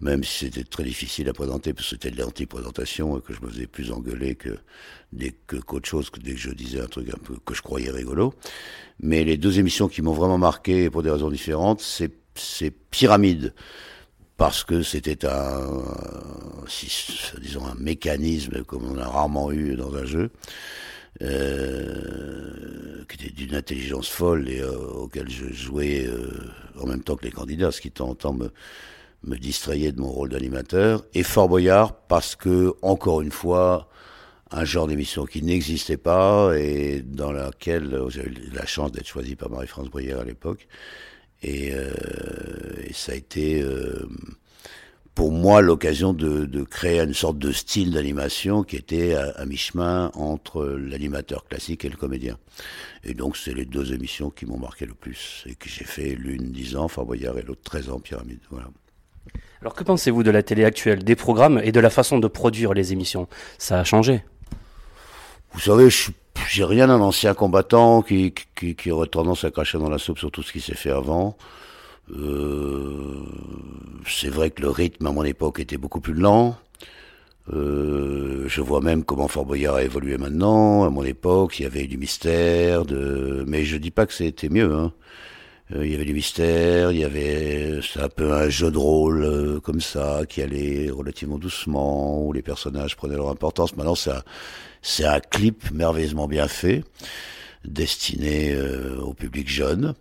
même 0.00 0.22
si 0.22 0.44
c'était 0.44 0.62
très 0.62 0.84
difficile 0.84 1.28
à 1.28 1.32
présenter, 1.32 1.74
parce 1.74 1.88
que 1.88 1.96
c'était 1.96 2.12
de 2.12 2.20
l'anti-présentation 2.20 3.18
et 3.18 3.20
que 3.20 3.34
je 3.34 3.40
me 3.40 3.50
faisais 3.50 3.66
plus 3.66 3.90
engueuler 3.90 4.36
que 4.36 4.56
dès 5.12 5.34
que 5.48 5.56
qu'autre 5.56 5.88
chose, 5.88 6.08
que 6.08 6.20
dès 6.20 6.34
que 6.34 6.38
je 6.38 6.50
disais 6.50 6.80
un 6.80 6.86
truc 6.86 7.08
un 7.08 7.18
peu 7.18 7.34
que 7.44 7.52
je 7.52 7.62
croyais 7.62 7.90
rigolo. 7.90 8.32
Mais 9.00 9.24
les 9.24 9.36
deux 9.36 9.58
émissions 9.58 9.88
qui 9.88 10.02
m'ont 10.02 10.12
vraiment 10.12 10.38
marqué 10.38 10.88
pour 10.88 11.02
des 11.02 11.10
raisons 11.10 11.30
différentes, 11.30 11.80
c'est, 11.80 12.12
c'est 12.36 12.70
Pyramide 12.70 13.54
parce 14.36 14.62
que 14.62 14.82
c'était 14.82 15.26
un, 15.26 15.66
disons, 17.40 17.66
un 17.66 17.74
mécanisme 17.74 18.62
comme 18.62 18.84
on 18.84 18.98
a 18.98 19.08
rarement 19.08 19.50
eu 19.50 19.74
dans 19.74 19.94
un 19.96 20.04
jeu 20.04 20.30
euh, 21.22 23.04
qui 23.08 23.24
était 23.24 23.34
d'une 23.34 23.54
intelligence 23.54 24.08
folle 24.08 24.48
et 24.48 24.60
euh, 24.60 24.76
auquel 24.76 25.30
je 25.30 25.52
jouais 25.52 26.06
euh, 26.06 26.50
en 26.80 26.86
même 26.86 27.02
temps 27.02 27.14
que 27.14 27.24
les 27.24 27.30
candidats, 27.30 27.70
ce 27.70 27.80
qui 27.80 27.90
de 27.90 28.02
en 28.02 28.14
temps 28.14 28.32
me, 28.32 28.50
me 29.22 29.36
distrayait 29.36 29.92
de 29.92 30.00
mon 30.00 30.10
rôle 30.10 30.30
d'animateur. 30.30 31.04
Et 31.14 31.22
Fort 31.22 31.48
Boyard 31.48 31.94
parce 32.08 32.34
que, 32.34 32.74
encore 32.82 33.20
une 33.20 33.30
fois, 33.30 33.88
un 34.50 34.64
genre 34.64 34.88
d'émission 34.88 35.24
qui 35.24 35.42
n'existait 35.42 35.96
pas 35.96 36.52
et 36.58 37.02
dans 37.02 37.32
laquelle 37.32 37.96
j'ai 38.08 38.22
eu 38.22 38.34
la 38.52 38.66
chance 38.66 38.92
d'être 38.92 39.06
choisi 39.06 39.36
par 39.36 39.50
Marie-France 39.50 39.90
Boyard 39.90 40.20
à 40.20 40.24
l'époque. 40.24 40.66
Et, 41.42 41.68
et, 41.68 42.92
ça 42.92 43.12
a 43.12 43.14
été 43.14 43.62
pour 45.14 45.30
moi 45.30 45.60
l'occasion 45.60 46.12
de, 46.12 46.44
de, 46.44 46.62
créer 46.62 47.00
une 47.00 47.14
sorte 47.14 47.38
de 47.38 47.52
style 47.52 47.92
d'animation 47.92 48.64
qui 48.64 48.76
était 48.76 49.14
à, 49.14 49.30
à 49.36 49.46
mi-chemin 49.46 50.10
entre 50.14 50.64
l'animateur 50.64 51.46
classique 51.46 51.84
et 51.84 51.88
le 51.88 51.96
comédien. 51.96 52.36
Et 53.04 53.14
donc 53.14 53.36
c'est 53.36 53.54
les 53.54 53.64
deux 53.64 53.92
émissions 53.92 54.30
qui 54.30 54.46
m'ont 54.46 54.58
marqué 54.58 54.86
le 54.86 54.94
plus 54.94 55.44
et 55.46 55.54
que 55.54 55.68
j'ai 55.68 55.84
fait 55.84 56.14
l'une 56.14 56.50
10 56.50 56.76
ans, 56.76 56.88
Fort 56.88 57.06
Boyard 57.06 57.38
et 57.38 57.42
l'autre 57.42 57.62
13 57.62 57.90
ans, 57.90 58.00
Pyramide. 58.00 58.40
Voilà. 58.50 58.68
Alors 59.60 59.74
que 59.74 59.84
pensez-vous 59.84 60.22
de 60.22 60.30
la 60.30 60.42
télé 60.42 60.64
actuelle, 60.64 61.04
des 61.04 61.16
programmes 61.16 61.60
et 61.62 61.72
de 61.72 61.80
la 61.80 61.90
façon 61.90 62.18
de 62.18 62.28
produire 62.28 62.74
les 62.74 62.92
émissions? 62.92 63.28
Ça 63.58 63.80
a 63.80 63.84
changé? 63.84 64.24
Vous 65.52 65.60
savez, 65.60 65.88
je 65.88 66.10
j'ai 66.48 66.64
rien 66.64 66.88
d'un 66.88 67.00
ancien 67.00 67.34
combattant 67.34 68.02
qui, 68.02 68.34
qui, 68.54 68.74
qui 68.74 68.90
aurait 68.90 69.06
tendance 69.06 69.44
à 69.44 69.50
cracher 69.50 69.78
dans 69.78 69.88
la 69.88 69.98
soupe 69.98 70.18
sur 70.18 70.30
tout 70.30 70.42
ce 70.42 70.52
qui 70.52 70.60
s'est 70.60 70.74
fait 70.74 70.90
avant. 70.90 71.36
Euh, 72.10 73.24
c'est 74.06 74.28
vrai 74.28 74.50
que 74.50 74.62
le 74.62 74.70
rythme 74.70 75.06
à 75.06 75.12
mon 75.12 75.24
époque 75.24 75.60
était 75.60 75.78
beaucoup 75.78 76.00
plus 76.00 76.14
lent. 76.14 76.56
Euh, 77.52 78.44
je 78.48 78.60
vois 78.62 78.80
même 78.80 79.04
comment 79.04 79.28
Fort 79.28 79.44
Boyard 79.44 79.76
a 79.76 79.82
évolué 79.82 80.16
maintenant. 80.16 80.84
À 80.84 80.90
mon 80.90 81.04
époque, 81.04 81.58
il 81.58 81.64
y 81.64 81.66
avait 81.66 81.86
du 81.86 81.98
mystère, 81.98 82.84
de... 82.84 83.44
mais 83.46 83.64
je 83.64 83.76
dis 83.76 83.90
pas 83.90 84.06
que 84.06 84.14
c'était 84.14 84.48
mieux. 84.48 84.74
Hein. 84.74 84.92
Euh, 85.72 85.86
il 85.86 85.92
y 85.92 85.94
avait 85.94 86.04
du 86.04 86.14
mystère, 86.14 86.92
il 86.92 86.98
y 86.98 87.04
avait 87.04 87.80
c'est 87.82 88.00
un 88.00 88.08
peu 88.08 88.32
un 88.32 88.48
jeu 88.48 88.70
de 88.70 88.78
rôle 88.78 89.24
euh, 89.24 89.60
comme 89.60 89.80
ça 89.80 90.22
qui 90.28 90.42
allait 90.42 90.90
relativement 90.90 91.38
doucement, 91.38 92.22
où 92.22 92.32
les 92.32 92.42
personnages 92.42 92.96
prenaient 92.96 93.16
leur 93.16 93.30
importance. 93.30 93.76
Maintenant, 93.76 93.94
c'est 93.94 94.12
un, 94.12 94.22
c'est 94.82 95.04
un 95.06 95.20
clip 95.20 95.70
merveilleusement 95.70 96.28
bien 96.28 96.48
fait, 96.48 96.84
destiné 97.64 98.54
au 99.02 99.14
public 99.14 99.48
jeune. 99.48 99.94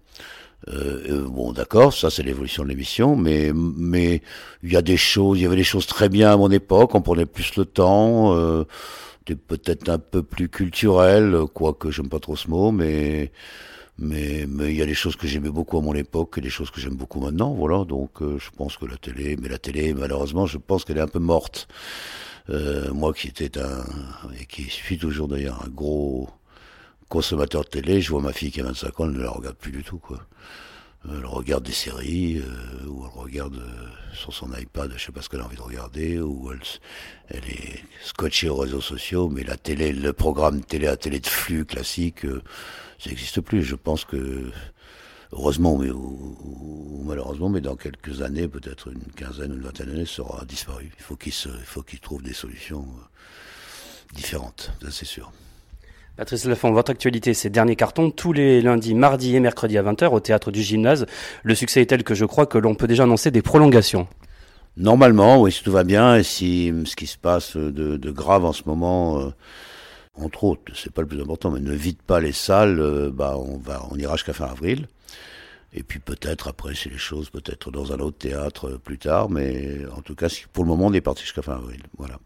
Euh, 0.69 1.23
euh, 1.25 1.27
bon, 1.29 1.51
d'accord, 1.51 1.93
ça 1.93 2.09
c'est 2.09 2.23
l'évolution 2.23 2.63
de 2.63 2.69
l'émission, 2.69 3.15
mais 3.15 3.51
mais 3.53 4.21
il 4.63 4.71
y 4.71 4.77
a 4.77 4.81
des 4.81 4.97
choses, 4.97 5.37
il 5.39 5.43
y 5.43 5.45
avait 5.45 5.57
des 5.57 5.63
choses 5.63 5.87
très 5.87 6.09
bien 6.09 6.31
à 6.31 6.37
mon 6.37 6.49
époque, 6.51 6.95
on 6.95 7.01
prenait 7.01 7.25
plus 7.25 7.55
le 7.57 7.65
temps, 7.65 8.33
euh, 8.35 8.63
peut-être 9.47 9.89
un 9.89 9.99
peu 9.99 10.23
plus 10.23 10.49
culturel, 10.49 11.37
quoique 11.53 11.91
j'aime 11.91 12.09
pas 12.09 12.19
trop 12.19 12.35
ce 12.35 12.49
mot, 12.49 12.71
mais 12.71 13.31
Mais 13.99 14.45
mais 14.49 14.71
il 14.73 14.77
y 14.77 14.81
a 14.81 14.85
des 14.87 14.95
choses 14.95 15.15
que 15.15 15.27
j'aimais 15.27 15.51
beaucoup 15.51 15.77
à 15.77 15.81
mon 15.81 15.93
époque 15.93 16.37
et 16.39 16.41
des 16.41 16.49
choses 16.49 16.71
que 16.71 16.81
j'aime 16.81 16.95
beaucoup 16.95 17.19
maintenant. 17.19 17.53
Voilà, 17.53 17.85
donc 17.85 18.21
euh, 18.21 18.39
je 18.39 18.49
pense 18.57 18.75
que 18.77 18.85
la 18.87 18.97
télé, 18.97 19.37
mais 19.39 19.49
la 19.49 19.59
télé, 19.59 19.93
malheureusement, 19.93 20.47
je 20.47 20.57
pense 20.57 20.83
qu'elle 20.83 20.97
est 20.97 21.01
un 21.01 21.07
peu 21.07 21.19
morte. 21.19 21.67
Euh, 22.49 22.91
moi 22.93 23.13
qui 23.13 23.27
étais 23.29 23.57
un 23.57 23.83
et 24.39 24.45
qui 24.45 24.63
suis 24.63 24.97
toujours 24.97 25.27
d'ailleurs 25.29 25.61
un 25.65 25.69
gros 25.69 26.29
consommateur 27.09 27.63
de 27.63 27.69
télé, 27.69 28.01
je 28.01 28.09
vois 28.09 28.21
ma 28.21 28.33
fille 28.33 28.51
qui 28.51 28.61
a 28.61 28.63
25 28.63 28.99
ans, 28.99 29.05
elle 29.05 29.11
ne 29.13 29.23
la 29.23 29.29
regarde 29.29 29.55
plus 29.55 29.71
du 29.71 29.83
tout, 29.83 29.97
quoi. 29.97 30.19
Elle 31.09 31.25
regarde 31.25 31.65
des 31.65 31.73
séries, 31.73 32.37
euh, 32.37 32.87
ou 32.87 33.03
elle 33.05 33.19
regarde 33.19 33.57
euh, 33.57 33.87
sur 34.13 34.33
son 34.33 34.53
iPad, 34.53 34.93
je 34.95 35.05
sais 35.05 35.11
pas 35.11 35.21
ce 35.21 35.27
qu'elle 35.27 35.41
a 35.41 35.45
envie 35.45 35.57
de 35.57 35.61
regarder, 35.61 36.19
ou 36.19 36.49
elle, 36.51 36.61
elle 37.27 37.43
est 37.49 37.83
scotchée 38.03 38.47
aux 38.47 38.55
réseaux 38.55 38.79
sociaux, 38.79 39.27
mais 39.27 39.43
la 39.43 39.57
télé, 39.57 39.91
le 39.91 40.13
programme 40.13 40.61
télé 40.61 40.87
à 40.87 40.95
télé 40.95 41.19
de 41.19 41.27
flux 41.27 41.65
classique, 41.65 42.23
euh, 42.23 42.41
ça 42.99 43.09
n'existe 43.09 43.41
plus. 43.41 43.63
Je 43.63 43.75
pense 43.75 44.05
que, 44.05 44.49
heureusement, 45.33 45.77
mais 45.77 45.89
ou, 45.89 46.37
ou 46.41 47.03
malheureusement, 47.05 47.49
mais 47.49 47.59
dans 47.59 47.75
quelques 47.75 48.21
années, 48.21 48.47
peut-être 48.47 48.89
une 48.89 49.03
quinzaine 49.13 49.51
ou 49.51 49.55
une 49.55 49.61
vingtaine 49.63 49.87
d'années, 49.87 50.05
ça 50.05 50.21
aura 50.21 50.45
disparu. 50.45 50.89
Il 50.97 51.03
faut 51.03 51.17
qu'il 51.17 51.33
se, 51.33 51.49
il 51.49 51.65
faut 51.65 51.83
qu'il 51.83 51.99
trouve 51.99 52.23
des 52.23 52.33
solutions 52.33 52.87
euh, 52.87 54.15
différentes, 54.15 54.71
ça 54.81 54.89
c'est 54.89 55.05
sûr. 55.05 55.33
Patrice 56.15 56.45
Lafont, 56.45 56.71
votre 56.71 56.91
actualité, 56.91 57.33
ces 57.33 57.49
derniers 57.49 57.75
cartons, 57.75 58.11
tous 58.11 58.33
les 58.33 58.61
lundis, 58.61 58.93
mardis 58.93 59.35
et 59.35 59.39
mercredis 59.39 59.77
à 59.79 59.83
20h 59.83 60.09
au 60.09 60.19
théâtre 60.19 60.51
du 60.51 60.61
gymnase. 60.61 61.07
Le 61.41 61.55
succès 61.55 61.81
est 61.81 61.87
tel 61.87 62.03
que 62.03 62.13
je 62.13 62.25
crois 62.25 62.45
que 62.45 62.57
l'on 62.59 62.75
peut 62.75 62.85
déjà 62.87 63.03
annoncer 63.03 63.31
des 63.31 63.41
prolongations. 63.41 64.07
Normalement, 64.77 65.41
oui, 65.41 65.51
si 65.51 65.63
tout 65.63 65.71
va 65.71 65.83
bien, 65.83 66.15
et 66.17 66.23
si 66.23 66.71
ce 66.85 66.95
qui 66.95 67.07
se 67.07 67.17
passe 67.17 67.57
de, 67.57 67.97
de 67.97 68.11
grave 68.11 68.45
en 68.45 68.53
ce 68.53 68.63
moment, 68.67 69.19
euh, 69.19 69.29
entre 70.15 70.43
autres, 70.43 70.71
c'est 70.75 70.91
pas 70.93 71.01
le 71.01 71.07
plus 71.07 71.19
important, 71.21 71.49
mais 71.51 71.59
ne 71.59 71.73
vide 71.73 72.01
pas 72.01 72.19
les 72.19 72.31
salles, 72.31 72.79
euh, 72.79 73.09
bah 73.11 73.35
on 73.37 73.57
va, 73.57 73.83
on 73.91 73.95
ira 73.97 74.15
jusqu'à 74.15 74.33
fin 74.33 74.45
avril. 74.45 74.87
Et 75.75 75.81
puis 75.81 75.97
peut-être 75.99 76.47
après, 76.47 76.73
c'est 76.75 76.89
les 76.91 76.97
choses, 76.99 77.31
peut-être 77.31 77.71
dans 77.71 77.91
un 77.91 77.97
autre 77.99 78.17
théâtre 78.19 78.69
euh, 78.69 78.77
plus 78.77 78.99
tard, 78.99 79.29
mais 79.31 79.79
en 79.95 80.01
tout 80.01 80.13
cas, 80.15 80.29
si- 80.29 80.45
pour 80.53 80.63
le 80.63 80.69
moment, 80.69 80.85
on 80.87 80.93
est 80.93 81.01
parti 81.01 81.23
jusqu'à 81.23 81.41
fin 81.41 81.53
avril. 81.53 81.81
Voilà. 81.97 82.19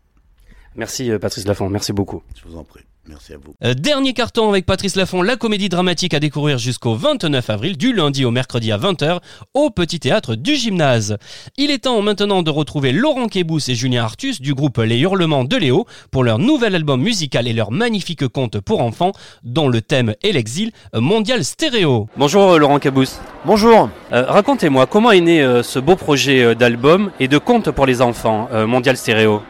Merci 0.76 1.10
Patrice 1.19 1.47
Lafont, 1.47 1.69
merci 1.69 1.91
beaucoup. 1.93 2.21
Je 2.36 2.47
vous 2.50 2.58
en 2.58 2.63
prie. 2.65 2.84
Merci 3.08 3.34
à 3.34 3.38
vous. 3.38 3.54
Euh, 3.63 3.74
dernier 3.74 4.13
carton 4.13 4.50
avec 4.50 4.65
Patrice 4.65 4.96
Lafont, 4.96 5.22
la 5.22 5.36
comédie 5.36 5.70
dramatique 5.70 6.13
à 6.13 6.20
découvrir 6.20 6.58
jusqu'au 6.58 6.96
29 6.96 7.50
avril, 7.50 7.78
du 7.78 7.93
lundi 7.93 8.26
au 8.26 8.32
mercredi 8.32 8.72
à 8.72 8.78
20h, 8.78 9.20
au 9.54 9.70
Petit 9.70 10.00
Théâtre 10.00 10.36
du 10.36 10.56
Gymnase. 10.56 11.17
Il 11.58 11.72
est 11.72 11.84
temps 11.86 12.02
maintenant 12.02 12.43
de 12.43 12.52
retrouver 12.52 12.91
Laurent 12.91 13.28
Kébous 13.28 13.70
et 13.70 13.76
Julien 13.76 14.04
Artus 14.04 14.41
du 14.41 14.54
groupe 14.54 14.78
Les 14.78 15.00
Hurlements 15.00 15.43
de 15.43 15.56
Léo 15.56 15.86
pour 16.12 16.24
leur 16.24 16.39
nouvel 16.39 16.76
album 16.76 17.02
musical 17.02 17.48
et 17.48 17.54
leur 17.54 17.72
magnifique 17.72 18.28
conte 18.28 18.60
pour 18.60 18.82
enfants, 18.82 19.13
dont 19.43 19.70
le 19.70 19.82
thème 19.82 20.13
est 20.24 20.32
l'exil 20.32 20.72
mondial 20.93 21.43
stéréo. 21.43 22.08
Bonjour 22.17 22.52
euh, 22.54 22.58
Laurent 22.58 22.80
Kébous. 22.80 23.06
Bonjour. 23.46 23.89
Euh, 24.12 24.26
Racontez-moi, 24.28 24.88
comment 24.88 25.12
est 25.12 25.22
né 25.22 25.41
euh, 25.41 25.63
ce 25.63 25.80
beau 25.80 25.96
projet 25.96 26.43
euh, 26.43 26.56
d'album 26.56 27.12
et 27.20 27.28
de 27.28 27.38
conte 27.38 27.72
pour 27.72 27.86
les 27.86 28.02
enfants, 28.02 28.50
euh, 28.52 28.67
mondial 28.67 28.98
stéréo? 28.98 29.41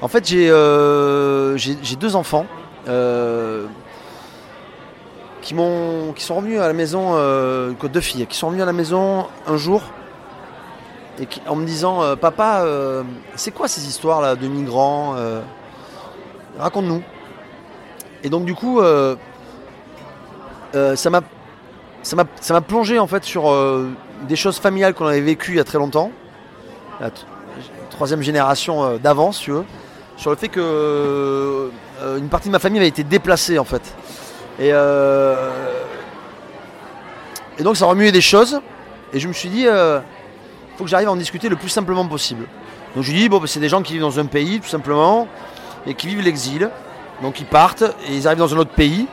En 0.00 0.08
fait, 0.08 0.28
j'ai 0.28 0.48
euh, 0.50 1.56
deux 1.98 2.16
enfants 2.16 2.46
qui 5.40 5.54
m'ont 5.54 6.12
qui 6.14 6.24
sont 6.24 6.36
revenus 6.36 6.60
à 6.60 6.66
la 6.66 6.72
maison, 6.72 7.12
euh, 7.14 7.72
deux 7.88 8.00
filles, 8.00 8.26
qui 8.26 8.36
sont 8.36 8.46
revenues 8.46 8.62
à 8.62 8.66
la 8.66 8.72
maison 8.72 9.26
un 9.46 9.56
jour 9.56 9.82
et 11.20 11.28
en 11.46 11.54
me 11.54 11.64
disant 11.64 12.02
euh, 12.02 12.16
Papa, 12.16 12.62
euh, 12.62 13.02
c'est 13.36 13.52
quoi 13.52 13.68
ces 13.68 13.86
histoires 13.86 14.20
là 14.20 14.34
de 14.34 14.48
migrants 14.48 15.14
euh, 15.16 15.40
Raconte-nous. 16.58 17.02
Et 18.22 18.30
donc 18.30 18.44
du 18.44 18.54
coup, 18.54 18.80
euh, 18.80 19.16
euh, 20.74 20.96
ça 20.96 21.10
m'a 21.10 21.20
ça 22.02 22.16
m'a 22.16 22.24
ça 22.40 22.54
m'a 22.54 22.60
plongé 22.60 22.98
en 22.98 23.06
fait 23.06 23.24
sur 23.24 23.50
euh, 23.50 23.90
des 24.28 24.36
choses 24.36 24.58
familiales 24.58 24.94
qu'on 24.94 25.06
avait 25.06 25.20
vécues 25.20 25.52
il 25.52 25.56
y 25.56 25.60
a 25.60 25.64
très 25.64 25.78
longtemps, 25.78 26.10
la 27.00 27.10
troisième 27.90 28.22
génération 28.22 28.84
euh, 28.84 29.32
si 29.32 29.40
tu 29.40 29.50
veux, 29.52 29.64
sur 30.16 30.30
le 30.30 30.36
fait 30.36 30.48
que 30.48 30.60
euh, 30.60 32.18
une 32.18 32.28
partie 32.28 32.48
de 32.48 32.52
ma 32.52 32.58
famille 32.58 32.78
avait 32.78 32.88
été 32.88 33.04
déplacée 33.04 33.58
en 33.58 33.64
fait. 33.64 33.82
Et, 34.58 34.70
euh, 34.72 35.50
et 37.58 37.62
donc 37.62 37.76
ça 37.76 37.86
remuait 37.86 38.12
des 38.12 38.20
choses. 38.20 38.60
Et 39.12 39.20
je 39.20 39.28
me 39.28 39.32
suis 39.32 39.48
dit, 39.48 39.62
il 39.62 40.02
faut 40.76 40.84
que 40.84 40.90
j'arrive 40.90 41.08
à 41.08 41.12
en 41.12 41.16
discuter 41.16 41.48
le 41.48 41.56
plus 41.56 41.68
simplement 41.68 42.06
possible. 42.06 42.46
Donc 42.94 43.04
je 43.04 43.12
lui 43.12 43.18
dis, 43.18 43.28
bon, 43.28 43.38
bah, 43.38 43.46
c'est 43.46 43.60
des 43.60 43.68
gens 43.68 43.82
qui 43.82 43.92
vivent 43.94 44.02
dans 44.02 44.18
un 44.18 44.26
pays 44.26 44.60
tout 44.60 44.68
simplement 44.68 45.28
et 45.86 45.94
qui 45.94 46.08
vivent 46.08 46.22
l'exil. 46.22 46.70
Donc 47.22 47.40
ils 47.40 47.46
partent 47.46 47.84
et 48.08 48.14
ils 48.14 48.26
arrivent 48.26 48.40
dans 48.40 48.54
un 48.54 48.58
autre 48.58 48.74
pays 48.74 49.06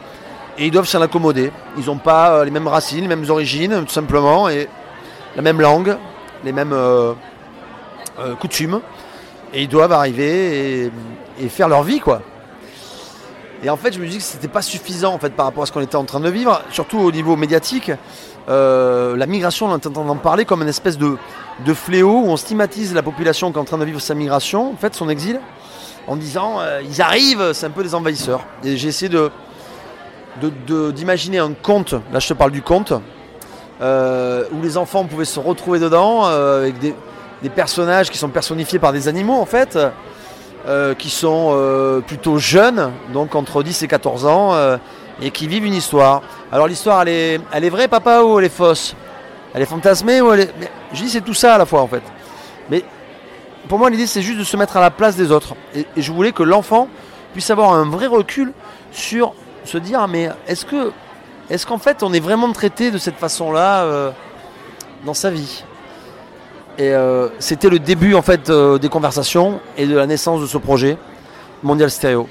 et 0.57 0.65
ils 0.65 0.71
doivent 0.71 0.87
s'en 0.87 1.01
accommoder. 1.01 1.51
Ils 1.77 1.85
n'ont 1.85 1.97
pas 1.97 2.33
euh, 2.33 2.45
les 2.45 2.51
mêmes 2.51 2.67
racines, 2.67 3.01
les 3.01 3.07
mêmes 3.07 3.29
origines, 3.29 3.83
tout 3.85 3.93
simplement, 3.93 4.49
et 4.49 4.67
la 5.35 5.41
même 5.41 5.61
langue, 5.61 5.97
les 6.43 6.51
mêmes 6.51 6.73
euh, 6.73 7.13
euh, 8.19 8.35
coutumes. 8.35 8.81
Et 9.53 9.63
ils 9.63 9.67
doivent 9.67 9.91
arriver 9.91 10.91
et, 11.39 11.49
faire 11.49 11.67
leur 11.67 11.83
vie, 11.83 11.99
quoi. 11.99 12.21
Et 13.63 13.69
en 13.69 13.77
fait, 13.77 13.93
je 13.93 13.99
me 13.99 14.07
dis 14.07 14.17
que 14.17 14.23
c'était 14.23 14.47
pas 14.47 14.61
suffisant 14.61 15.13
en 15.13 15.19
fait 15.19 15.33
par 15.33 15.45
rapport 15.45 15.63
à 15.63 15.65
ce 15.65 15.71
qu'on 15.71 15.81
était 15.81 15.95
en 15.95 16.05
train 16.05 16.19
de 16.19 16.29
vivre, 16.29 16.61
surtout 16.71 16.97
au 16.97 17.11
niveau 17.11 17.35
médiatique. 17.35 17.91
Euh, 18.49 19.15
la 19.15 19.27
migration, 19.27 19.67
on 19.67 19.71
est 19.71 19.85
en 19.85 19.91
train 19.91 20.05
d'en 20.05 20.15
parler 20.15 20.45
comme 20.45 20.63
une 20.63 20.67
espèce 20.67 20.97
de, 20.97 21.17
de 21.65 21.73
fléau 21.73 22.21
où 22.21 22.27
on 22.27 22.37
stigmatise 22.37 22.93
la 22.93 23.03
population 23.03 23.51
qui 23.51 23.57
est 23.57 23.61
en 23.61 23.65
train 23.65 23.77
de 23.77 23.85
vivre 23.85 24.01
sa 24.01 24.15
migration, 24.15 24.71
en 24.71 24.77
fait, 24.77 24.95
son 24.95 25.09
exil, 25.09 25.39
en 26.07 26.15
disant 26.15 26.59
euh, 26.59 26.81
ils 26.83 27.01
arrivent, 27.01 27.53
c'est 27.53 27.67
un 27.67 27.71
peu 27.71 27.83
des 27.83 27.93
envahisseurs. 27.93 28.45
Et 28.63 28.77
j'ai 28.77 28.87
essayé 28.87 29.09
de 29.09 29.31
d'imaginer 30.95 31.39
un 31.39 31.51
conte, 31.51 31.93
là 32.13 32.19
je 32.19 32.29
te 32.29 32.33
parle 32.33 32.51
du 32.51 32.61
conte, 32.61 32.93
euh, 33.81 34.45
où 34.53 34.61
les 34.63 34.77
enfants 34.77 35.03
pouvaient 35.03 35.25
se 35.25 35.41
retrouver 35.41 35.77
dedans 35.77 36.23
avec 36.23 36.79
des, 36.79 36.95
des 37.41 37.49
personnages 37.49 38.09
qui 38.09 38.17
sont 38.17 38.29
personnifiés 38.29 38.79
par 38.79 38.93
des 38.93 39.07
animaux 39.07 39.39
en 39.39 39.45
fait, 39.45 39.77
euh, 40.67 40.93
qui 40.93 41.09
sont 41.09 41.49
euh, 41.53 42.01
plutôt 42.01 42.37
jeunes, 42.37 42.91
donc 43.13 43.35
entre 43.35 43.63
10 43.63 43.81
et 43.81 43.87
14 43.87 44.25
ans, 44.25 44.53
euh, 44.53 44.77
et 45.21 45.31
qui 45.31 45.47
vivent 45.47 45.65
une 45.65 45.73
histoire. 45.73 46.21
Alors 46.51 46.67
l'histoire 46.67 47.01
elle 47.01 47.09
est, 47.09 47.41
elle 47.51 47.65
est 47.65 47.69
vraie 47.69 47.87
papa 47.87 48.21
ou 48.21 48.39
elle 48.39 48.45
est 48.45 48.49
fausse? 48.49 48.95
Elle 49.53 49.63
est 49.63 49.65
fantasmée 49.65 50.21
ou 50.21 50.31
elle 50.31 50.49
je 50.93 51.01
dis 51.01 51.09
c'est 51.09 51.21
tout 51.21 51.33
ça 51.33 51.55
à 51.55 51.57
la 51.57 51.65
fois 51.65 51.81
en 51.81 51.87
fait. 51.87 52.03
Mais 52.69 52.83
pour 53.67 53.79
moi 53.79 53.89
l'idée 53.89 54.07
c'est 54.07 54.21
juste 54.21 54.39
de 54.39 54.43
se 54.43 54.55
mettre 54.55 54.77
à 54.77 54.81
la 54.81 54.91
place 54.91 55.15
des 55.15 55.31
autres. 55.31 55.55
Et, 55.73 55.85
et 55.97 56.01
je 56.01 56.11
voulais 56.11 56.31
que 56.31 56.43
l'enfant 56.43 56.87
puisse 57.33 57.49
avoir 57.49 57.73
un 57.73 57.89
vrai 57.89 58.07
recul 58.07 58.53
sur 58.91 59.33
se 59.65 59.77
dire 59.77 60.07
mais 60.07 60.29
est-ce 60.47 60.65
que 60.65 60.91
est-ce 61.49 61.65
qu'en 61.65 61.79
fait 61.79 62.03
on 62.03 62.13
est 62.13 62.19
vraiment 62.19 62.51
traité 62.53 62.91
de 62.91 62.97
cette 62.97 63.17
façon-là 63.17 64.11
dans 65.05 65.13
sa 65.15 65.31
vie? 65.31 65.63
Et 66.81 66.95
euh, 66.95 67.27
c'était 67.37 67.69
le 67.69 67.77
début 67.77 68.15
en 68.15 68.23
fait 68.23 68.49
euh, 68.49 68.79
des 68.79 68.89
conversations 68.89 69.59
et 69.77 69.85
de 69.85 69.95
la 69.95 70.07
naissance 70.07 70.41
de 70.41 70.47
ce 70.47 70.57
projet 70.57 70.97
Mondial 71.61 71.91
Stereo. 71.91 72.27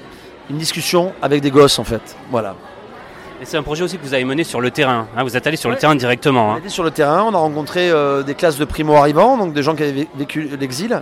Une 0.49 0.57
discussion 0.57 1.13
avec 1.21 1.39
des 1.41 1.51
gosses 1.51 1.79
en 1.79 1.85
fait. 1.85 2.01
Voilà. 2.29 2.55
Et 3.41 3.45
c'est 3.45 3.55
un 3.55 3.63
projet 3.63 3.81
aussi 3.85 3.97
que 3.97 4.03
vous 4.03 4.13
avez 4.13 4.25
mené 4.25 4.43
sur 4.43 4.59
le 4.59 4.69
terrain. 4.69 5.07
hein, 5.15 5.23
vous 5.23 5.37
êtes 5.37 5.47
allé 5.47 5.55
sur 5.55 5.69
le 5.69 5.77
terrain 5.77 5.95
directement. 5.95 6.49
On 6.49 6.51
hein. 6.55 6.57
était 6.57 6.67
sur 6.67 6.83
le 6.83 6.91
terrain, 6.91 7.23
on 7.23 7.33
a 7.33 7.37
rencontré 7.37 7.89
euh, 7.89 8.23
des 8.23 8.35
classes 8.35 8.57
de 8.57 8.65
primo-arrivants, 8.65 9.37
donc 9.37 9.53
des 9.53 9.63
gens 9.63 9.73
qui 9.73 9.83
avaient 9.83 10.01
vé- 10.01 10.07
vécu 10.17 10.49
l'exil. 10.59 11.01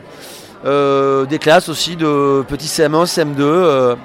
Des 0.64 1.40
classes 1.40 1.70
aussi 1.70 1.96
de 1.96 2.44
petits 2.48 2.68
CM1, 2.68 3.06
CM2, 3.06 3.40
euh, 3.40 3.96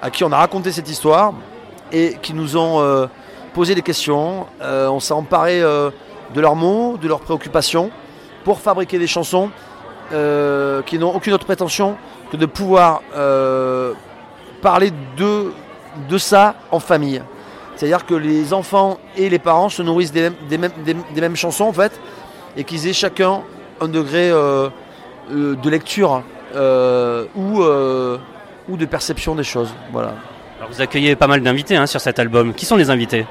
à 0.00 0.10
qui 0.10 0.22
on 0.22 0.30
a 0.30 0.36
raconté 0.36 0.70
cette 0.70 0.88
histoire 0.88 1.32
et 1.90 2.18
qui 2.22 2.34
nous 2.34 2.56
ont 2.56 3.08
posé 3.52 3.74
des 3.74 3.82
questions. 3.82 4.46
On 4.60 5.00
s'est 5.00 5.12
emparé 5.14 5.60
de 5.60 6.40
leurs 6.40 6.54
mots, 6.54 6.98
de 7.02 7.08
leurs 7.08 7.20
préoccupations, 7.20 7.90
pour 8.44 8.60
fabriquer 8.60 8.98
des 8.98 9.06
chansons 9.06 9.50
euh, 10.12 10.82
qui 10.82 10.98
n'ont 10.98 11.14
aucune 11.14 11.32
autre 11.32 11.44
prétention 11.46 11.96
que 12.30 12.36
de 12.36 12.46
pouvoir 12.46 13.02
euh, 13.14 13.92
parler 14.60 14.90
de, 15.16 15.52
de 16.08 16.18
ça 16.18 16.54
en 16.70 16.80
famille. 16.80 17.22
C'est-à-dire 17.76 18.04
que 18.06 18.14
les 18.14 18.52
enfants 18.52 18.98
et 19.16 19.28
les 19.28 19.38
parents 19.38 19.68
se 19.68 19.82
nourrissent 19.82 20.12
des 20.12 20.22
mêmes, 20.30 20.34
des 20.48 20.58
mêmes, 20.58 20.72
des- 21.14 21.20
mêmes 21.20 21.36
chansons 21.36 21.64
en 21.64 21.72
fait, 21.72 21.92
et 22.56 22.64
qu'ils 22.64 22.86
aient 22.86 22.92
chacun 22.92 23.42
un 23.80 23.88
degré 23.88 24.30
euh, 24.30 24.68
de 25.30 25.70
lecture 25.70 26.22
ou, 26.54 27.62
ou 28.68 28.76
de 28.76 28.84
perception 28.86 29.34
des 29.34 29.44
choses. 29.44 29.70
Voilà. 29.92 30.12
Alors 30.58 30.70
vous 30.70 30.80
accueillez 30.82 31.16
pas 31.16 31.26
mal 31.26 31.40
d'invités 31.42 31.76
hein, 31.76 31.86
sur 31.86 32.00
cet 32.00 32.18
album. 32.18 32.52
Qui 32.54 32.66
sont 32.66 32.76
les 32.76 32.90
invités? 32.90 33.26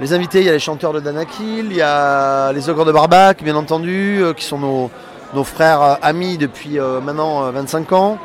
Les 0.00 0.12
invités, 0.12 0.40
il 0.40 0.44
y 0.46 0.48
a 0.50 0.52
les 0.52 0.58
chanteurs 0.58 0.92
de 0.92 1.00
Danakil, 1.00 1.66
il 1.70 1.76
y 1.76 1.80
a 1.82 2.52
les 2.52 2.68
ogres 2.68 2.84
de 2.84 2.92
Barbac, 2.92 3.42
bien 3.42 3.56
entendu, 3.56 4.18
euh, 4.22 4.34
qui 4.34 4.44
sont 4.44 4.58
nos, 4.58 5.44
frères 5.44 5.80
euh, 5.82 5.94
amis 6.02 6.36
depuis 6.38 6.78
euh, 6.78 7.00
maintenant 7.00 7.44
euh, 7.46 7.50
25 7.50 7.92
ans. 7.92 8.18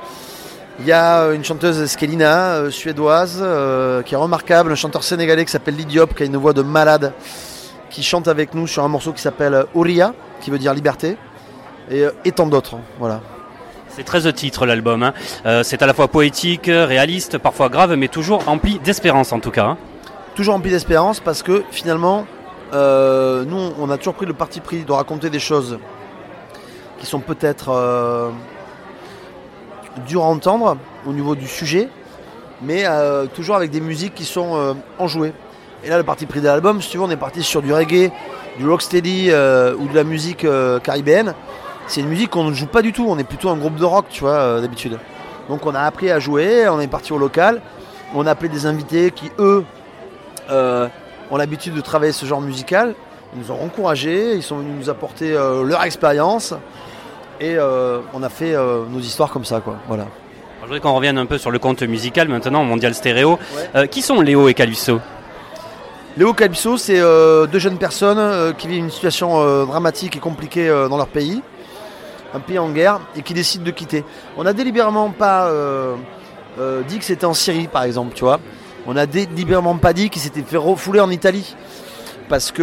Il 0.79 0.85
y 0.85 0.91
a 0.91 1.27
une 1.31 1.43
chanteuse 1.45 1.85
Skelina, 1.85 2.71
suédoise, 2.71 3.43
qui 4.05 4.13
est 4.13 4.17
remarquable, 4.17 4.71
un 4.71 4.75
chanteur 4.75 5.03
sénégalais 5.03 5.45
qui 5.45 5.51
s'appelle 5.51 5.75
Lidiop, 5.75 6.15
qui 6.15 6.23
a 6.23 6.25
une 6.25 6.37
voix 6.37 6.53
de 6.53 6.63
malade, 6.63 7.13
qui 7.91 8.01
chante 8.01 8.27
avec 8.27 8.55
nous 8.55 8.65
sur 8.65 8.83
un 8.83 8.87
morceau 8.87 9.13
qui 9.13 9.21
s'appelle 9.21 9.65
Ouria, 9.75 10.13
qui 10.39 10.49
veut 10.49 10.57
dire 10.57 10.73
liberté, 10.73 11.17
et, 11.91 12.31
tant 12.31 12.47
d'autres. 12.47 12.75
hein, 12.75 12.81
Voilà. 12.99 13.19
C'est 13.89 14.03
13 14.03 14.33
titres 14.33 14.65
l'album. 14.65 15.03
hein. 15.03 15.61
C'est 15.63 15.83
à 15.83 15.85
la 15.85 15.93
fois 15.93 16.07
poétique, 16.07 16.65
réaliste, 16.67 17.37
parfois 17.37 17.69
grave, 17.69 17.93
mais 17.95 18.07
toujours 18.07 18.43
rempli 18.45 18.79
d'espérance 18.79 19.33
en 19.33 19.39
tout 19.39 19.51
cas. 19.51 19.65
hein. 19.65 19.77
Toujours 20.41 20.55
rempli 20.55 20.71
d'espérance 20.71 21.19
parce 21.19 21.43
que 21.43 21.61
finalement 21.69 22.25
euh, 22.73 23.45
nous, 23.45 23.73
on 23.79 23.91
a 23.91 23.97
toujours 23.97 24.15
pris 24.15 24.25
le 24.25 24.33
parti 24.33 24.59
pris 24.59 24.83
de 24.83 24.91
raconter 24.91 25.29
des 25.29 25.37
choses 25.37 25.77
qui 26.97 27.05
sont 27.05 27.19
peut-être 27.19 27.69
euh, 27.69 28.31
dures 30.07 30.23
à 30.23 30.25
entendre 30.25 30.77
au 31.05 31.13
niveau 31.13 31.35
du 31.35 31.47
sujet, 31.47 31.89
mais 32.63 32.85
euh, 32.87 33.27
toujours 33.27 33.55
avec 33.55 33.69
des 33.69 33.81
musiques 33.81 34.15
qui 34.15 34.25
sont 34.25 34.75
enjouées. 34.97 35.33
Et 35.83 35.89
là, 35.89 35.97
le 35.99 36.03
parti 36.03 36.25
pris 36.25 36.41
de 36.41 36.47
l'album, 36.47 36.81
si 36.81 36.89
tu 36.89 36.97
veux, 36.97 37.03
on 37.03 37.11
est 37.11 37.17
parti 37.17 37.43
sur 37.43 37.61
du 37.61 37.71
reggae, 37.71 38.11
du 38.57 38.67
rocksteady 38.67 39.27
ou 39.27 39.87
de 39.89 39.93
la 39.93 40.03
musique 40.03 40.47
caribéenne. 40.81 41.35
C'est 41.85 42.01
une 42.01 42.07
musique 42.07 42.31
qu'on 42.31 42.45
ne 42.45 42.53
joue 42.55 42.65
pas 42.65 42.81
du 42.81 42.93
tout, 42.93 43.05
on 43.07 43.19
est 43.19 43.23
plutôt 43.23 43.49
un 43.49 43.57
groupe 43.57 43.75
de 43.75 43.85
rock, 43.85 44.05
tu 44.09 44.21
vois, 44.21 44.59
d'habitude. 44.59 44.97
Donc 45.49 45.67
on 45.67 45.75
a 45.75 45.81
appris 45.81 46.09
à 46.09 46.19
jouer, 46.19 46.67
on 46.67 46.79
est 46.79 46.87
parti 46.87 47.13
au 47.13 47.19
local, 47.19 47.61
on 48.15 48.25
a 48.25 48.31
appelé 48.31 48.49
des 48.49 48.65
invités 48.65 49.11
qui, 49.11 49.31
eux, 49.37 49.63
euh, 50.51 50.87
ont 51.29 51.37
l'habitude 51.37 51.73
de 51.73 51.81
travailler 51.81 52.11
ce 52.11 52.25
genre 52.25 52.41
musical. 52.41 52.93
Ils 53.33 53.41
nous 53.41 53.51
ont 53.51 53.63
encouragés, 53.63 54.35
ils 54.35 54.43
sont 54.43 54.57
venus 54.57 54.73
nous 54.77 54.89
apporter 54.89 55.33
euh, 55.33 55.63
leur 55.63 55.83
expérience. 55.83 56.53
Et 57.39 57.55
euh, 57.57 57.99
on 58.13 58.21
a 58.21 58.29
fait 58.29 58.53
nos 58.53 58.99
histoires 58.99 59.31
comme 59.31 59.45
ça, 59.45 59.61
quoi. 59.61 59.77
Voilà. 59.87 60.03
Alors, 60.03 60.13
je 60.61 60.65
voudrais 60.65 60.79
qu'on 60.79 60.93
revienne 60.93 61.17
un 61.17 61.25
peu 61.25 61.39
sur 61.39 61.49
le 61.49 61.57
compte 61.57 61.81
musical 61.81 62.27
maintenant, 62.27 62.63
Mondial 62.63 62.93
Stéréo. 62.93 63.39
Qui 63.89 64.03
sont 64.03 64.21
Léo 64.21 64.47
et 64.47 64.53
Calypso? 64.53 64.99
Léo 66.17 66.33
Calypso, 66.33 66.77
c'est 66.77 66.99
deux 66.99 67.59
jeunes 67.59 67.79
personnes 67.79 68.53
qui 68.57 68.67
vivent 68.67 68.83
une 68.83 68.91
situation 68.91 69.65
dramatique 69.65 70.15
et 70.17 70.19
compliquée 70.19 70.69
dans 70.87 70.97
leur 70.97 71.07
pays, 71.07 71.41
un 72.33 72.39
pays 72.39 72.59
en 72.59 72.69
guerre, 72.69 72.99
et 73.15 73.21
qui 73.21 73.33
décident 73.33 73.63
de 73.63 73.71
quitter. 73.71 74.03
On 74.37 74.43
n'a 74.43 74.53
délibérément 74.53 75.09
pas 75.09 75.47
euh, 75.47 75.95
euh, 76.59 76.81
dit 76.83 76.99
que 76.99 77.05
c'était 77.05 77.25
en 77.25 77.33
Syrie, 77.33 77.67
par 77.67 77.83
exemple, 77.83 78.13
tu 78.13 78.23
vois. 78.23 78.39
On 78.87 78.95
a 78.95 79.05
délibérément 79.05 79.77
pas 79.77 79.93
dit 79.93 80.09
qu'ils 80.09 80.21
s'étaient 80.21 80.41
fait 80.41 80.57
refouler 80.57 80.99
en 80.99 81.09
Italie. 81.09 81.55
Parce 82.29 82.51
que 82.51 82.61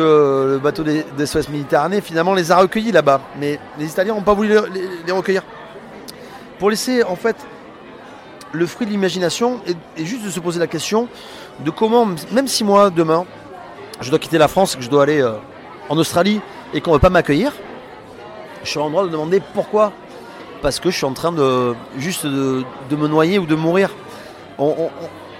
le 0.53 0.59
bateau 0.59 0.83
des, 0.83 1.05
Méditerranée, 1.51 2.01
finalement, 2.01 2.35
les 2.35 2.51
a 2.51 2.57
recueillis 2.57 2.93
là-bas. 2.93 3.21
Mais 3.39 3.61
les 3.79 3.87
Italiens 3.87 4.15
n'ont 4.15 4.23
pas 4.23 4.35
voulu 4.35 4.55
les, 5.07 5.13
recueillir. 5.13 5.43
Pour 6.59 6.71
laisser, 6.71 7.05
en 7.05 7.17
fait, 7.17 7.37
le 8.53 8.67
fruit 8.67 8.87
de 8.87 8.93
l'imagination 8.93 9.61
et, 9.67 10.05
juste 10.05 10.25
de 10.25 10.31
se 10.31 10.41
poser 10.41 10.59
la 10.59 10.67
question 10.67 11.09
de 11.65 11.71
comment, 11.71 12.09
même 12.33 12.49
si 12.49 12.65
moi, 12.65 12.91
demain, 12.91 13.27
je 14.01 14.11
dois 14.11 14.19
quitter 14.19 14.39
la 14.39 14.49
France, 14.49 14.75
que 14.75 14.83
je 14.83 14.89
dois 14.89 15.03
aller 15.03 15.21
euh, 15.21 15.33
en 15.89 15.99
Australie 15.99 16.41
et 16.73 16.81
qu'on 16.81 16.91
ne 16.93 16.97
veut 16.97 17.01
pas 17.01 17.11
m'accueillir, 17.11 17.53
je 18.65 18.71
suis 18.71 18.79
en 18.81 18.91
droit 18.91 19.05
de 19.05 19.09
demander 19.09 19.41
pourquoi. 19.55 19.93
Parce 20.63 20.81
que 20.81 20.91
je 20.91 20.97
suis 20.97 21.07
en 21.07 21.13
train 21.13 21.31
de 21.31 21.75
juste 21.99 22.27
de, 22.27 22.65
me 22.91 23.07
noyer 23.07 23.39
ou 23.39 23.47
de 23.47 23.55
mourir. 23.55 23.91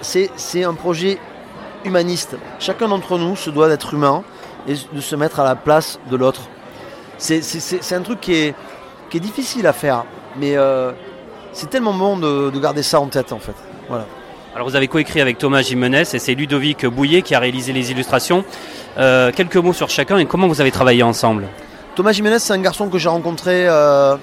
C'est, 0.01 0.65
un 0.65 0.75
projet 0.75 1.19
humaniste. 1.85 2.37
Chacun 2.59 2.89
d'entre 2.89 3.19
nous 3.19 3.37
se 3.37 3.51
doit 3.51 3.69
d'être 3.69 3.95
humain 3.95 4.23
et 4.67 4.75
de 4.93 5.01
se 5.01 5.17
mettre 5.17 5.41
à 5.41 5.45
la 5.45 5.57
place 5.57 5.99
de 6.11 6.17
l'autre. 6.17 6.43
C'est, 7.19 7.93
un 7.93 8.03
truc 8.03 8.21
qui 8.21 8.35
est, 8.35 8.55
qui 9.11 9.17
est 9.17 9.21
difficile 9.21 9.67
à 9.67 9.73
faire, 9.73 10.05
mais 10.37 10.57
euh, 10.57 10.93
c'est 11.53 11.71
tellement 11.71 11.95
bon 11.95 12.17
de, 12.17 12.51
de 12.51 12.59
garder 12.61 12.83
ça 12.83 13.01
en 13.01 13.07
tête 13.07 13.33
en 13.33 13.39
fait. 13.39 13.55
Voilà. 13.89 14.07
Alors 14.55 14.69
vous 14.69 14.77
avez 14.77 14.89
coécrit 14.89 15.21
avec 15.21 15.39
Thomas 15.39 15.63
Jimenez 15.63 16.01
et 16.01 16.19
c'est 16.19 16.35
Ludovic 16.35 16.87
Bouillet 16.87 17.23
qui 17.23 17.35
a 17.35 17.39
réalisé 17.39 17.73
les 17.73 17.91
illustrations. 17.91 18.45
Euh, 18.99 19.31
quelques 19.31 19.57
mots 19.57 19.73
sur 19.73 19.89
chacun 19.89 20.19
et 20.19 20.27
comment 20.27 20.49
vous 20.49 20.61
avez 20.61 20.71
travaillé 20.71 21.03
ensemble? 21.03 21.47
Thomas 21.95 22.13
Jiménez, 22.13 22.39
c'est 22.39 22.53
un 22.53 22.61
garçon 22.61 22.89
que 22.89 22.99
j'ai 22.99 23.09
rencontré 23.09 23.69
euh, 23.69 24.17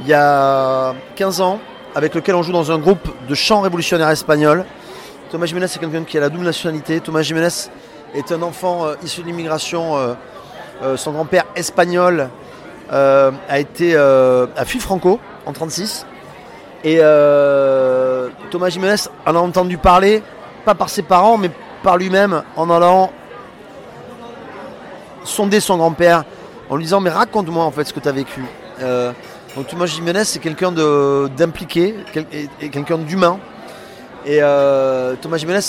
il 0.00 0.06
y 0.06 0.14
a 0.14 0.94
15 1.16 1.40
ans, 1.40 1.58
avec 1.94 2.14
lequel 2.14 2.34
on 2.34 2.42
joue 2.42 2.52
dans 2.52 2.70
un 2.72 2.78
groupe 2.78 3.08
de 3.28 3.34
chant 3.34 3.60
révolutionnaire 3.60 4.10
espagnol. 4.10 4.64
Thomas 5.30 5.46
Jiménez, 5.46 5.66
c'est 5.68 5.78
quelqu'un 5.78 6.04
qui 6.04 6.16
a 6.18 6.20
la 6.20 6.28
double 6.28 6.44
nationalité. 6.44 7.00
Thomas 7.00 7.22
Jiménez 7.22 7.48
est 8.14 8.30
un 8.30 8.42
enfant 8.42 8.86
euh, 8.86 8.94
issu 9.02 9.22
de 9.22 9.26
l'immigration. 9.26 9.96
euh, 9.96 10.14
euh, 10.82 10.96
son 10.96 11.12
grand-père 11.12 11.44
espagnol 11.56 12.28
a 12.90 13.58
été 13.58 13.96
a 13.96 14.64
fui 14.64 14.78
Franco 14.78 15.18
en 15.46 15.52
36. 15.52 16.06
Et 16.84 16.98
Thomas 18.50 18.68
Jiménez 18.68 19.08
en 19.26 19.34
a 19.34 19.38
entendu 19.38 19.78
parler, 19.78 20.22
pas 20.64 20.74
par 20.74 20.90
ses 20.90 21.02
parents, 21.02 21.38
mais 21.38 21.50
par 21.82 21.96
lui-même, 21.96 22.42
en 22.56 22.70
allant 22.70 23.10
sonder 25.24 25.60
son 25.60 25.78
grand-père 25.78 26.24
en 26.68 26.76
lui 26.76 26.84
disant 26.84 27.00
mais 27.00 27.10
raconte-moi 27.10 27.64
en 27.64 27.70
fait 27.70 27.84
ce 27.84 27.92
que 27.94 28.00
tu 28.00 28.08
as 28.08 28.12
vécu. 28.12 28.44
Donc 29.56 29.66
Thomas 29.68 29.86
Jiménez 29.86 30.24
c'est 30.24 30.40
quelqu'un 30.40 30.70
d'impliqué 30.72 31.94
quelqu'un 32.60 32.98
d'humain. 32.98 33.38
Et 34.26 34.38
euh, 34.40 35.16
Thomas 35.20 35.36
Jiménez 35.36 35.60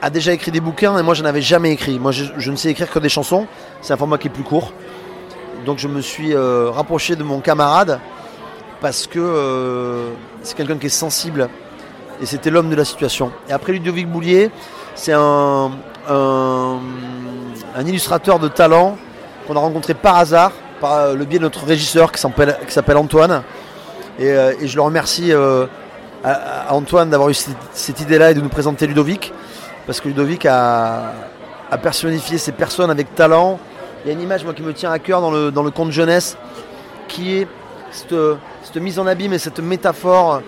a 0.00 0.10
déjà 0.10 0.32
écrit 0.32 0.50
des 0.52 0.60
bouquins 0.60 0.96
et 0.98 1.02
moi 1.02 1.14
je 1.14 1.22
n'en 1.22 1.28
avais 1.28 1.42
jamais 1.42 1.72
écrit. 1.72 1.98
Moi 1.98 2.12
je, 2.12 2.50
ne 2.50 2.56
sais 2.56 2.70
écrire 2.70 2.90
que 2.90 2.98
des 3.00 3.08
chansons, 3.08 3.46
c'est 3.82 3.92
un 3.92 3.96
format 3.96 4.18
qui 4.18 4.28
est 4.28 4.30
plus 4.30 4.44
court. 4.44 4.72
Donc 5.66 5.78
je 5.78 5.88
me 5.88 6.00
suis 6.00 6.34
euh, 6.34 6.70
rapproché 6.70 7.16
de 7.16 7.24
mon 7.24 7.40
camarade 7.40 7.98
parce 8.80 9.06
que 9.06 9.18
euh, 9.18 10.10
c'est 10.42 10.56
quelqu'un 10.56 10.76
qui 10.76 10.86
est 10.86 10.90
sensible 10.90 11.48
et 12.20 12.26
c'était 12.26 12.50
l'homme 12.50 12.70
de 12.70 12.76
la 12.76 12.84
situation. 12.84 13.32
Et 13.48 13.52
après 13.52 13.72
Ludovic 13.72 14.08
Boulier, 14.08 14.50
c'est 14.94 15.12
un, 15.12 15.72
illustrateur 17.84 18.38
de 18.38 18.46
talent 18.46 18.96
qu'on 19.48 19.56
a 19.56 19.58
rencontré 19.58 19.94
par 19.94 20.16
hasard, 20.16 20.52
par 20.80 21.14
le 21.14 21.24
biais 21.24 21.38
de 21.38 21.44
notre 21.44 21.64
régisseur 21.64 22.12
qui 22.12 22.20
s'appelle 22.20 22.96
Antoine. 22.96 23.42
Et, 24.20 24.32
je 24.62 24.76
le 24.76 24.82
remercie 24.82 25.32
à, 26.24 26.74
Antoine 26.74 27.10
d'avoir 27.10 27.28
eu 27.28 27.34
cette, 27.34 28.00
idée-là 28.00 28.30
et 28.30 28.34
de 28.34 28.40
nous 28.40 28.48
présenter 28.48 28.86
Ludovic, 28.86 29.32
parce 29.86 30.00
que 30.00 30.08
Ludovic 30.08 30.46
a, 30.46 31.12
a 31.70 31.78
personnifié 31.78 32.38
ces 32.38 32.52
personnes 32.52 32.90
avec 32.90 33.14
talent. 33.14 33.58
Il 34.04 34.08
y 34.08 34.10
a 34.10 34.14
une 34.14 34.22
image 34.22 34.44
moi, 34.44 34.54
qui 34.54 34.62
me 34.62 34.72
tient 34.72 34.90
à 34.90 34.98
cœur 34.98 35.20
dans 35.20 35.30
le, 35.30 35.50
dans 35.50 35.62
le 35.62 35.70
conte 35.70 35.90
jeunesse, 35.90 36.36
qui 37.08 37.36
est 37.36 37.48
cette, 37.90 38.14
cette 38.62 38.76
mise 38.76 38.98
en 38.98 39.06
abîme 39.06 39.32
et 39.32 39.38
cette 39.38 39.60
métaphore 39.60 40.42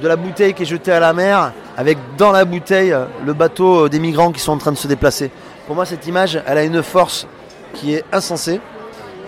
de 0.00 0.08
la 0.08 0.16
bouteille 0.16 0.54
qui 0.54 0.62
est 0.62 0.66
jetée 0.66 0.92
à 0.92 1.00
la 1.00 1.12
mer, 1.12 1.52
avec 1.76 1.98
dans 2.16 2.32
la 2.32 2.44
bouteille 2.44 2.94
le 3.24 3.32
bateau 3.32 3.88
des 3.88 3.98
migrants 3.98 4.32
qui 4.32 4.40
sont 4.40 4.52
en 4.52 4.58
train 4.58 4.72
de 4.72 4.76
se 4.76 4.88
déplacer. 4.88 5.30
Pour 5.66 5.74
moi, 5.74 5.86
cette 5.86 6.06
image, 6.06 6.40
elle 6.46 6.58
a 6.58 6.64
une 6.64 6.82
force 6.82 7.26
qui 7.74 7.94
est 7.94 8.04
insensée, 8.12 8.60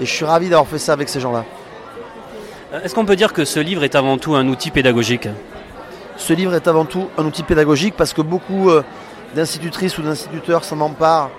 et 0.01 0.05
je 0.05 0.11
suis 0.11 0.25
ravi 0.25 0.49
d'avoir 0.49 0.67
fait 0.67 0.79
ça 0.79 0.93
avec 0.93 1.09
ces 1.09 1.21
gens-là. 1.21 1.45
Euh, 2.73 2.81
Est-ce 2.83 2.95
qu'on 2.95 3.05
peut 3.05 3.17
dire 3.17 3.33
que 3.33 3.45
ce 3.45 3.61
livre 3.61 3.85
est 3.85 3.95
avant 3.95 4.19
tout 4.19 4.35
un 4.35 4.49
outil 4.49 4.71
pédagogique? 4.71 5.29
Ce 6.17 6.33
livre 6.33 6.55
est 6.55 6.69
avant 6.69 6.85
tout 6.85 7.09
un 7.19 7.25
outil 7.25 7.43
pédagogique 7.43 7.95
parce 7.97 8.13
que 8.13 8.23
beaucoup 8.23 8.71
euh, 8.71 8.83
d'institutrices 9.35 9.99
ou 9.99 10.03
d'instituteurs 10.03 10.65
s'en 10.65 10.81
emparent 10.81 11.31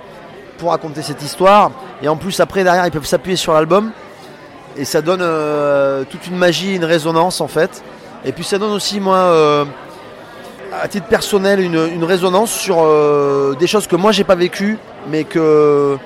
pour 0.58 0.72
raconter 0.72 1.02
cette 1.02 1.22
histoire. 1.22 1.72
Et 2.02 2.08
en 2.10 2.18
plus, 2.18 2.40
après, 2.40 2.64
derrière, 2.64 2.86
ils 2.86 2.92
peuvent 2.92 3.06
s'appuyer 3.06 3.38
sur 3.38 3.54
l'album. 3.54 3.92
Et 4.78 4.84
ça 4.86 5.02
donne 5.02 5.22
euh, 5.22 6.04
toute 6.10 6.28
une 6.28 6.36
magie, 6.38 6.76
une 6.76 6.84
résonance 6.86 7.40
en 7.40 7.48
fait. 7.48 7.82
Et 8.26 8.32
puis 8.34 8.44
ça 8.44 8.58
donne 8.58 8.72
aussi, 8.74 9.00
moi, 9.00 9.16
euh, 9.16 9.66
à 10.82 10.88
titre 10.90 11.08
personnel, 11.08 11.62
une, 11.62 11.80
une 11.94 12.04
résonance 12.04 12.52
sur 12.52 12.78
des 13.58 13.68
choses 13.68 13.88
que 13.88 13.96
moi 13.96 14.12
j'ai 14.12 14.26
pas 14.26 14.36
vécues, 14.36 14.78
mais 15.10 15.24
que, 15.24 15.98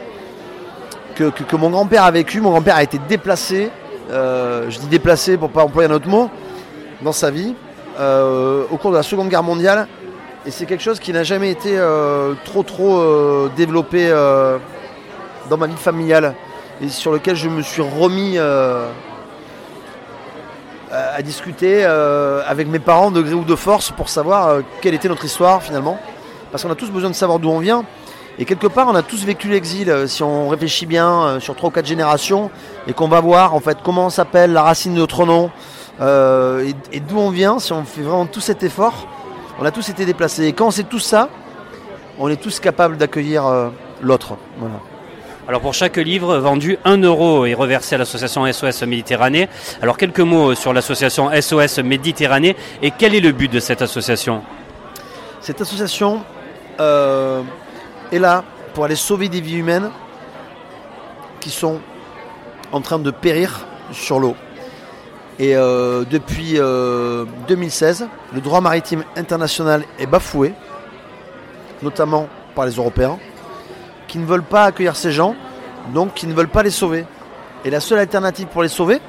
que, 1.16 1.30
que- 1.32 1.44
que 1.44 1.56
mon 1.56 1.72
grand-père 1.72 2.04
a 2.04 2.12
vécu. 2.12 2.40
Mon 2.42 2.52
grand-père 2.52 2.76
a 2.76 2.84
été 2.84 3.00
déplacé, 3.10 3.72
je 4.12 4.78
dis 4.80 4.88
déplacé 4.88 5.38
pour 5.38 5.50
pas 5.50 5.64
employer 5.64 5.90
un 5.90 5.94
autre 5.96 6.08
mot, 6.08 6.30
dans 7.02 7.14
sa 7.14 7.32
vie, 7.32 7.56
au 8.00 8.78
cours 8.78 8.92
de 8.92 8.96
la 8.98 9.04
Seconde 9.04 9.30
Guerre 9.30 9.44
mondiale. 9.44 9.88
Et 10.46 10.52
c'est 10.52 10.66
quelque 10.66 10.84
chose 10.84 11.00
qui 11.00 11.12
n'a 11.12 11.24
jamais 11.24 11.52
été 11.52 11.78
euh, 11.78 12.34
trop 12.46 12.64
trop 12.64 12.98
euh, 12.98 13.52
développé 13.58 14.08
euh, 14.10 14.58
dans 15.50 15.58
ma 15.58 15.68
vie 15.68 15.76
familiale 15.76 16.34
et 16.82 16.88
sur 16.88 17.12
lequel 17.12 17.36
je 17.36 17.50
me 17.50 17.62
suis 17.62 17.82
remis 17.82 18.36
euh, 18.38 18.90
à 20.92 21.22
discuter 21.22 21.84
euh, 21.84 22.42
avec 22.48 22.70
mes 22.70 22.80
parents 22.80 23.12
de 23.12 23.22
gré 23.22 23.34
ou 23.34 23.44
de 23.44 23.56
force 23.56 23.92
pour 23.92 24.08
savoir 24.08 24.48
euh, 24.48 24.62
quelle 24.82 24.94
était 24.94 25.10
notre 25.10 25.26
histoire 25.26 25.62
finalement. 25.62 26.00
Parce 26.52 26.64
qu'on 26.64 26.72
a 26.72 26.76
tous 26.76 26.90
besoin 26.90 27.10
de 27.10 27.16
savoir 27.16 27.40
d'où 27.40 27.50
on 27.50 27.60
vient. 27.60 27.84
Et 28.40 28.46
quelque 28.46 28.68
part, 28.68 28.88
on 28.88 28.96
a 28.96 29.02
tous 29.04 29.26
vécu 29.26 29.50
l'exil, 29.50 29.90
euh, 29.90 30.08
si 30.08 30.24
on 30.24 30.48
réfléchit 30.48 30.86
bien, 30.86 31.24
euh, 31.24 31.40
sur 31.42 31.54
trois 31.56 31.68
ou 31.68 31.72
quatre 31.74 31.86
générations, 31.86 32.50
et 32.88 32.94
qu'on 32.94 33.10
va 33.10 33.20
voir 33.20 33.54
en 33.54 33.60
fait 33.60 33.80
comment 33.84 34.06
on 34.06 34.10
s'appelle, 34.10 34.54
la 34.54 34.64
racine 34.64 34.94
de 34.94 35.00
notre 35.00 35.26
nom, 35.26 35.52
euh, 36.02 36.66
et, 36.66 36.98
et 36.98 37.00
d'où 37.00 37.18
on 37.18 37.30
vient, 37.30 37.60
si 37.60 37.74
on 37.74 37.84
fait 37.84 38.02
vraiment 38.02 38.26
tout 38.26 38.42
cet 38.42 38.64
effort, 38.64 39.08
on 39.60 39.66
a 39.66 39.72
tous 39.72 39.90
été 39.90 40.06
déplacés. 40.06 40.46
Et 40.46 40.54
quand 40.54 40.68
on 40.68 40.72
sait 40.72 40.84
tout 40.84 41.00
ça, 41.00 41.30
on 42.18 42.30
est 42.30 42.42
tous 42.42 42.60
capables 42.60 42.98
d'accueillir 42.98 43.46
euh, 43.46 43.70
l'autre. 44.02 44.38
Voilà. 44.58 44.76
Alors 45.48 45.62
pour 45.62 45.74
chaque 45.74 45.98
livre 45.98 46.38
vendu, 46.38 46.78
1 46.86 46.98
euro 46.98 47.46
est 47.46 47.56
reversé 47.56 47.96
à 47.96 47.98
l'association 47.98 48.46
SOS 48.52 48.84
Méditerranée. 48.84 49.50
Alors 49.82 49.98
quelques 49.98 50.20
mots 50.20 50.54
sur 50.54 50.74
l'association 50.74 51.32
SOS 51.42 51.80
Méditerranée 51.80 52.56
et 52.84 52.92
quel 52.92 53.16
est 53.16 53.20
le 53.20 53.32
but 53.32 53.52
de 53.52 53.60
cette 53.60 53.82
association? 53.82 54.44
Cette 55.42 55.60
association 55.60 56.22
euh, 56.80 57.42
est 58.12 58.20
là 58.20 58.44
pour 58.76 58.86
aller 58.86 58.96
sauver 58.96 59.28
des 59.28 59.42
vies 59.42 59.58
humaines 59.58 59.90
qui 61.40 61.50
sont 61.50 61.80
en 62.72 62.82
train 62.82 63.00
de 63.00 63.10
périr 63.10 63.66
sur 63.92 64.20
l'eau. 64.20 64.36
Et 65.40 65.56
euh, 65.56 66.04
depuis 66.10 66.56
euh, 66.58 67.24
2016, 67.48 68.08
le 68.34 68.42
droit 68.42 68.60
maritime 68.60 69.06
international 69.16 69.84
est 69.98 70.06
bafoué, 70.06 70.54
notamment 71.82 72.28
par 72.56 72.66
les 72.66 72.74
Européens, 72.74 73.18
qui 74.10 74.18
ne 74.18 74.26
veulent 74.26 74.44
pas 74.44 74.66
accueillir 74.66 74.98
ces 74.98 75.14
gens 75.14 75.36
donc 75.94 76.14
qui 76.14 76.28
ne 76.28 76.34
veulent 76.34 76.50
pas 76.50 76.62
les 76.62 76.72
sauver. 76.72 77.06
Et 77.64 77.70
la 77.70 77.80
seule 77.80 78.00
alternative 78.00 78.48
pour 78.48 78.64
les 78.64 78.70
sauver, 78.70 79.00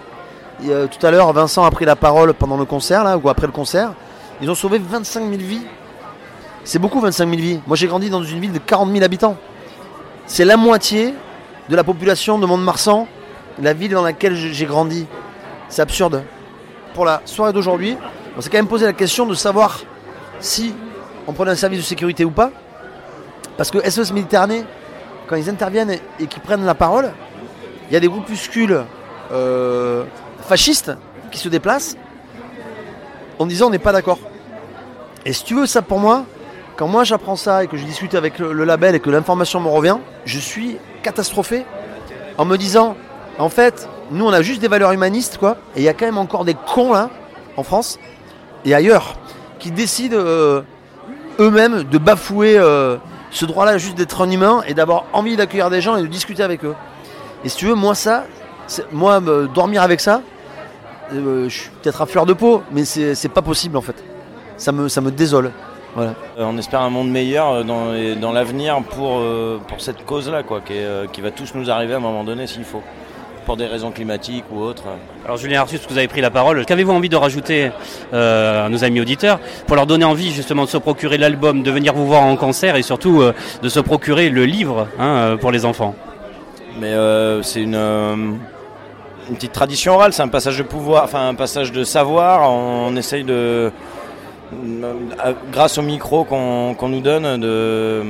euh, 0.68 0.86
tout 0.86 1.04
à 1.04 1.10
l'heure 1.10 1.32
Vincent 1.32 1.64
a 1.64 1.70
pris 1.70 1.84
la 1.84 1.96
parole 1.96 2.32
pendant 2.34 2.56
le 2.56 2.64
concert, 2.64 3.04
là, 3.04 3.18
ou 3.18 3.28
après 3.28 3.46
le 3.46 3.52
concert, 3.52 3.92
ils 4.40 4.50
ont 4.50 4.54
sauvé 4.54 4.78
25 4.78 5.20
000 5.20 5.32
vies. 5.42 5.66
C'est 6.62 6.78
beaucoup 6.78 7.00
25 7.00 7.28
000 7.28 7.40
vies. 7.40 7.60
Moi 7.66 7.76
j'ai 7.76 7.86
grandi 7.86 8.08
dans 8.08 8.22
une 8.22 8.40
ville 8.40 8.52
de 8.52 8.58
40 8.58 8.92
000 8.92 9.04
habitants. 9.04 9.36
C'est 10.26 10.44
la 10.44 10.56
moitié 10.56 11.14
de 11.68 11.76
la 11.76 11.82
population 11.84 12.38
de 12.38 12.46
Mont-de-Marsan, 12.46 13.08
la 13.60 13.72
ville 13.72 13.90
dans 13.92 14.02
laquelle 14.02 14.36
j'ai 14.36 14.66
grandi. 14.66 15.06
C'est 15.70 15.82
absurde. 15.82 16.24
Pour 16.94 17.04
la 17.04 17.22
soirée 17.24 17.52
d'aujourd'hui, 17.52 17.96
on 18.36 18.40
s'est 18.40 18.50
quand 18.50 18.58
même 18.58 18.66
posé 18.66 18.84
la 18.84 18.92
question 18.92 19.24
de 19.24 19.34
savoir 19.34 19.80
si 20.40 20.74
on 21.28 21.32
prenait 21.32 21.52
un 21.52 21.56
service 21.56 21.78
de 21.78 21.84
sécurité 21.84 22.24
ou 22.24 22.32
pas. 22.32 22.50
Parce 23.56 23.70
que 23.70 23.88
SOS 23.88 24.12
Méditerranée, 24.12 24.64
quand 25.28 25.36
ils 25.36 25.48
interviennent 25.48 25.96
et, 26.18 26.26
qu'ils 26.26 26.42
prennent 26.42 26.64
la 26.64 26.74
parole, 26.74 27.12
il 27.88 27.94
y 27.94 27.96
a 27.96 28.00
des 28.00 28.08
groupuscules 28.08 28.84
euh, 29.32 30.04
fascistes 30.40 30.92
qui 31.30 31.38
se 31.38 31.48
déplacent 31.48 31.96
en 33.38 33.46
disant 33.46 33.68
on 33.68 33.70
n'est 33.70 33.78
pas 33.78 33.92
d'accord. 33.92 34.18
Et 35.24 35.32
si 35.32 35.44
tu 35.44 35.54
veux 35.54 35.66
ça 35.66 35.82
pour 35.82 36.00
moi, 36.00 36.24
quand 36.74 36.88
moi 36.88 37.04
j'apprends 37.04 37.36
ça 37.36 37.62
et 37.62 37.68
que 37.68 37.76
je 37.76 37.84
discute 37.84 38.16
avec 38.16 38.40
le 38.40 38.64
label 38.64 38.96
et 38.96 39.00
que 39.00 39.10
l'information 39.10 39.60
me 39.60 39.68
revient, 39.68 39.98
je 40.24 40.38
suis 40.40 40.78
catastrophé 41.04 41.64
en 42.38 42.44
me 42.44 42.56
disant 42.56 42.96
en 43.38 43.48
fait, 43.48 43.88
nous 44.10 44.24
on 44.24 44.32
a 44.32 44.42
juste 44.42 44.60
des 44.60 44.68
valeurs 44.68 44.92
humanistes 44.92 45.38
quoi, 45.38 45.56
et 45.76 45.80
il 45.80 45.84
y 45.84 45.88
a 45.88 45.94
quand 45.94 46.06
même 46.06 46.18
encore 46.18 46.44
des 46.44 46.54
cons 46.54 46.92
là, 46.92 47.10
en 47.56 47.62
France 47.62 47.98
et 48.64 48.74
ailleurs, 48.74 49.16
qui 49.58 49.70
décident 49.70 50.16
euh, 50.16 50.62
eux-mêmes 51.38 51.84
de 51.84 51.98
bafouer 51.98 52.58
euh, 52.58 52.96
ce 53.30 53.44
droit-là 53.46 53.78
juste 53.78 53.96
d'être 53.96 54.22
un 54.22 54.30
humain 54.30 54.62
et 54.66 54.74
d'avoir 54.74 55.04
envie 55.12 55.36
d'accueillir 55.36 55.70
des 55.70 55.80
gens 55.80 55.96
et 55.96 56.02
de 56.02 56.06
discuter 56.06 56.42
avec 56.42 56.64
eux. 56.64 56.74
Et 57.44 57.48
si 57.48 57.56
tu 57.56 57.66
veux, 57.66 57.74
moi 57.74 57.94
ça, 57.94 58.24
moi 58.92 59.20
dormir 59.54 59.82
avec 59.82 60.00
ça, 60.00 60.22
euh, 61.12 61.48
je 61.48 61.54
suis 61.54 61.70
peut-être 61.82 62.02
à 62.02 62.06
fleur 62.06 62.26
de 62.26 62.32
peau, 62.32 62.62
mais 62.70 62.84
c'est 62.84 63.28
pas 63.28 63.42
possible 63.42 63.76
en 63.76 63.82
fait. 63.82 63.96
Ça 64.56 64.72
me, 64.72 64.88
ça 64.88 65.00
me 65.00 65.10
désole. 65.10 65.52
Voilà. 65.94 66.14
On 66.36 66.56
espère 66.56 66.82
un 66.82 66.90
monde 66.90 67.10
meilleur 67.10 67.64
dans, 67.64 68.32
l'avenir 68.32 68.80
pour, 68.90 69.20
pour 69.66 69.80
cette 69.80 70.04
cause-là, 70.04 70.44
quoi, 70.44 70.60
qui 70.60 71.20
va 71.20 71.30
tous 71.30 71.54
nous 71.54 71.68
arriver 71.70 71.94
à 71.94 71.96
un 71.96 72.00
moment 72.00 72.22
donné 72.22 72.46
s'il 72.46 72.62
faut, 72.62 72.82
pour 73.44 73.56
des 73.56 73.66
raisons 73.66 73.90
climatiques 73.90 74.44
ou 74.50 74.60
autres. 74.60 74.84
Alors 75.24 75.36
Julien 75.36 75.60
Artus, 75.60 75.80
vous 75.88 75.98
avez 75.98 76.08
pris 76.08 76.20
la 76.20 76.30
parole. 76.30 76.64
Qu'avez-vous 76.64 76.92
envie 76.92 77.08
de 77.08 77.16
rajouter 77.16 77.70
euh, 78.12 78.66
à 78.66 78.68
nos 78.68 78.84
amis 78.84 79.00
auditeurs 79.00 79.40
pour 79.66 79.76
leur 79.76 79.86
donner 79.86 80.04
envie 80.04 80.30
justement 80.30 80.64
de 80.64 80.68
se 80.68 80.76
procurer 80.76 81.18
l'album, 81.18 81.62
de 81.62 81.70
venir 81.70 81.94
vous 81.94 82.06
voir 82.06 82.22
en 82.22 82.36
concert 82.36 82.76
et 82.76 82.82
surtout 82.82 83.20
euh, 83.20 83.34
de 83.62 83.68
se 83.68 83.80
procurer 83.80 84.30
le 84.30 84.44
livre 84.44 84.88
hein, 84.98 85.16
euh, 85.16 85.36
pour 85.36 85.50
les 85.50 85.64
enfants? 85.64 85.94
Mais 86.78 86.92
euh, 86.92 87.42
c'est 87.42 87.62
une, 87.62 87.74
une 87.74 89.34
petite 89.34 89.52
tradition 89.52 89.94
orale, 89.94 90.12
c'est 90.12 90.22
un 90.22 90.28
passage 90.28 90.58
de 90.58 90.62
pouvoir, 90.62 91.04
enfin 91.04 91.28
un 91.28 91.34
passage 91.34 91.72
de 91.72 91.84
savoir. 91.84 92.50
On, 92.50 92.94
essaye 92.96 93.24
de, 93.24 93.72
grâce 95.52 95.78
au 95.78 95.82
micro 95.82 96.24
qu'on 96.24 96.88
nous 96.88 97.00
donne, 97.00 97.40
de, 97.40 98.02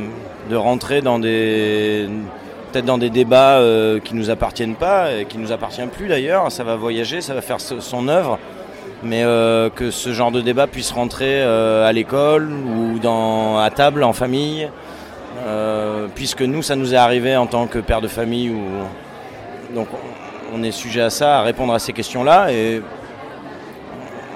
de 0.50 0.56
rentrer 0.56 1.00
dans 1.00 1.18
des 1.18 2.08
peut-être 2.70 2.85
dans 2.85 2.98
des 2.98 3.11
débats 3.11 3.59
euh, 3.59 3.98
qui 4.00 4.14
nous 4.14 4.30
appartiennent 4.30 4.74
pas, 4.76 5.12
et 5.12 5.24
qui 5.24 5.38
nous 5.38 5.52
appartiennent 5.52 5.88
plus 5.90 6.09
d'ailleurs. 6.09 6.50
Ça 6.52 6.64
va 6.64 6.76
voyager, 6.76 7.20
ça 7.20 7.35
va 7.35 7.40
faire 7.42 7.61
son 7.61 8.09
œuvre, 8.09 8.38
mais 9.02 9.22
euh, 9.24 9.70
que 9.70 9.90
ce 9.90 10.12
genre 10.12 10.30
de 10.30 10.40
débat 10.40 10.66
puisse 10.66 10.92
rentrer 10.92 11.42
euh, 11.42 11.87
à 11.88 11.92
l'école 11.92 12.50
ou 12.52 12.98
dans 12.98 13.59
à 13.59 13.70
table 13.70 14.02
en 14.04 14.12
famille. 14.12 14.68
Euh, 15.46 16.06
puisque 16.14 16.42
nous, 16.42 16.62
ça 16.62 16.76
nous 16.76 16.92
est 16.92 16.98
arrivé 16.98 17.37
en 17.37 17.46
tant 17.46 17.66
que 17.66 17.78
père 17.78 18.00
de 18.00 18.09
famille, 18.09 18.50
ou 18.50 18.62
donc 19.74 19.88
on- 20.52 20.62
est 20.62 20.70
sujet 20.72 21.00
à 21.00 21.09
ça, 21.11 21.38
à 21.38 21.42
répondre 21.42 21.72
à 21.72 21.78
ces 21.78 21.92
questions-là, 21.94 22.52
et 22.52 22.83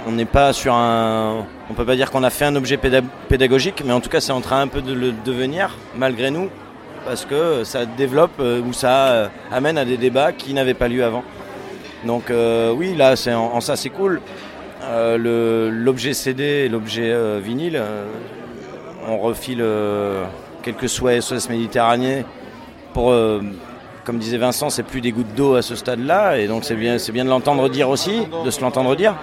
on 0.07 0.13
n'est 0.13 0.25
pas 0.25 0.53
sur 0.53 0.73
un, 0.73 1.45
on 1.71 1.75
peut 1.75 1.85
pas 1.85 1.97
dire 1.97 2.11
qu'on 2.11 2.23
a 2.23 2.31
fait 2.31 2.45
un 2.47 2.57
objet 2.57 2.77
péda- 2.77 3.03
pédagogique, 3.29 3.83
mais 3.85 3.93
en 3.93 4.01
tout 4.01 4.09
cas, 4.09 4.21
c'est 4.21 4.33
en 4.33 4.41
train 4.41 4.61
un 4.63 4.69
peu 4.69 4.81
de 4.81 4.95
le 4.95 5.13
devenir, 5.25 5.77
malgré 5.97 6.31
nous, 6.31 6.49
parce 7.05 7.25
que 7.25 7.65
ça 7.65 7.87
développe 7.87 8.41
euh, 8.41 8.61
ou 8.61 8.73
ça 8.73 9.09
euh, 9.09 9.29
amène 9.53 9.79
à 9.79 9.85
des 9.85 9.97
débats 9.97 10.33
qui 10.33 10.55
n'avaient 10.55 10.75
pas 10.75 10.89
lieu 10.89 11.05
avant. 11.05 11.23
Donc 12.05 12.31
euh, 12.31 12.73
oui, 12.73 12.95
là, 12.97 13.17
c'est 13.17 13.35
en, 13.35 13.61
ça, 13.61 13.77
c'est 13.77 13.91
cool. 13.91 14.21
L'objet 15.17 16.13
CD 16.13 16.45
et 16.45 16.69
l'objet 16.69 17.41
vinyle, 17.41 17.83
on 19.09 19.17
refile 19.17 19.65
quelques 20.63 20.91
souhaits 20.91 21.23
SOS 21.23 21.49
Méditerranée 21.49 22.27
pour, 22.93 23.15
comme 24.05 24.19
disait 24.19 24.37
Vincent, 24.37 24.69
c'est 24.69 24.83
plus 24.83 25.01
des 25.01 25.11
gouttes 25.11 25.35
d'eau 25.35 25.55
à 25.55 25.63
ce 25.63 25.75
stade-là, 25.75 26.37
et 26.37 26.49
donc 26.49 26.67
c'est 26.67 26.75
bien, 26.75 26.99
bien 27.15 27.25
de 27.25 27.31
l'entendre 27.31 27.71
dire 27.71 27.89
aussi, 27.89 28.27
de 28.45 28.51
se 28.51 28.61
l'entendre 28.61 28.95
dire. 28.95 29.15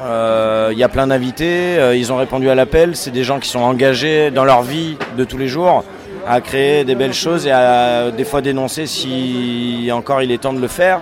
Il 0.00 0.78
y 0.78 0.82
a 0.82 0.88
plein 0.88 1.08
d'invités, 1.08 1.94
ils 1.94 2.10
ont 2.10 2.16
répondu 2.16 2.48
à 2.48 2.54
l'appel, 2.54 2.96
c'est 2.96 3.10
des 3.10 3.24
gens 3.24 3.40
qui 3.40 3.50
sont 3.50 3.60
engagés 3.60 4.30
dans 4.30 4.46
leur 4.46 4.62
vie 4.62 4.96
de 5.18 5.24
tous 5.24 5.36
les 5.36 5.48
jours 5.48 5.84
à 6.28 6.40
créer 6.40 6.84
des 6.84 6.94
belles 6.94 7.14
choses 7.14 7.46
et 7.46 7.50
à 7.50 8.10
des 8.10 8.24
fois 8.24 8.40
dénoncer 8.42 8.86
si 8.86 9.88
encore 9.92 10.22
il 10.22 10.30
est 10.30 10.38
temps 10.38 10.52
de 10.52 10.60
le 10.60 10.68
faire. 10.68 11.00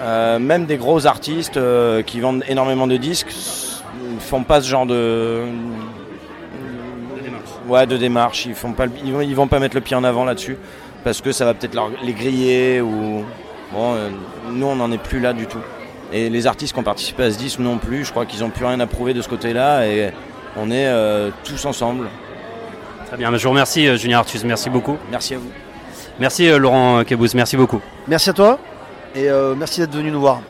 Euh, 0.00 0.38
même 0.38 0.66
des 0.66 0.76
gros 0.76 1.06
artistes 1.06 1.56
euh, 1.56 2.02
qui 2.02 2.20
vendent 2.20 2.44
énormément 2.48 2.86
de 2.86 2.96
disques 2.96 3.28
ne 3.28 4.20
font 4.20 4.42
pas 4.42 4.60
ce 4.60 4.68
genre 4.68 4.84
de, 4.86 5.40
ouais, 7.66 7.86
de 7.86 7.96
démarche. 7.96 8.46
Ils 8.46 8.54
font 8.54 8.72
pas, 8.72 8.84
ils 9.04 9.12
vont, 9.12 9.20
ils 9.20 9.34
vont 9.34 9.48
pas 9.48 9.58
mettre 9.58 9.74
le 9.74 9.80
pied 9.80 9.96
en 9.96 10.04
avant 10.04 10.24
là-dessus 10.24 10.56
parce 11.02 11.20
que 11.20 11.32
ça 11.32 11.44
va 11.44 11.54
peut-être 11.54 11.74
leur- 11.74 11.90
les 12.04 12.12
griller 12.12 12.80
ou 12.80 13.24
bon. 13.72 13.94
euh, 13.94 14.10
nous, 14.50 14.66
on 14.66 14.76
n'en 14.76 14.92
est 14.92 15.02
plus 15.02 15.20
là 15.20 15.32
du 15.32 15.46
tout. 15.46 15.60
Et 16.12 16.28
les 16.30 16.46
artistes 16.46 16.72
qui 16.72 16.78
ont 16.78 16.84
participé 16.84 17.24
à 17.24 17.30
ce 17.32 17.38
disque 17.38 17.58
non 17.58 17.78
plus. 17.78 18.04
Je 18.04 18.10
crois 18.12 18.26
qu'ils 18.26 18.44
ont 18.44 18.50
plus 18.50 18.64
rien 18.64 18.78
à 18.80 18.86
prouver 18.86 19.12
de 19.14 19.22
ce 19.22 19.28
côté-là 19.28 19.86
et 19.86 20.10
on 20.56 20.70
est 20.70 20.88
tous 21.42 21.64
ensemble. 21.64 22.06
Très 23.06 23.16
bien, 23.16 23.36
je 23.36 23.42
vous 23.42 23.50
remercie 23.50 23.86
euh, 23.86 23.96
Julien 23.96 24.18
Artus, 24.18 24.42
merci 24.44 24.68
beaucoup. 24.68 24.96
Merci 25.10 25.34
à 25.34 25.38
vous. 25.38 25.50
Merci 26.18 26.48
euh, 26.48 26.58
Laurent 26.58 27.04
Kebous, 27.04 27.28
merci 27.34 27.56
beaucoup. 27.56 27.80
Merci 28.08 28.30
à 28.30 28.32
toi 28.32 28.58
et 29.14 29.28
euh, 29.28 29.54
merci 29.54 29.80
d'être 29.80 29.94
venu 29.94 30.10
nous 30.10 30.20
voir. 30.20 30.40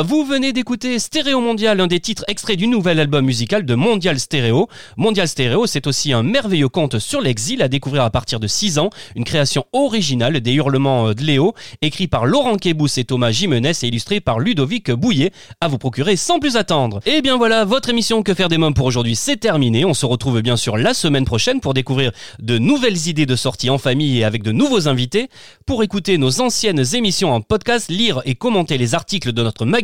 Vous 0.00 0.24
venez 0.24 0.54
d'écouter 0.54 0.98
Stéréo 0.98 1.42
Mondial, 1.42 1.78
un 1.78 1.86
des 1.86 2.00
titres 2.00 2.24
extraits 2.26 2.56
du 2.56 2.66
nouvel 2.66 2.98
album 2.98 3.26
musical 3.26 3.66
de 3.66 3.74
Mondial 3.74 4.18
Stéréo. 4.18 4.68
Mondial 4.96 5.28
Stéréo, 5.28 5.66
c'est 5.66 5.86
aussi 5.86 6.14
un 6.14 6.22
merveilleux 6.22 6.70
conte 6.70 6.98
sur 6.98 7.20
l'exil 7.20 7.60
à 7.60 7.68
découvrir 7.68 8.02
à 8.02 8.08
partir 8.08 8.40
de 8.40 8.46
6 8.46 8.78
ans, 8.78 8.88
une 9.16 9.24
création 9.24 9.66
originale 9.74 10.40
des 10.40 10.54
hurlements 10.54 11.08
euh, 11.08 11.14
de 11.14 11.22
Léo, 11.22 11.52
écrit 11.82 12.08
par 12.08 12.24
Laurent 12.24 12.56
Kebous 12.56 12.98
et 12.98 13.04
Thomas 13.04 13.32
Jimenez 13.32 13.72
et 13.82 13.86
illustré 13.86 14.20
par 14.20 14.38
Ludovic 14.38 14.90
Bouillet, 14.90 15.30
à 15.60 15.68
vous 15.68 15.76
procurer 15.76 16.16
sans 16.16 16.38
plus 16.38 16.56
attendre. 16.56 17.00
Et 17.04 17.20
bien 17.20 17.36
voilà, 17.36 17.66
votre 17.66 17.90
émission 17.90 18.22
Que 18.22 18.32
faire 18.32 18.48
des 18.48 18.56
mômes 18.56 18.72
pour 18.72 18.86
aujourd'hui, 18.86 19.14
c'est 19.14 19.36
terminé. 19.36 19.84
On 19.84 19.92
se 19.92 20.06
retrouve 20.06 20.40
bien 20.40 20.56
sûr 20.56 20.78
la 20.78 20.94
semaine 20.94 21.26
prochaine 21.26 21.60
pour 21.60 21.74
découvrir 21.74 22.12
de 22.38 22.56
nouvelles 22.56 23.08
idées 23.08 23.26
de 23.26 23.36
sortie 23.36 23.68
en 23.68 23.76
famille 23.76 24.20
et 24.20 24.24
avec 24.24 24.42
de 24.42 24.52
nouveaux 24.52 24.88
invités. 24.88 25.28
Pour 25.66 25.82
écouter 25.82 26.16
nos 26.16 26.40
anciennes 26.40 26.82
émissions 26.94 27.34
en 27.34 27.42
podcast, 27.42 27.90
lire 27.90 28.22
et 28.24 28.36
commenter 28.36 28.78
les 28.78 28.94
articles 28.94 29.32
de 29.32 29.42
notre 29.42 29.66
magazine, 29.66 29.81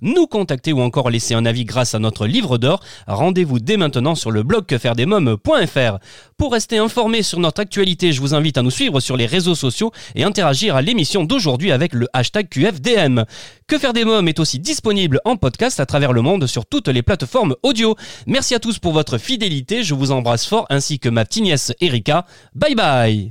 nous 0.00 0.26
contacter 0.26 0.72
ou 0.72 0.80
encore 0.80 1.10
laisser 1.10 1.34
un 1.34 1.46
avis 1.46 1.64
grâce 1.64 1.94
à 1.94 1.98
notre 1.98 2.26
livre 2.26 2.58
d'or, 2.58 2.80
rendez-vous 3.06 3.58
dès 3.58 3.76
maintenant 3.76 4.14
sur 4.14 4.30
le 4.30 4.42
blog 4.42 4.66
quefairedesmoms.fr. 4.66 5.98
Pour 6.36 6.52
rester 6.52 6.78
informé 6.78 7.22
sur 7.22 7.38
notre 7.38 7.60
actualité, 7.60 8.12
je 8.12 8.20
vous 8.20 8.34
invite 8.34 8.58
à 8.58 8.62
nous 8.62 8.70
suivre 8.70 9.00
sur 9.00 9.16
les 9.16 9.26
réseaux 9.26 9.54
sociaux 9.54 9.92
et 10.14 10.24
interagir 10.24 10.76
à 10.76 10.82
l'émission 10.82 11.24
d'aujourd'hui 11.24 11.72
avec 11.72 11.92
le 11.94 12.08
hashtag 12.12 12.48
QFDM. 12.48 13.24
Que 13.66 13.78
faire 13.78 13.92
des 13.92 14.04
mômes 14.04 14.28
est 14.28 14.40
aussi 14.40 14.58
disponible 14.58 15.20
en 15.24 15.36
podcast 15.36 15.80
à 15.80 15.86
travers 15.86 16.12
le 16.12 16.22
monde 16.22 16.46
sur 16.46 16.66
toutes 16.66 16.88
les 16.88 17.02
plateformes 17.02 17.54
audio. 17.62 17.96
Merci 18.26 18.54
à 18.54 18.58
tous 18.58 18.78
pour 18.78 18.92
votre 18.92 19.18
fidélité, 19.18 19.82
je 19.82 19.94
vous 19.94 20.10
embrasse 20.10 20.46
fort 20.46 20.66
ainsi 20.70 20.98
que 20.98 21.08
ma 21.08 21.24
petite 21.24 21.44
nièce 21.44 21.72
Erika. 21.80 22.26
Bye 22.54 22.74
bye 22.74 23.30